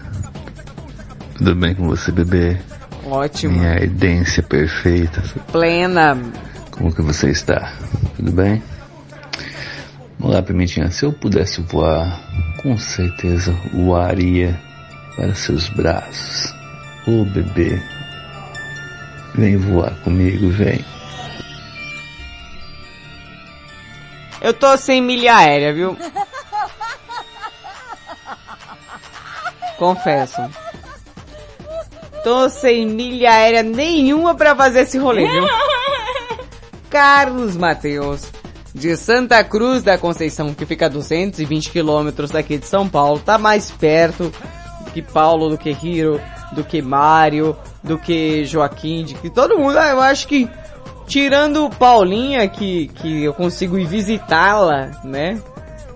Tudo 1.40 1.56
bem 1.56 1.74
com 1.74 1.88
você, 1.88 2.12
bebê? 2.12 2.56
Ótimo. 3.04 3.58
Minha 3.58 3.72
ardência 3.72 4.44
perfeita. 4.44 5.24
Plena. 5.52 6.16
Como 6.70 6.94
que 6.94 7.02
você 7.02 7.32
está? 7.32 7.74
Tudo 8.16 8.32
bem? 8.32 8.62
Olá, 10.20 10.44
Pimentinha. 10.44 10.92
Se 10.92 11.04
eu 11.04 11.12
pudesse 11.12 11.62
voar, 11.64 12.22
com 12.62 12.78
certeza 12.78 13.56
voaria 13.74 14.56
para 15.16 15.34
seus 15.34 15.68
braços. 15.70 16.54
Ô 17.08 17.26
bebê, 17.26 17.82
vem 19.38 19.58
voar 19.58 19.96
comigo, 20.04 20.50
vem. 20.50 20.84
Eu 24.42 24.54
tô 24.54 24.78
sem 24.78 25.02
milha 25.02 25.36
aérea, 25.38 25.74
viu? 25.74 25.98
Confesso. 29.78 30.42
Tô 32.24 32.50
sem 32.50 32.88
milha 32.88 33.32
aérea 33.32 33.64
nenhuma 33.64 34.36
pra 34.36 34.56
fazer 34.56 34.82
esse 34.82 34.98
rolê, 34.98 35.28
viu? 35.28 35.46
Carlos 36.90 37.58
Mateus, 37.58 38.32
de 38.74 38.96
Santa 38.96 39.44
Cruz 39.44 39.84
da 39.84 39.98
Conceição, 39.98 40.54
que 40.54 40.66
fica 40.66 40.86
a 40.86 40.90
220 40.90 41.72
quilômetros 41.72 42.32
daqui 42.32 42.58
de 42.58 42.68
São 42.68 42.88
Paulo, 42.88 43.20
tá 43.20 43.38
mais 43.38 43.70
perto 43.72 44.32
que 44.96 45.02
Paulo, 45.02 45.50
do 45.50 45.58
que 45.58 45.72
Hiro, 45.72 46.22
do 46.54 46.64
que 46.64 46.82
Mário, 46.82 47.56
do 47.84 47.98
que 47.98 48.46
Joaquim, 48.46 49.04
de 49.04 49.16
que 49.16 49.30
todo 49.30 49.58
mundo, 49.58 49.78
ah, 49.78 49.90
eu 49.90 50.02
acho 50.02 50.28
que 50.28 50.50
tirando 51.08 51.70
Paulinha, 51.70 52.48
que, 52.48 52.88
que 52.96 53.24
eu 53.24 53.34
consigo 53.34 53.78
ir 53.78 53.86
visitá-la, 53.86 54.92
né? 55.04 55.40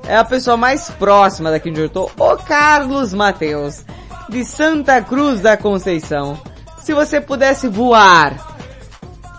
É 0.07 0.15
a 0.17 0.23
pessoa 0.23 0.57
mais 0.57 0.89
próxima 0.91 1.51
daqui 1.51 1.69
onde 1.69 1.81
eu 1.81 1.89
tô, 1.89 2.09
o 2.17 2.37
Carlos 2.37 3.13
Mateus, 3.13 3.85
de 4.29 4.43
Santa 4.43 5.01
Cruz 5.01 5.41
da 5.41 5.57
Conceição. 5.57 6.37
Se 6.79 6.93
você 6.93 7.21
pudesse 7.21 7.67
voar, 7.67 8.33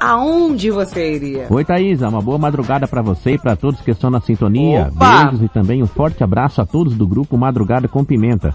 aonde 0.00 0.70
você 0.70 1.14
iria? 1.14 1.46
Oi, 1.50 1.64
Thaisa. 1.64 2.08
Uma 2.08 2.22
boa 2.22 2.38
madrugada 2.38 2.88
pra 2.88 3.02
você 3.02 3.32
e 3.32 3.38
pra 3.38 3.54
todos 3.54 3.80
que 3.80 3.90
estão 3.90 4.10
na 4.10 4.20
sintonia. 4.20 4.90
Opa! 4.94 5.24
Beijos 5.24 5.42
e 5.42 5.48
também 5.48 5.82
um 5.82 5.86
forte 5.86 6.24
abraço 6.24 6.60
a 6.62 6.66
todos 6.66 6.94
do 6.94 7.06
grupo 7.06 7.36
Madrugada 7.36 7.86
com 7.86 8.04
Pimenta. 8.04 8.54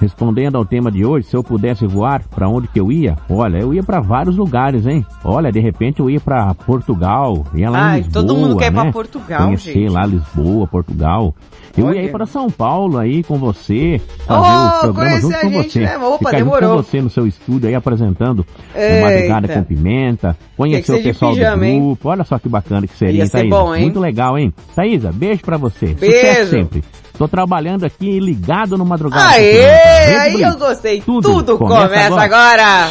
Respondendo 0.00 0.56
ao 0.56 0.64
tema 0.64 0.90
de 0.90 1.04
hoje, 1.04 1.26
se 1.26 1.36
eu 1.36 1.44
pudesse 1.44 1.86
voar, 1.86 2.22
pra 2.28 2.48
onde 2.48 2.66
que 2.68 2.80
eu 2.80 2.90
ia? 2.90 3.16
Olha, 3.28 3.58
eu 3.58 3.74
ia 3.74 3.82
pra 3.82 4.00
vários 4.00 4.34
lugares, 4.36 4.86
hein? 4.86 5.04
Olha, 5.22 5.52
de 5.52 5.60
repente 5.60 6.00
eu 6.00 6.08
ia 6.08 6.18
pra 6.18 6.54
Portugal, 6.54 7.44
ia 7.54 7.68
lá 7.68 7.78
Ai, 7.90 7.98
em 7.98 8.02
Lisboa, 8.04 8.24
todo 8.26 8.36
mundo 8.36 8.56
quer 8.56 8.68
ir 8.68 8.74
pra 8.74 8.84
né? 8.84 8.92
Portugal, 8.92 9.44
Conhecer 9.44 9.72
gente. 9.74 9.90
lá 9.92 10.06
Lisboa, 10.06 10.66
Portugal. 10.66 11.34
Eu 11.76 11.86
Olha. 11.86 11.96
ia 11.98 12.04
ir 12.04 12.10
para 12.10 12.24
São 12.26 12.48
Paulo 12.50 12.98
aí 12.98 13.22
com 13.22 13.36
você, 13.36 14.00
fazer 14.26 14.40
Oh, 14.48 14.76
o 14.76 14.80
programa 14.80 15.20
junto 15.20 15.36
a 15.36 15.40
com 15.40 15.50
gente, 15.50 15.70
você. 15.70 15.80
né? 15.80 15.98
Opa, 15.98 16.18
Ficar 16.18 16.36
demorou. 16.38 16.76
com 16.76 16.82
você 16.82 17.02
no 17.02 17.10
seu 17.10 17.26
estúdio 17.26 17.68
aí 17.68 17.74
apresentando 17.74 18.44
Eita. 18.74 19.04
Madrugada 19.06 19.48
com 19.48 19.62
Pimenta, 19.64 20.36
conhecer 20.56 20.94
o 20.98 21.02
pessoal 21.02 21.32
pijama, 21.34 21.56
do 21.58 21.64
hein? 21.64 21.78
grupo. 21.80 22.08
Olha 22.08 22.24
só 22.24 22.38
que 22.38 22.48
bacana 22.48 22.86
que 22.86 22.96
seria, 22.96 23.18
Ia 23.18 23.24
hein, 23.24 23.28
Thaisa? 23.30 23.48
bom, 23.50 23.74
hein? 23.74 23.82
Muito 23.82 24.00
legal, 24.00 24.38
hein? 24.38 24.52
Thaisa, 24.74 25.12
beijo 25.12 25.42
pra 25.42 25.56
você. 25.58 25.88
Beijo. 25.94 26.16
Sucesso 26.16 26.50
sempre. 26.50 26.82
Tô 27.20 27.28
trabalhando 27.28 27.84
aqui 27.84 28.18
ligado 28.18 28.78
no 28.78 28.84
Madrugada 28.86 29.32
Aê, 29.32 30.16
aí 30.16 30.40
eu 30.40 30.56
gostei. 30.56 31.02
Tudo 31.02 31.28
Tudo, 31.28 31.58
começa 31.58 31.86
começa, 31.86 32.18
agora. 32.18 32.62
agora. 32.62 32.90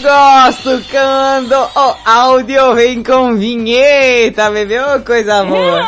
Gosto 0.00 0.82
quando 0.90 1.52
o 1.52 1.96
áudio 2.08 2.74
vem 2.76 3.02
com 3.02 3.36
vinheta, 3.36 4.50
bebê. 4.50 4.80
Ô, 4.80 5.00
coisa 5.00 5.44
boa. 5.44 5.86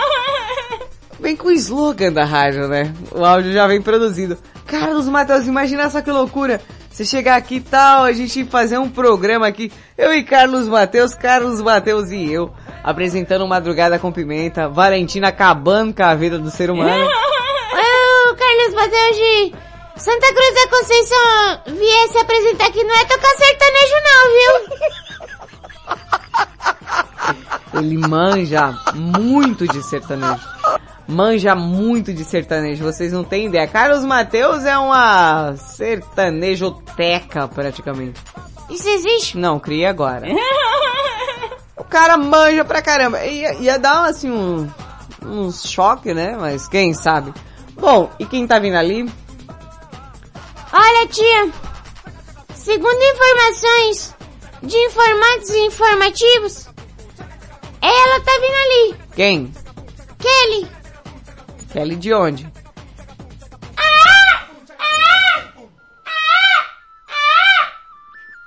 Vem 1.18 1.36
com 1.36 1.48
o 1.48 1.52
slogan 1.52 2.12
da 2.12 2.24
rádio, 2.24 2.68
né? 2.68 2.92
O 3.12 3.24
áudio 3.24 3.52
já 3.52 3.66
vem 3.66 3.80
produzido. 3.82 4.38
Carlos 4.66 5.06
Matheus, 5.06 5.46
imagina 5.46 5.90
só 5.90 6.00
que 6.00 6.10
loucura. 6.10 6.60
Você 7.00 7.06
chegar 7.06 7.36
aqui 7.36 7.54
e 7.54 7.60
tal, 7.62 8.04
a 8.04 8.12
gente 8.12 8.44
fazer 8.44 8.76
um 8.76 8.90
programa 8.90 9.46
aqui, 9.46 9.72
eu 9.96 10.12
e 10.12 10.22
Carlos 10.22 10.68
Matheus, 10.68 11.14
Carlos 11.14 11.58
Matheus 11.62 12.10
e 12.10 12.30
eu, 12.30 12.52
apresentando 12.84 13.48
Madrugada 13.48 13.98
com 13.98 14.12
Pimenta, 14.12 14.68
Valentina 14.68 15.28
acabando 15.28 15.94
com 15.94 16.02
a 16.02 16.14
vida 16.14 16.38
do 16.38 16.50
ser 16.50 16.70
humano. 16.70 17.08
Ô, 17.08 18.34
Carlos 18.34 18.74
Matheus 18.74 19.16
de 19.16 19.54
Santa 19.96 20.26
Cruz 20.34 20.54
da 20.54 20.68
Conceição 20.68 21.62
viesse 21.68 22.18
apresentar 22.18 22.66
aqui, 22.66 22.84
não 22.84 22.94
é 22.94 23.04
tocar 23.06 23.34
sertanejo 23.34 23.94
não, 24.04 24.28
viu? 27.72 27.80
Ele 27.80 27.96
manja 27.96 28.78
muito 28.94 29.66
de 29.66 29.82
sertanejo. 29.84 30.59
Manja 31.10 31.56
muito 31.56 32.12
de 32.14 32.24
sertanejo, 32.24 32.84
vocês 32.84 33.12
não 33.12 33.24
têm 33.24 33.46
ideia. 33.46 33.66
Carlos 33.66 34.04
Mateus 34.04 34.64
é 34.64 34.78
uma 34.78 35.56
sertanejoteca, 35.56 37.48
praticamente. 37.48 38.20
Isso 38.70 38.88
existe? 38.88 39.36
Não, 39.36 39.58
criei 39.58 39.86
agora. 39.86 40.28
o 41.76 41.82
cara 41.82 42.16
manja 42.16 42.64
pra 42.64 42.80
caramba. 42.80 43.24
Ia, 43.24 43.54
ia 43.54 43.76
dar, 43.76 44.04
assim, 44.04 44.30
um, 44.30 44.70
um 45.26 45.50
choque, 45.50 46.14
né? 46.14 46.36
Mas 46.38 46.68
quem 46.68 46.94
sabe. 46.94 47.34
Bom, 47.72 48.08
e 48.20 48.24
quem 48.24 48.46
tá 48.46 48.60
vindo 48.60 48.76
ali? 48.76 49.10
Olha, 50.72 51.08
tia, 51.08 51.50
segundo 52.54 53.02
informações 53.02 54.14
de 54.62 54.76
informantes 54.76 55.50
e 55.50 55.66
informativos, 55.66 56.68
ela 57.82 58.20
tá 58.20 58.32
vindo 58.40 58.54
ali. 58.54 59.00
Quem? 59.16 59.52
Kelly. 60.20 60.79
Kelly 61.72 61.96
de 61.96 62.12
onde? 62.12 62.52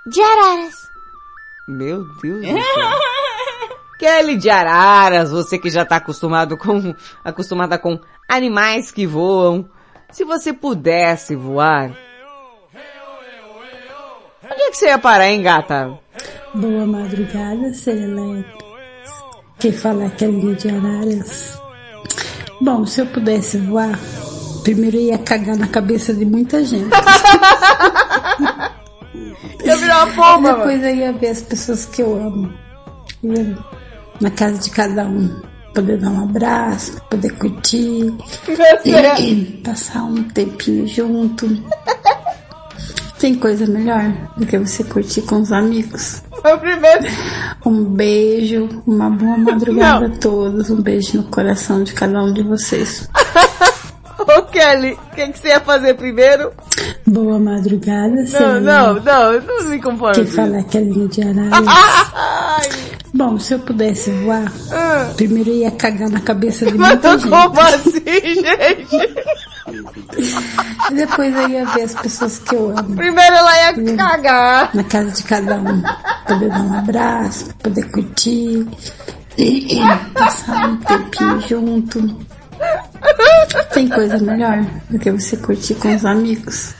De 0.06 0.22
Araras. 0.22 0.76
Meu 1.68 2.04
Deus 2.22 2.42
do 2.42 2.48
céu. 2.48 2.90
Kelly 3.98 4.36
de 4.36 4.50
Araras, 4.50 5.32
você 5.32 5.58
que 5.58 5.70
já 5.70 5.86
tá 5.86 5.96
acostumado 5.96 6.58
com, 6.58 6.94
acostumada 7.24 7.80
com 7.80 7.98
animais 8.28 8.92
que 8.92 9.08
voam. 9.08 9.70
Se 10.12 10.26
você 10.26 10.52
pudesse 10.52 11.36
voar, 11.36 11.92
onde 14.44 14.62
é 14.62 14.70
que 14.70 14.78
você 14.78 14.88
ia 14.88 15.00
parar, 15.00 15.30
hein, 15.30 15.42
gata? 15.42 15.98
Boa 16.54 16.86
madrugada, 16.86 17.74
Serelepe. 17.74 18.64
Quem 19.58 19.72
fala 19.72 20.04
é 20.04 20.10
Kelly 20.10 20.56
de 20.56 20.70
Araras. 20.70 21.63
Bom, 22.64 22.86
se 22.86 23.02
eu 23.02 23.06
pudesse 23.08 23.58
voar, 23.58 24.00
primeiro 24.64 24.96
eu 24.96 25.02
ia 25.02 25.18
cagar 25.18 25.58
na 25.58 25.68
cabeça 25.68 26.14
de 26.14 26.24
muita 26.24 26.64
gente. 26.64 26.90
Eu 29.64 29.78
virar 29.78 30.06
uma 30.06 30.14
pomba, 30.14 30.54
Depois 30.56 30.84
eu 30.84 30.94
ia 30.94 31.14
ver 31.14 31.30
as 31.30 31.42
pessoas 31.42 31.86
que 31.86 32.02
eu 32.02 32.16
amo. 32.16 32.54
Ia 33.24 33.58
na 34.20 34.30
casa 34.30 34.58
de 34.58 34.70
cada 34.70 35.06
um. 35.06 35.42
Poder 35.74 35.98
dar 36.00 36.10
um 36.10 36.24
abraço, 36.24 37.02
poder 37.10 37.32
curtir. 37.38 38.14
Passar 39.64 40.04
um 40.04 40.22
tempinho 40.24 40.86
junto. 40.86 41.48
Tem 43.24 43.36
coisa 43.36 43.66
melhor 43.66 44.12
do 44.36 44.46
que 44.46 44.58
você 44.58 44.84
curtir 44.84 45.22
com 45.22 45.40
os 45.40 45.54
amigos. 45.54 46.22
Foi 46.42 46.56
o 46.56 46.60
primeiro. 46.60 47.06
Um 47.66 47.86
beijo, 47.86 48.68
uma 48.86 49.10
boa 49.10 49.38
madrugada 49.40 50.08
a 50.08 50.10
todos. 50.10 50.70
Um 50.70 50.82
beijo 50.82 51.16
no 51.20 51.24
coração 51.24 51.86
de 51.86 51.94
cada 51.94 52.22
um 52.22 52.34
de 52.34 52.44
vocês. 52.44 53.08
Ô 54.20 54.42
Kelly, 54.42 54.92
o 54.92 55.16
que, 55.16 55.28
que 55.30 55.40
você 55.40 55.48
ia 55.48 55.62
fazer 55.62 55.94
primeiro? 55.94 56.52
Boa 57.08 57.40
madrugada, 57.40 58.10
Não, 58.10 58.28
Selena. 58.28 58.60
não, 58.60 58.94
não, 58.96 59.42
não 59.42 59.70
me 59.70 59.82
conformo. 59.82 60.16
Quem 60.16 60.26
fala 60.26 60.58
é 60.58 60.64
Kelly 60.64 61.08
de 61.08 61.22
Araras. 61.22 61.66
Bom, 63.14 63.40
se 63.40 63.54
eu 63.54 63.60
pudesse 63.60 64.12
voar, 64.12 64.52
primeiro 65.16 65.50
eu 65.50 65.56
ia 65.60 65.72
cagar 65.72 66.10
na 66.10 66.20
cabeça 66.20 66.66
de 66.66 66.78
Mas 66.78 66.90
muita 66.90 67.18
gente. 67.18 67.30
como 67.30 67.60
assim, 67.62 68.02
gente? 68.04 69.14
E 70.92 70.94
depois 70.94 71.36
eu 71.36 71.50
ia 71.50 71.66
ver 71.66 71.84
as 71.84 71.94
pessoas 71.96 72.40
que 72.40 72.56
eu 72.56 72.78
amo. 72.78 72.96
Primeiro 72.96 73.36
ela 73.36 73.58
ia 73.58 73.96
cagar. 73.98 74.70
Na 74.74 74.84
casa 74.84 75.12
de 75.12 75.24
cada 75.24 75.56
um. 75.56 75.82
Poder 76.28 76.50
dar 76.50 76.62
um 76.62 76.80
abraço, 76.80 77.54
poder 77.56 77.90
curtir. 77.92 78.68
Passar 80.14 80.70
um 80.70 80.78
tempinho 80.78 81.42
junto. 81.42 82.26
Tem 83.74 83.90
coisa 83.90 84.18
melhor 84.20 84.64
do 84.90 85.00
que 85.00 85.12
você 85.12 85.36
curtir 85.38 85.76
com 85.76 85.94
os 85.94 86.06
amigos. 86.06 86.76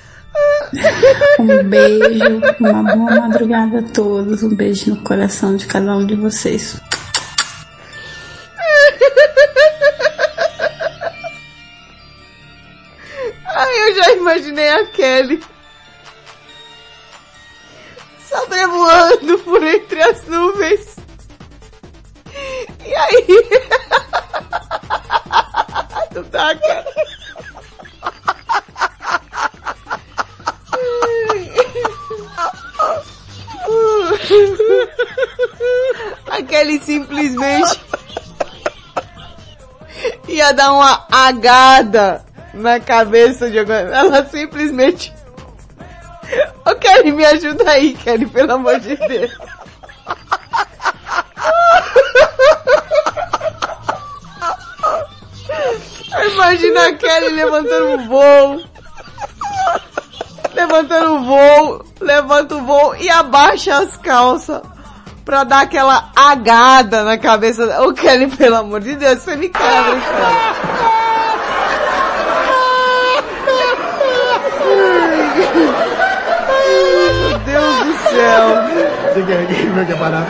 Um 1.40 1.64
beijo, 1.70 2.42
uma 2.60 2.84
boa 2.84 3.16
madrugada 3.22 3.80
a 3.80 3.84
todos. 3.84 4.44
Um 4.44 4.56
beijo 4.56 4.92
no 4.92 5.04
coração 5.04 5.56
de 5.56 5.66
cada 5.66 5.96
um 5.96 6.06
de 6.06 6.16
vocês. 6.16 6.80
Eu 13.84 13.96
já 13.96 14.12
imaginei 14.14 14.70
a 14.70 14.86
Kelly. 14.88 15.44
Sobrevoando 18.28 19.40
por 19.40 19.64
entre 19.64 20.02
as 20.02 20.26
nuvens. 20.26 20.96
E 22.86 22.96
aí? 22.96 23.28
Tu 26.14 26.24
tá, 26.26 26.56
cara? 26.56 26.86
A 36.30 36.44
Kelly 36.44 36.80
simplesmente 36.80 37.82
ia 40.28 40.54
dar 40.54 40.74
uma 40.74 41.08
agada 41.12 42.24
na 42.54 42.80
cabeça 42.80 43.50
de. 43.50 43.58
Ela 43.58 44.26
simplesmente. 44.26 45.14
Ô 46.66 46.76
Kelly, 46.76 47.12
me 47.12 47.26
ajuda 47.26 47.70
aí, 47.70 47.94
Kelly, 47.94 48.26
pelo 48.28 48.54
amor 48.54 48.80
de 48.80 48.96
Deus. 48.96 49.32
Imagina 56.34 56.88
a 56.88 56.94
Kelly 56.94 57.30
levantando 57.30 57.94
o 57.94 58.08
voo. 58.08 58.64
Levantando 60.54 61.16
o 61.16 61.24
voo, 61.24 61.86
levanta 62.00 62.56
o 62.56 62.64
voo 62.64 62.96
e 62.96 63.10
abaixa 63.10 63.78
as 63.78 63.98
calças. 63.98 64.62
Pra 65.26 65.44
dar 65.44 65.62
aquela 65.62 66.12
agada 66.16 67.04
na 67.04 67.18
cabeça. 67.18 67.82
Ô 67.82 67.94
Kelly, 67.94 68.28
pelo 68.28 68.58
amor 68.58 68.82
de 68.82 68.96
Deus, 68.96 69.20
você 69.20 69.36
me 69.36 69.50
quebra, 69.50 70.00
cara. 70.02 71.13
Céu. 78.14 79.14
Você 79.14 79.86
quer 79.86 80.00
parar? 80.00 80.28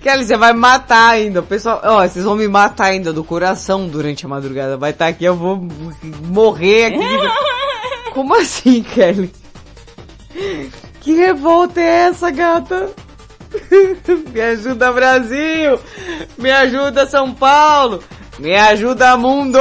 Kelly, 0.00 0.24
você 0.24 0.36
vai 0.36 0.52
matar 0.52 1.10
ainda. 1.10 1.40
O 1.40 1.44
pessoal, 1.44 1.80
ó, 1.84 2.06
vocês 2.06 2.24
vão 2.24 2.34
me 2.34 2.48
matar 2.48 2.86
ainda 2.86 3.12
do 3.12 3.22
coração 3.22 3.86
durante 3.86 4.26
a 4.26 4.28
madrugada. 4.28 4.76
Vai 4.76 4.90
estar 4.90 5.06
aqui, 5.06 5.24
eu 5.24 5.36
vou 5.36 5.64
morrer 6.24 6.86
aqui. 6.86 6.98
Como 8.12 8.34
assim, 8.34 8.82
Kelly? 8.82 9.32
Que 11.00 11.14
revolta 11.14 11.80
é 11.80 12.08
essa, 12.08 12.30
gata? 12.30 12.90
Me 14.32 14.40
ajuda, 14.40 14.92
Brasil! 14.92 15.78
Me 16.38 16.50
ajuda, 16.50 17.06
São 17.06 17.32
Paulo! 17.32 18.02
Me 18.38 18.54
ajuda, 18.56 19.16
mundo! 19.16 19.58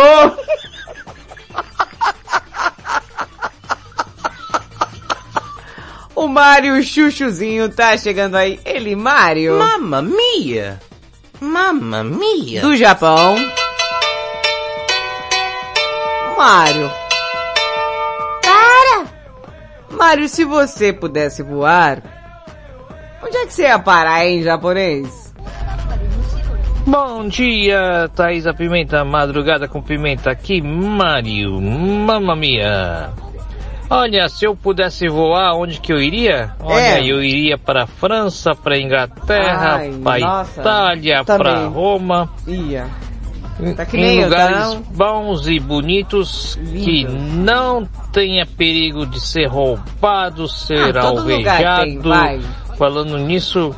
O 6.22 6.27
Mário 6.27 6.84
Chuchuzinho 6.84 7.68
tá 7.68 7.98
chegando 7.98 8.35
aí. 8.35 8.60
Ele, 8.64 8.95
Mário. 8.95 9.57
Mamma 9.57 10.03
mia! 10.03 10.80
Mamma 11.39 12.03
mia! 12.03 12.61
Do 12.61 12.76
Japão. 12.76 13.35
Mário. 16.38 16.91
Para! 18.43 19.07
Mário, 19.89 20.30
se 20.30 20.45
você 20.45 20.93
pudesse 20.93 21.41
voar, 21.41 22.03
onde 23.26 23.38
é 23.38 23.48
que 23.48 23.53
você 23.53 23.64
ia 23.64 23.80
parar, 23.80 24.23
hein, 24.23 24.43
japonês? 24.43 25.34
Bom 26.85 27.27
dia, 27.30 28.07
Thaisa 28.15 28.53
Pimenta, 28.53 29.03
madrugada 29.03 29.68
com 29.68 29.81
pimenta 29.81 30.30
aqui, 30.30 30.61
Mário, 30.61 31.60
mamma 31.60 32.35
mia. 32.35 33.11
Olha, 33.93 34.30
se 34.30 34.45
eu 34.45 34.55
pudesse 34.55 35.07
voar, 35.09 35.53
onde 35.55 35.81
que 35.81 35.91
eu 35.91 36.01
iria? 36.01 36.53
Olha, 36.61 36.97
É. 36.99 37.01
eu 37.11 37.22
iria 37.22 37.57
para 37.57 37.85
França, 37.85 38.51
para 38.55 38.80
Inglaterra, 38.80 39.81
para 40.01 40.19
Itália, 40.43 41.23
para 41.26 41.68
Roma. 41.68 42.30
Ia. 42.47 42.88
Tá 43.76 43.85
em 43.93 43.97
nem 44.01 44.18
eu, 44.19 44.23
lugares 44.30 44.73
tá 44.73 44.81
bons 44.95 45.47
e 45.47 45.59
bonitos 45.59 46.55
que 46.73 47.03
não 47.03 47.85
tenha 48.13 48.45
perigo 48.45 49.05
de 49.05 49.19
ser 49.19 49.47
roubado, 49.47 50.47
ser 50.47 50.95
Ah, 50.97 51.01
tem, 51.01 51.01
alvejado. 51.18 52.01
vai. 52.01 52.39
Falando 52.77 53.18
nisso, 53.18 53.76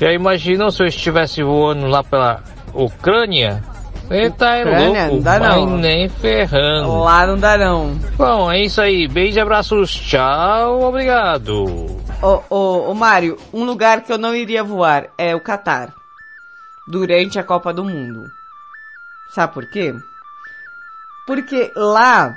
já 0.00 0.10
imaginou 0.10 0.70
se 0.70 0.82
eu 0.82 0.86
estivesse 0.88 1.42
voando 1.42 1.86
lá 1.86 2.02
pela 2.02 2.42
Ucrânia? 2.72 3.62
Você 4.08 4.30
tá 4.30 4.58
Ucrânia? 4.58 5.02
louco, 5.02 5.14
Não 5.16 5.22
dá 5.22 5.38
não. 5.38 5.76
nem 5.78 6.08
ferrando. 6.08 7.00
Lá 7.00 7.26
não 7.26 7.38
dá 7.38 7.56
não. 7.56 7.94
Bom, 8.16 8.50
é 8.52 8.60
isso 8.62 8.80
aí. 8.80 9.08
Beijo 9.08 9.38
e 9.38 9.40
abraços. 9.40 9.90
Tchau, 9.94 10.82
obrigado. 10.82 11.64
Ô, 12.22 12.42
ô, 12.50 12.90
ô 12.90 12.94
Mário, 12.94 13.36
um 13.52 13.64
lugar 13.64 14.02
que 14.02 14.12
eu 14.12 14.18
não 14.18 14.34
iria 14.34 14.62
voar 14.62 15.06
é 15.16 15.34
o 15.34 15.40
Catar. 15.40 15.92
Durante 16.86 17.38
a 17.38 17.42
Copa 17.42 17.72
do 17.72 17.82
Mundo. 17.84 18.24
Sabe 19.30 19.54
por 19.54 19.68
quê? 19.70 19.94
Porque 21.26 21.72
lá, 21.74 22.36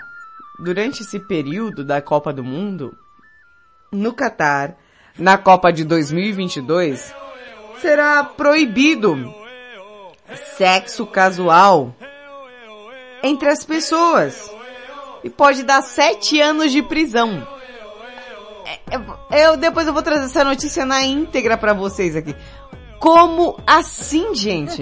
durante 0.59 1.01
esse 1.03 1.19
período 1.19 1.83
da 1.83 2.01
Copa 2.01 2.31
do 2.31 2.43
Mundo, 2.43 2.95
no 3.91 4.13
Catar, 4.13 4.75
na 5.19 5.37
Copa 5.37 5.71
de 5.73 5.83
2022, 5.83 7.13
será 7.81 8.23
proibido 8.23 9.33
sexo 10.35 11.05
casual 11.05 11.93
entre 13.23 13.49
as 13.49 13.65
pessoas. 13.65 14.49
E 15.23 15.29
pode 15.29 15.63
dar 15.63 15.81
sete 15.81 16.39
anos 16.39 16.71
de 16.71 16.81
prisão. 16.81 17.47
É, 19.31 19.45
Eu 19.45 19.57
depois 19.57 19.87
eu 19.87 19.93
vou 19.93 20.01
trazer 20.03 20.25
essa 20.25 20.43
notícia 20.43 20.85
na 20.85 21.01
íntegra 21.03 21.57
pra 21.57 21.73
vocês 21.73 22.15
aqui. 22.15 22.35
Como 22.99 23.59
assim, 23.65 24.33
gente? 24.33 24.81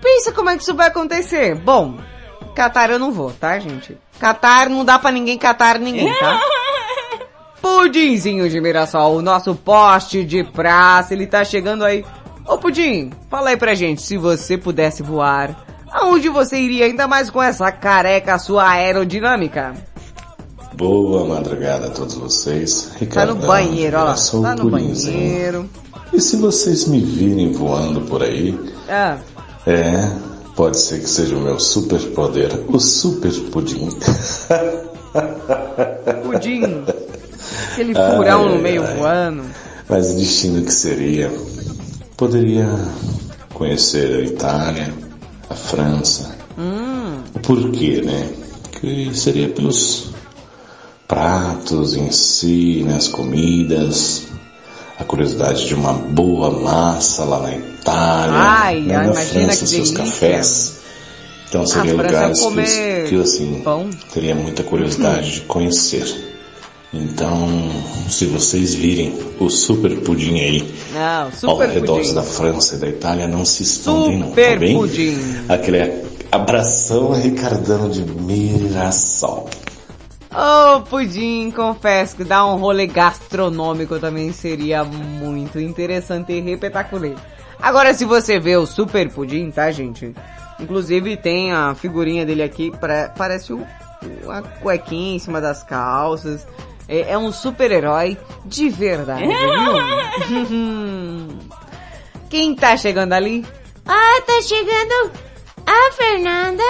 Pensa 0.00 0.32
como 0.32 0.50
é 0.50 0.56
que 0.56 0.62
isso 0.62 0.74
vai 0.74 0.88
acontecer. 0.88 1.54
Bom, 1.54 1.98
Catar 2.54 2.88
eu 2.90 2.98
não 3.00 3.10
vou, 3.10 3.32
tá, 3.32 3.58
gente? 3.58 3.98
Catar 4.20 4.68
não 4.68 4.84
dá 4.84 4.96
pra 4.98 5.10
ninguém 5.10 5.36
catar 5.36 5.78
ninguém, 5.78 6.12
tá? 6.18 6.40
Pudinzinho 7.64 8.46
de 8.50 8.60
Mirassol, 8.60 9.16
o 9.16 9.22
nosso 9.22 9.54
poste 9.54 10.22
de 10.22 10.44
praça, 10.44 11.14
ele 11.14 11.26
tá 11.26 11.42
chegando 11.42 11.82
aí. 11.82 12.04
Ô 12.46 12.58
Pudim, 12.58 13.10
fala 13.30 13.48
aí 13.48 13.56
pra 13.56 13.74
gente, 13.74 14.02
se 14.02 14.18
você 14.18 14.58
pudesse 14.58 15.02
voar, 15.02 15.64
aonde 15.90 16.28
você 16.28 16.58
iria 16.58 16.84
ainda 16.84 17.08
mais 17.08 17.30
com 17.30 17.42
essa 17.42 17.72
careca 17.72 18.38
sua 18.38 18.68
aerodinâmica? 18.68 19.72
Boa 20.76 21.26
madrugada 21.26 21.86
a 21.86 21.90
todos 21.90 22.16
vocês. 22.16 22.90
Tá 22.92 22.98
Ricardo 22.98 23.34
no 23.34 23.46
banheiro, 23.46 23.96
ó 23.96 24.04
lá, 24.04 24.14
tá 24.14 24.54
no 24.56 24.68
banheiro. 24.68 25.66
E 26.12 26.20
se 26.20 26.36
vocês 26.36 26.86
me 26.86 27.00
virem 27.00 27.50
voando 27.52 28.02
por 28.02 28.22
aí, 28.22 28.60
Ah, 28.90 29.16
é, 29.66 30.12
pode 30.54 30.76
ser 30.78 31.00
que 31.00 31.08
seja 31.08 31.34
o 31.34 31.40
meu 31.40 31.58
super 31.58 32.00
poder, 32.10 32.62
o 32.68 32.78
super 32.78 33.32
pudim. 33.50 33.88
Pudim, 36.24 36.84
aquele 37.72 37.94
furão 37.94 38.48
no 38.48 38.58
meio 38.62 38.84
ai. 38.84 38.94
voando. 38.96 39.42
Mas 39.88 40.10
o 40.10 40.16
destino 40.16 40.62
que 40.62 40.72
seria, 40.72 41.30
poderia 42.16 42.68
conhecer 43.52 44.16
a 44.16 44.20
Itália, 44.22 44.92
a 45.50 45.54
França. 45.54 46.34
Hum, 46.58 47.18
O 47.34 47.40
porquê, 47.40 48.00
né? 48.02 48.28
Que 48.80 49.10
seria 49.14 49.48
pelos 49.48 50.06
pratos 51.06 51.94
em 51.94 52.10
si, 52.10 52.82
né? 52.86 52.96
As 52.96 53.08
comidas, 53.08 54.22
a 54.98 55.04
curiosidade 55.04 55.66
de 55.66 55.74
uma 55.74 55.92
boa 55.92 56.50
massa 56.50 57.24
lá 57.24 57.40
na 57.40 57.54
Itália, 57.54 58.34
Ai, 58.38 58.80
né? 58.80 58.96
ai, 58.96 59.06
na 59.06 59.12
imagina 59.12 59.44
França, 59.46 59.64
que 59.64 59.70
seus 59.70 59.90
cafés. 59.90 60.72
Então 61.48 61.66
seria 61.66 61.92
lugares 61.94 62.40
que, 62.40 63.08
que 63.10 63.20
assim 63.20 63.60
pão. 63.62 63.88
teria 64.12 64.34
muita 64.34 64.62
curiosidade 64.64 65.32
de 65.38 65.40
conhecer. 65.42 66.32
Então, 66.96 67.48
se 68.08 68.24
vocês 68.26 68.72
virem 68.74 69.12
o 69.40 69.50
super 69.50 69.98
pudim 70.00 70.38
aí, 70.38 70.74
Não, 70.92 71.24
ao 71.24 71.32
super 71.32 71.68
redor 71.68 71.96
pudim. 71.98 72.14
da 72.14 72.22
França 72.22 72.76
e 72.76 72.78
da 72.78 72.88
Itália, 72.88 73.26
não 73.26 73.44
se 73.44 73.64
escondem 73.64 74.18
não, 74.18 74.28
Super 74.28 74.52
tá 74.54 74.58
bem? 74.60 74.76
pudim. 74.78 75.16
Aquele 75.48 76.04
abração 76.30 77.10
Ricardano 77.12 77.90
de 77.90 78.02
Mirassol. 78.04 79.48
Ô, 80.32 80.80
pudim, 80.82 81.50
confesso 81.50 82.14
que 82.16 82.24
dar 82.24 82.46
um 82.46 82.56
rolê 82.58 82.86
gastronômico 82.86 83.98
também 83.98 84.32
seria 84.32 84.84
muito 84.84 85.58
interessante 85.58 86.32
e 86.32 86.40
repetaculê. 86.40 87.14
Agora, 87.60 87.92
se 87.94 88.04
você 88.04 88.38
vê 88.38 88.56
o 88.56 88.66
Super 88.66 89.08
Pudim, 89.10 89.50
tá, 89.50 89.70
gente? 89.70 90.12
Inclusive 90.60 91.16
tem 91.16 91.52
a 91.52 91.74
figurinha 91.74 92.24
dele 92.26 92.42
aqui, 92.42 92.70
pra- 92.78 93.12
parece 93.16 93.52
o- 93.52 93.64
uma 94.24 94.42
cuequinha 94.42 95.16
em 95.16 95.18
cima 95.18 95.40
das 95.40 95.62
calças. 95.62 96.46
É, 96.88 97.12
é 97.12 97.18
um 97.18 97.32
super-herói 97.32 98.18
de 98.44 98.68
verdade, 98.68 99.26
viu? 99.26 101.38
Quem 102.28 102.54
tá 102.54 102.76
chegando 102.76 103.12
ali? 103.12 103.46
Ah, 103.86 104.20
tá 104.26 104.42
chegando 104.42 105.12
a 105.66 105.92
Fernanda. 105.92 106.62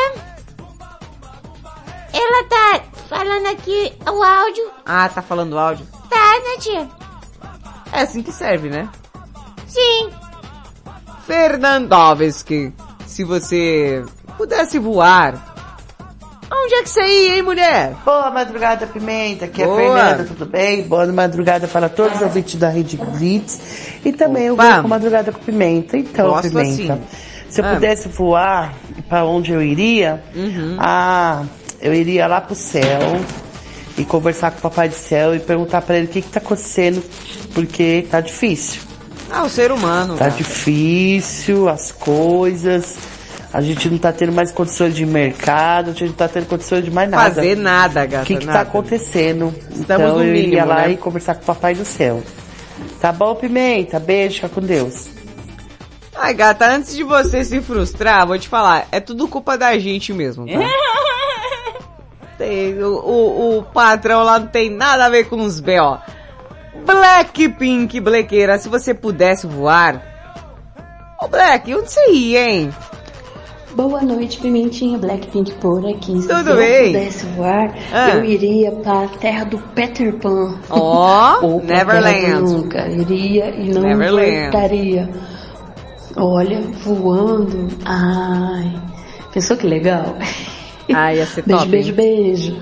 Ela 2.12 2.44
tá 2.44 2.82
falando 3.08 3.46
aqui 3.46 3.92
o 4.06 4.22
áudio. 4.22 4.70
Ah, 4.84 5.08
tá 5.08 5.22
falando 5.22 5.58
áudio. 5.58 5.86
Tá, 6.08 6.16
né, 6.16 6.56
tia? 6.60 6.88
É 7.92 8.02
assim 8.02 8.22
que 8.22 8.32
serve, 8.32 8.68
né? 8.68 8.88
Sim. 9.66 10.10
Fernandovski, 11.26 12.72
se 13.06 13.24
você 13.24 14.04
pudesse 14.36 14.78
voar, 14.78 15.53
onde 16.52 16.74
é 16.74 16.82
que 16.82 16.88
você 16.90 17.00
ia, 17.02 17.36
hein, 17.36 17.42
mulher? 17.42 17.94
Boa 18.04 18.30
madrugada, 18.30 18.86
Pimenta. 18.86 19.44
Aqui 19.46 19.62
é 19.62 19.64
a. 19.64 19.74
Fernanda, 19.74 20.24
tudo 20.24 20.46
bem? 20.46 20.82
Boa 20.82 21.06
madrugada 21.06 21.66
para 21.66 21.88
todos 21.88 22.16
os 22.16 22.22
ouvintes 22.22 22.56
da 22.56 22.68
Rede 22.68 22.96
Blitz. 22.96 23.60
E 24.04 24.12
também 24.12 24.44
eu 24.46 24.54
Opa. 24.54 24.72
vou 24.74 24.82
com 24.82 24.88
Madrugada 24.88 25.32
com 25.32 25.38
Pimenta. 25.40 25.96
Então, 25.96 26.28
Gosto 26.30 26.48
Pimenta, 26.48 26.94
assim. 26.94 27.00
se 27.48 27.60
eu 27.60 27.64
Ah. 27.66 27.74
pudesse 27.74 28.08
voar 28.08 28.74
para 29.08 29.24
onde 29.24 29.52
eu 29.52 29.62
iria, 29.62 30.22
Uhum. 30.34 30.76
ah, 30.78 31.42
eu 31.80 31.92
iria 31.94 32.26
lá 32.26 32.40
pro 32.40 32.54
céu 32.54 33.20
e 33.96 34.04
conversar 34.04 34.50
com 34.52 34.58
o 34.58 34.62
Papai 34.62 34.88
do 34.88 34.94
Céu 34.94 35.34
e 35.34 35.38
perguntar 35.40 35.82
para 35.82 35.96
ele 35.96 36.06
o 36.06 36.10
que 36.10 36.20
que 36.22 36.28
tá 36.28 36.40
acontecendo, 36.40 37.02
porque 37.54 38.06
tá 38.10 38.20
difícil. 38.20 38.82
Ah, 39.30 39.42
o 39.44 39.48
ser 39.48 39.72
humano. 39.72 40.14
Tá 40.14 40.26
cara. 40.26 40.30
difícil 40.36 41.68
as 41.68 41.90
coisas. 41.90 42.96
A 43.54 43.60
gente 43.60 43.88
não 43.88 43.98
tá 43.98 44.12
tendo 44.12 44.32
mais 44.32 44.50
condições 44.50 44.96
de 44.96 45.06
mercado, 45.06 45.90
a 45.90 45.92
gente 45.92 46.06
não 46.06 46.12
tá 46.12 46.26
tendo 46.26 46.46
condições 46.46 46.84
de 46.84 46.90
mais 46.90 47.08
nada. 47.08 47.32
Fazer 47.36 47.56
nada, 47.56 48.04
gata, 48.04 48.24
O 48.24 48.26
que 48.26 48.36
que 48.38 48.44
nada. 48.46 48.58
tá 48.58 48.62
acontecendo? 48.68 49.54
Estamos 49.70 50.06
então 50.06 50.18
no 50.18 50.24
eu 50.24 50.32
mínimo, 50.32 50.54
ia 50.54 50.64
lá 50.64 50.82
né? 50.82 50.90
e 50.90 50.96
conversar 50.96 51.36
com 51.36 51.42
o 51.42 51.44
Papai 51.46 51.72
do 51.72 51.84
Céu. 51.84 52.20
Tá 53.00 53.12
bom, 53.12 53.32
Pimenta? 53.36 54.00
Beijo, 54.00 54.34
fica 54.34 54.48
com 54.48 54.60
Deus. 54.60 55.08
Ai, 56.16 56.34
gata, 56.34 56.66
antes 56.66 56.96
de 56.96 57.04
você 57.04 57.44
se 57.44 57.60
frustrar, 57.60 58.26
vou 58.26 58.36
te 58.36 58.48
falar, 58.48 58.88
é 58.90 58.98
tudo 58.98 59.28
culpa 59.28 59.56
da 59.56 59.78
gente 59.78 60.12
mesmo, 60.12 60.46
tá? 60.46 60.52
Tem- 62.36 62.82
o, 62.82 62.92
o, 62.96 63.58
o 63.58 63.62
patrão 63.62 64.24
lá 64.24 64.40
não 64.40 64.48
tem 64.48 64.68
nada 64.68 65.04
a 65.06 65.08
ver 65.08 65.28
com 65.28 65.36
os 65.36 65.60
B.O. 65.60 65.96
Blackpink, 66.84 68.00
Blequeira, 68.00 68.58
se 68.58 68.68
você 68.68 68.92
pudesse 68.92 69.46
voar... 69.46 70.02
Ô, 71.22 71.28
Black, 71.28 71.72
onde 71.72 71.88
você 71.92 72.10
ia, 72.10 72.50
hein? 72.50 72.74
Boa 73.74 74.00
noite, 74.02 74.38
Pimentinha 74.38 74.96
Blackpink 74.98 75.52
por 75.54 75.84
aqui. 75.88 76.22
Se 76.22 76.28
Tudo 76.28 76.50
eu 76.50 76.56
bem? 76.56 76.92
pudesse 76.92 77.26
voar, 77.26 77.74
Ah. 77.92 78.10
eu 78.10 78.24
iria 78.24 78.70
para 78.70 79.04
a 79.04 79.08
terra 79.08 79.44
do 79.44 79.58
Peter 79.74 80.14
Pan. 80.18 80.56
Ó, 80.70 81.38
pra 81.58 81.74
Neverland. 81.74 82.40
Nunca. 82.52 82.86
Iria 82.88 83.50
e 83.50 83.70
não 83.70 83.82
Neverland. 83.82 84.42
voltaria. 84.42 85.10
Olha, 86.16 86.60
voando. 86.84 87.68
Ai, 87.84 88.80
pensou 89.32 89.56
que 89.56 89.66
legal? 89.66 90.14
Ai, 90.94 91.16
ia 91.18 91.26
ser 91.26 91.42
beijo, 91.42 91.58
top, 91.58 91.70
beijo, 91.70 91.88
hein? 91.90 91.94
beijo. 91.96 92.56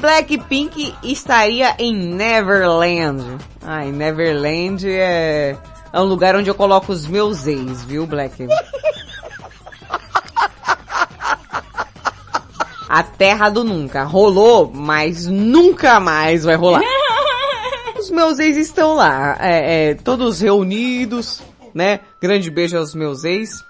Blackpink 0.00 0.94
estaria 1.02 1.74
em 1.78 1.94
Neverland. 2.14 3.22
Ai, 3.62 3.90
Neverland 3.92 4.86
é, 4.88 5.54
é 5.92 6.00
um 6.00 6.04
lugar 6.04 6.34
onde 6.34 6.48
eu 6.48 6.54
coloco 6.54 6.92
os 6.92 7.06
meus 7.06 7.46
ex, 7.46 7.84
viu, 7.84 8.06
Black? 8.06 8.46
A 12.88 13.02
terra 13.02 13.48
do 13.48 13.64
nunca. 13.64 14.04
Rolou, 14.04 14.70
mas 14.72 15.26
nunca 15.26 16.00
mais 16.00 16.44
vai 16.44 16.56
rolar. 16.56 16.82
Os 17.98 18.10
meus 18.10 18.38
ex 18.38 18.56
estão 18.56 18.94
lá, 18.94 19.36
é, 19.40 19.90
é, 19.90 19.94
todos 19.94 20.40
reunidos, 20.40 21.42
né? 21.74 22.00
Grande 22.20 22.50
beijo 22.50 22.76
aos 22.76 22.94
meus 22.94 23.24
ex, 23.24 23.64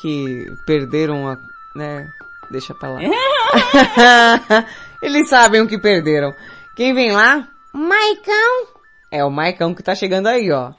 que 0.00 0.46
perderam 0.64 1.28
a, 1.28 1.36
né? 1.76 2.08
Deixa 2.50 2.74
pra 2.74 2.88
lá. 2.88 3.00
Eles 5.02 5.28
sabem 5.28 5.60
o 5.60 5.68
que 5.68 5.78
perderam. 5.78 6.32
Quem 6.74 6.94
vem 6.94 7.12
lá? 7.12 7.46
Maicão. 7.72 8.66
É 9.10 9.24
o 9.24 9.30
Maicão 9.30 9.74
que 9.74 9.82
tá 9.82 9.94
chegando 9.94 10.28
aí, 10.28 10.50
ó. 10.50 10.72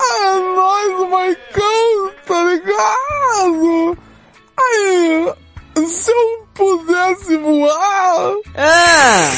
E? 0.00 0.24
É 0.24 0.38
nóis, 0.54 1.00
o 1.00 1.06
Maicão, 1.08 2.10
tá 2.26 2.44
ligado? 2.44 3.98
Aí, 4.58 5.34
se 5.86 6.10
eu 6.10 6.46
pudesse 6.54 7.36
voar... 7.36 8.34
Ah! 8.56 9.30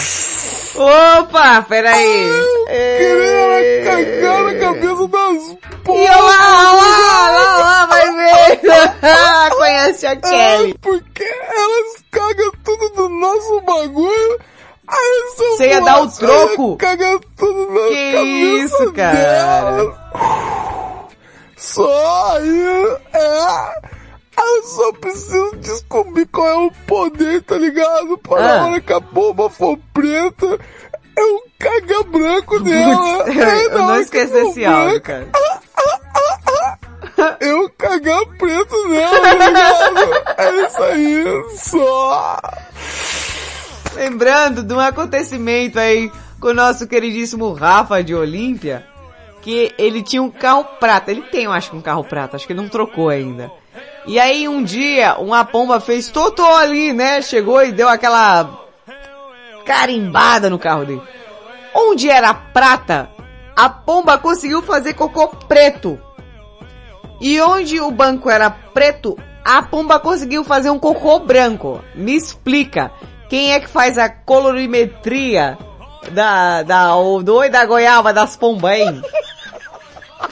Opa, 0.76 1.62
peraí. 1.68 2.30
Queria 2.66 3.84
cagar 3.84 4.44
na 4.44 4.54
cabeça 4.60 5.08
das 5.08 5.50
E 5.50 5.90
olha 5.90 6.16
lá, 6.16 6.72
olha 6.72 6.80
lá, 6.80 7.24
olha 7.24 7.32
lá, 7.32 7.46
olha 7.50 7.62
lá, 7.62 7.86
vai 7.86 8.12
ver. 8.12 8.60
Conhece 9.56 10.06
a 10.06 10.16
Kelly. 10.16 10.70
É 10.70 10.74
porque 10.80 11.24
elas 11.24 12.04
cagam 12.10 12.52
tudo 12.64 12.88
do 12.90 13.08
nosso 13.08 13.60
bagulho. 13.62 14.40
Eu 14.92 15.56
Você 15.56 15.68
ia 15.68 15.80
dar 15.80 16.02
o 16.02 16.10
troco? 16.10 16.76
cagar 16.76 17.18
tudo 17.36 17.70
na 17.72 17.88
Que 17.88 18.12
cabeça 18.12 18.84
isso, 18.84 18.92
cara? 18.92 19.94
Só 21.56 22.36
aí, 22.36 22.96
é... 23.12 23.90
Eu 24.42 24.62
só 24.64 24.92
preciso 24.94 25.56
descobrir 25.56 26.26
qual 26.26 26.46
é 26.48 26.56
o 26.66 26.72
poder, 26.86 27.42
tá 27.42 27.56
ligado? 27.56 28.16
Para 28.18 28.42
Ah. 28.42 28.62
a 28.62 28.66
hora 28.66 28.80
que 28.80 28.92
a 28.92 29.00
bomba 29.00 29.48
for 29.50 29.78
preta, 29.92 30.58
eu 31.16 31.42
cagar 31.58 32.02
branco 32.04 32.58
nela. 32.60 33.24
Putz, 33.24 33.36
Aí, 33.38 33.64
eu 33.66 33.78
não 33.78 34.00
esqueci 34.00 34.34
esse 34.34 34.64
áudio, 34.64 35.00
cara. 35.02 35.28
eu 37.40 37.68
cagar 37.76 38.24
preto 38.38 38.88
nela, 38.88 39.20
tá 39.20 39.34
ligado? 39.34 39.98
É 40.38 40.66
isso 40.66 40.82
aí, 40.82 41.44
só. 41.58 42.38
Lembrando 43.94 44.62
de 44.62 44.72
um 44.72 44.80
acontecimento 44.80 45.78
aí 45.78 46.10
com 46.40 46.48
o 46.48 46.54
nosso 46.54 46.86
queridíssimo 46.86 47.52
Rafa 47.52 48.02
de 48.02 48.14
Olímpia, 48.14 48.86
que 49.42 49.74
ele 49.76 50.02
tinha 50.02 50.22
um 50.22 50.30
carro 50.30 50.64
prata. 50.78 51.10
Ele 51.10 51.22
tem, 51.22 51.44
eu 51.44 51.52
acho, 51.52 51.74
um 51.74 51.80
carro 51.80 52.04
prata. 52.04 52.36
Acho 52.36 52.46
que 52.46 52.52
ele 52.52 52.62
não 52.62 52.68
trocou 52.68 53.08
ainda. 53.08 53.50
E 54.06 54.18
aí 54.18 54.48
um 54.48 54.62
dia, 54.62 55.16
uma 55.18 55.44
pomba 55.44 55.80
fez 55.80 56.08
totô 56.08 56.46
ali, 56.46 56.92
né? 56.92 57.20
Chegou 57.20 57.62
e 57.62 57.72
deu 57.72 57.88
aquela 57.88 58.60
carimbada 59.64 60.48
no 60.48 60.58
carro 60.58 60.84
dele. 60.84 61.02
Onde 61.74 62.08
era 62.08 62.32
prata, 62.32 63.10
a 63.54 63.68
pomba 63.68 64.18
conseguiu 64.18 64.62
fazer 64.62 64.94
cocô 64.94 65.28
preto. 65.28 65.98
E 67.20 67.40
onde 67.40 67.80
o 67.80 67.90
banco 67.90 68.30
era 68.30 68.50
preto, 68.50 69.18
a 69.44 69.62
pomba 69.62 70.00
conseguiu 70.00 70.42
fazer 70.42 70.70
um 70.70 70.78
cocô 70.78 71.18
branco. 71.20 71.82
Me 71.94 72.16
explica, 72.16 72.90
quem 73.30 73.52
é 73.52 73.60
que 73.60 73.68
faz 73.68 73.96
a 73.96 74.08
colorimetria 74.10 75.56
da, 76.10 76.64
da, 76.64 76.96
o 76.96 77.24
oi 77.32 77.48
da 77.48 77.64
goiaba 77.64 78.12
das 78.12 78.36
hein? 78.64 79.00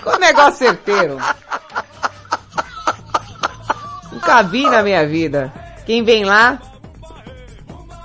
Que 0.02 0.18
negócio 0.18 0.58
certeiro. 0.66 1.16
Nunca 4.12 4.42
vi 4.42 4.68
na 4.68 4.82
minha 4.82 5.06
vida. 5.06 5.52
Quem 5.86 6.02
vem 6.02 6.24
lá? 6.24 6.60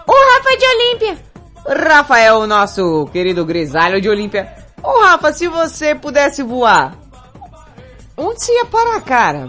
O 0.05 0.11
Rafa 0.11 0.57
de 0.57 0.65
Olímpia. 0.65 1.17
Rafael, 1.65 2.45
nosso 2.45 3.07
querido 3.11 3.43
grisalho 3.43 3.99
de 3.99 4.07
Olímpia. 4.07 4.53
Ô 4.83 5.01
Rafa, 5.01 5.33
se 5.33 5.47
você 5.47 5.95
pudesse 5.95 6.43
voar, 6.43 6.93
onde 8.15 8.43
você 8.43 8.53
ia 8.53 8.65
parar, 8.65 9.01
cara? 9.01 9.47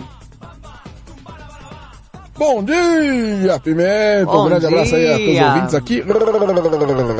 Bom 2.36 2.64
dia, 2.64 3.60
Pimenta. 3.60 4.26
Bom 4.26 4.42
um 4.42 4.48
grande 4.48 4.66
abraço 4.66 4.96
aí 4.96 5.06
a 5.06 5.12
todos 5.12 5.26
os 5.28 5.34
dia. 5.34 5.46
ouvintes 5.46 5.74
aqui. 5.74 6.02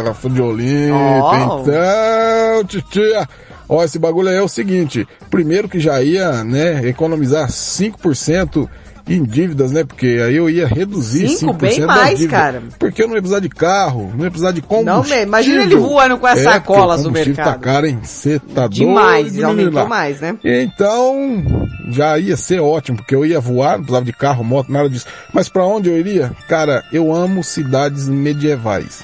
Rafa 0.03 0.29
de. 0.29 0.43
Oh. 0.43 1.61
Então, 1.61 2.65
titia. 2.67 3.29
Ó, 3.69 3.83
esse 3.85 3.99
bagulho 3.99 4.29
aí 4.29 4.37
é 4.37 4.43
o 4.43 4.49
seguinte. 4.49 5.07
Primeiro 5.31 5.69
que 5.69 5.79
já 5.79 6.03
ia, 6.03 6.43
né, 6.45 6.87
economizar 6.89 7.49
5% 7.49 8.69
em 9.07 9.23
dívidas, 9.23 9.71
né? 9.71 9.85
Porque 9.85 10.07
aí 10.25 10.37
eu 10.37 10.49
ia 10.49 10.67
reduzir 10.67 11.29
Cinco, 11.29 11.55
5% 11.55 11.59
bem 11.59 11.81
mais, 11.81 12.19
dívidas. 12.19 12.31
cara. 12.31 12.63
Porque 12.79 13.03
eu 13.03 13.07
não 13.09 13.15
ia 13.15 13.21
precisar 13.21 13.41
de 13.41 13.49
carro, 13.51 14.11
não 14.17 14.25
ia 14.25 14.31
precisar 14.31 14.53
de 14.53 14.63
combustível. 14.63 15.17
Não. 15.17 15.23
Imagina 15.25 15.63
ele 15.63 15.77
voando 15.77 16.17
com 16.19 16.27
as 16.27 16.39
É, 16.41 16.45
sacolas 16.45 17.03
porque 17.03 17.09
o 17.09 17.11
no 17.11 17.11
combustível 17.11 17.37
mercado. 17.45 17.55
tá 17.55 17.59
caro, 17.73 17.87
hein? 17.87 17.99
Você 18.03 18.39
tá 18.39 18.67
Demais, 18.67 19.33
doido, 19.33 19.45
aumentou 19.47 19.83
lá. 19.83 19.85
mais, 19.89 20.21
né? 20.21 20.37
Então, 20.43 21.43
já 21.91 22.19
ia 22.19 22.37
ser 22.37 22.61
ótimo, 22.61 22.97
porque 22.99 23.15
eu 23.15 23.27
ia 23.27 23.39
voar, 23.41 23.73
não 23.73 23.81
precisava 23.85 24.05
de 24.07 24.13
carro, 24.13 24.43
moto, 24.43 24.73
nada 24.73 24.89
disso. 24.89 25.07
Mas 25.33 25.49
pra 25.49 25.65
onde 25.67 25.89
eu 25.91 25.99
iria? 25.99 26.33
Cara, 26.49 26.83
eu 26.93 27.15
amo 27.15 27.45
cidades 27.45 28.09
medievais. 28.09 29.03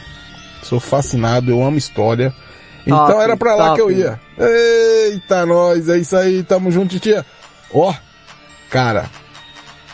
Sou 0.62 0.80
fascinado, 0.80 1.50
eu 1.50 1.62
amo 1.62 1.76
história. 1.76 2.32
Então 2.86 3.06
Top, 3.06 3.20
era 3.20 3.36
pra 3.36 3.54
lá 3.54 3.74
que 3.74 3.80
eu 3.82 3.90
ia. 3.90 4.18
Eita, 4.38 5.44
nós, 5.44 5.88
é 5.88 5.98
isso 5.98 6.16
aí, 6.16 6.42
tamo 6.42 6.70
junto, 6.70 6.98
tia. 6.98 7.24
Ó, 7.72 7.92
cara, 8.70 9.04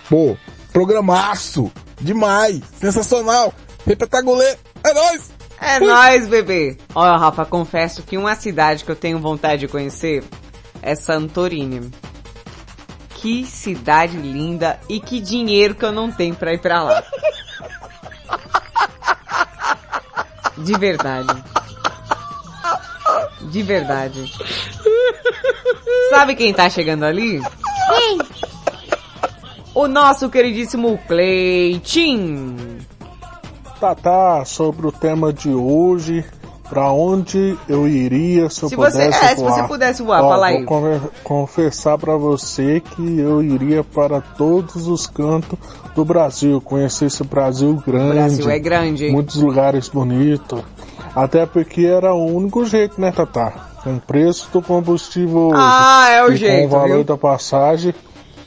pô, 0.08 0.36
programaço, 0.72 1.70
demais, 2.00 2.60
sensacional, 2.78 3.52
repetagulê, 3.86 4.56
é 4.84 4.94
nóis! 4.94 5.36
É 5.60 5.78
Fui. 5.78 5.86
nóis, 5.86 6.28
bebê. 6.28 6.76
Ó, 6.94 7.16
Rafa, 7.16 7.44
confesso 7.46 8.02
que 8.02 8.18
uma 8.18 8.34
cidade 8.34 8.84
que 8.84 8.90
eu 8.90 8.96
tenho 8.96 9.18
vontade 9.18 9.60
de 9.60 9.68
conhecer 9.68 10.22
é 10.82 10.94
Santorini. 10.94 11.90
Que 13.14 13.46
cidade 13.46 14.16
linda 14.18 14.78
e 14.88 15.00
que 15.00 15.18
dinheiro 15.18 15.74
que 15.74 15.84
eu 15.84 15.92
não 15.92 16.12
tenho 16.12 16.34
pra 16.34 16.52
ir 16.52 16.60
pra 16.60 16.82
lá. 16.82 17.02
De 20.58 20.78
verdade. 20.78 21.44
De 23.50 23.62
verdade. 23.62 24.32
Sabe 26.10 26.34
quem 26.34 26.52
tá 26.52 26.68
chegando 26.68 27.04
ali? 27.04 27.40
Quem? 27.88 28.18
O 29.78 29.86
nosso 29.86 30.30
queridíssimo 30.30 30.98
Cleitinho. 31.06 32.56
Tá, 33.78 33.94
tá, 33.94 34.42
sobre 34.46 34.86
o 34.86 34.90
tema 34.92 35.34
de 35.34 35.50
hoje, 35.50 36.24
pra 36.66 36.90
onde 36.90 37.58
eu 37.68 37.86
iria 37.86 38.48
se 38.48 38.62
eu 38.62 38.70
Se 38.70 38.74
você- 38.76 39.02
pudesse 39.04 39.24
é, 39.24 39.28
se 39.36 39.42
voar? 39.42 39.52
você 39.52 39.62
pudesse 39.68 40.02
voar, 40.02 40.24
Ó, 40.24 40.28
fala 40.30 40.48
vou 40.48 40.56
aí. 40.58 40.64
conver- 40.64 41.00
confessar 41.22 41.98
pra 41.98 42.16
você 42.16 42.80
que 42.80 43.18
eu 43.20 43.42
iria 43.42 43.84
para 43.84 44.22
todos 44.22 44.88
os 44.88 45.06
cantos 45.06 45.58
do 45.94 46.06
Brasil, 46.06 46.58
conhecer 46.62 47.04
esse 47.06 47.22
Brasil 47.22 47.74
grande. 47.86 48.14
Brasil 48.14 48.50
é 48.50 48.58
grande, 48.58 49.04
hein? 49.04 49.12
Muitos 49.12 49.36
lugares 49.36 49.90
bonitos. 49.90 50.62
Até 51.14 51.44
porque 51.44 51.84
era 51.84 52.14
o 52.14 52.24
único 52.34 52.64
jeito, 52.64 52.98
né, 52.98 53.12
Tatá? 53.12 53.52
Com 53.84 53.96
o 53.96 54.00
preço 54.00 54.48
do 54.52 54.62
combustível 54.62 55.48
hoje 55.48 55.54
Ah, 55.58 56.08
é 56.12 56.24
o 56.24 56.32
e 56.32 56.36
jeito, 56.36 56.60
com 56.70 56.76
o 56.76 56.80
valor 56.80 56.94
viu? 56.96 57.04
da 57.04 57.16
passagem, 57.18 57.94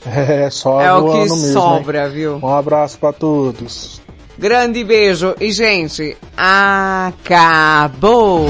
é 0.06 0.48
só 0.50 0.80
É 0.80 0.92
o 0.92 1.04
que 1.04 1.10
voando 1.10 1.36
mesmo, 1.36 1.46
hein? 1.46 1.52
sobra, 1.52 2.08
viu? 2.08 2.38
Um 2.42 2.54
abraço 2.54 2.98
pra 2.98 3.12
todos. 3.12 4.00
Grande 4.38 4.82
beijo 4.82 5.34
e 5.40 5.52
gente, 5.52 6.16
acabou. 6.36 8.46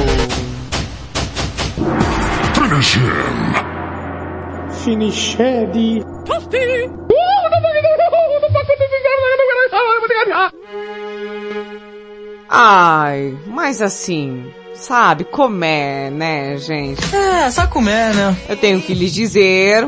Finiched. 4.85 6.03
Ai, 12.49 13.37
mas 13.47 13.81
assim, 13.81 14.45
sabe, 14.75 15.25
comer, 15.25 16.11
né, 16.11 16.57
gente? 16.57 17.01
É, 17.15 17.51
só 17.51 17.67
comer, 17.67 18.15
né? 18.15 18.37
Eu 18.49 18.57
tenho 18.57 18.81
que 18.81 18.95
lhes 18.95 19.13
dizer. 19.13 19.87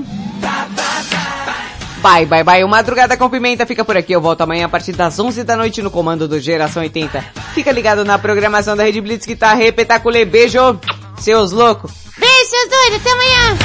Bye, 2.02 2.26
bye, 2.26 2.42
bye. 2.42 2.64
O 2.64 2.68
Madrugada 2.68 3.16
com 3.16 3.30
Pimenta 3.30 3.64
fica 3.64 3.84
por 3.84 3.96
aqui. 3.96 4.12
Eu 4.12 4.20
volto 4.20 4.40
amanhã 4.40 4.66
a 4.66 4.68
partir 4.68 4.90
das 4.90 5.18
11 5.18 5.44
da 5.44 5.56
noite 5.56 5.80
no 5.80 5.90
comando 5.90 6.26
do 6.26 6.40
Geração 6.40 6.82
80. 6.82 7.20
Fica 7.54 7.70
ligado 7.70 8.04
na 8.04 8.18
programação 8.18 8.76
da 8.76 8.82
Rede 8.82 9.00
Blitz 9.00 9.24
que 9.24 9.36
tá 9.36 9.54
repetaculê. 9.54 10.24
Beijo, 10.24 10.80
seus 11.18 11.52
loucos. 11.52 11.92
Beijo, 12.18 12.50
seus 12.50 12.68
doidos. 12.68 13.00
Até 13.00 13.12
amanhã. 13.12 13.58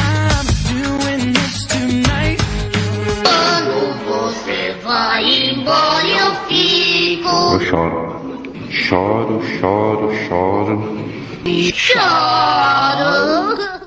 Eu 7.53 7.59
choro. 7.61 8.17
Choro, 8.69 9.41
choro, 9.59 10.13
choro. 10.27 11.07
Choro. 11.73 13.77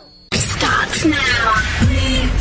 Now. 1.02 2.39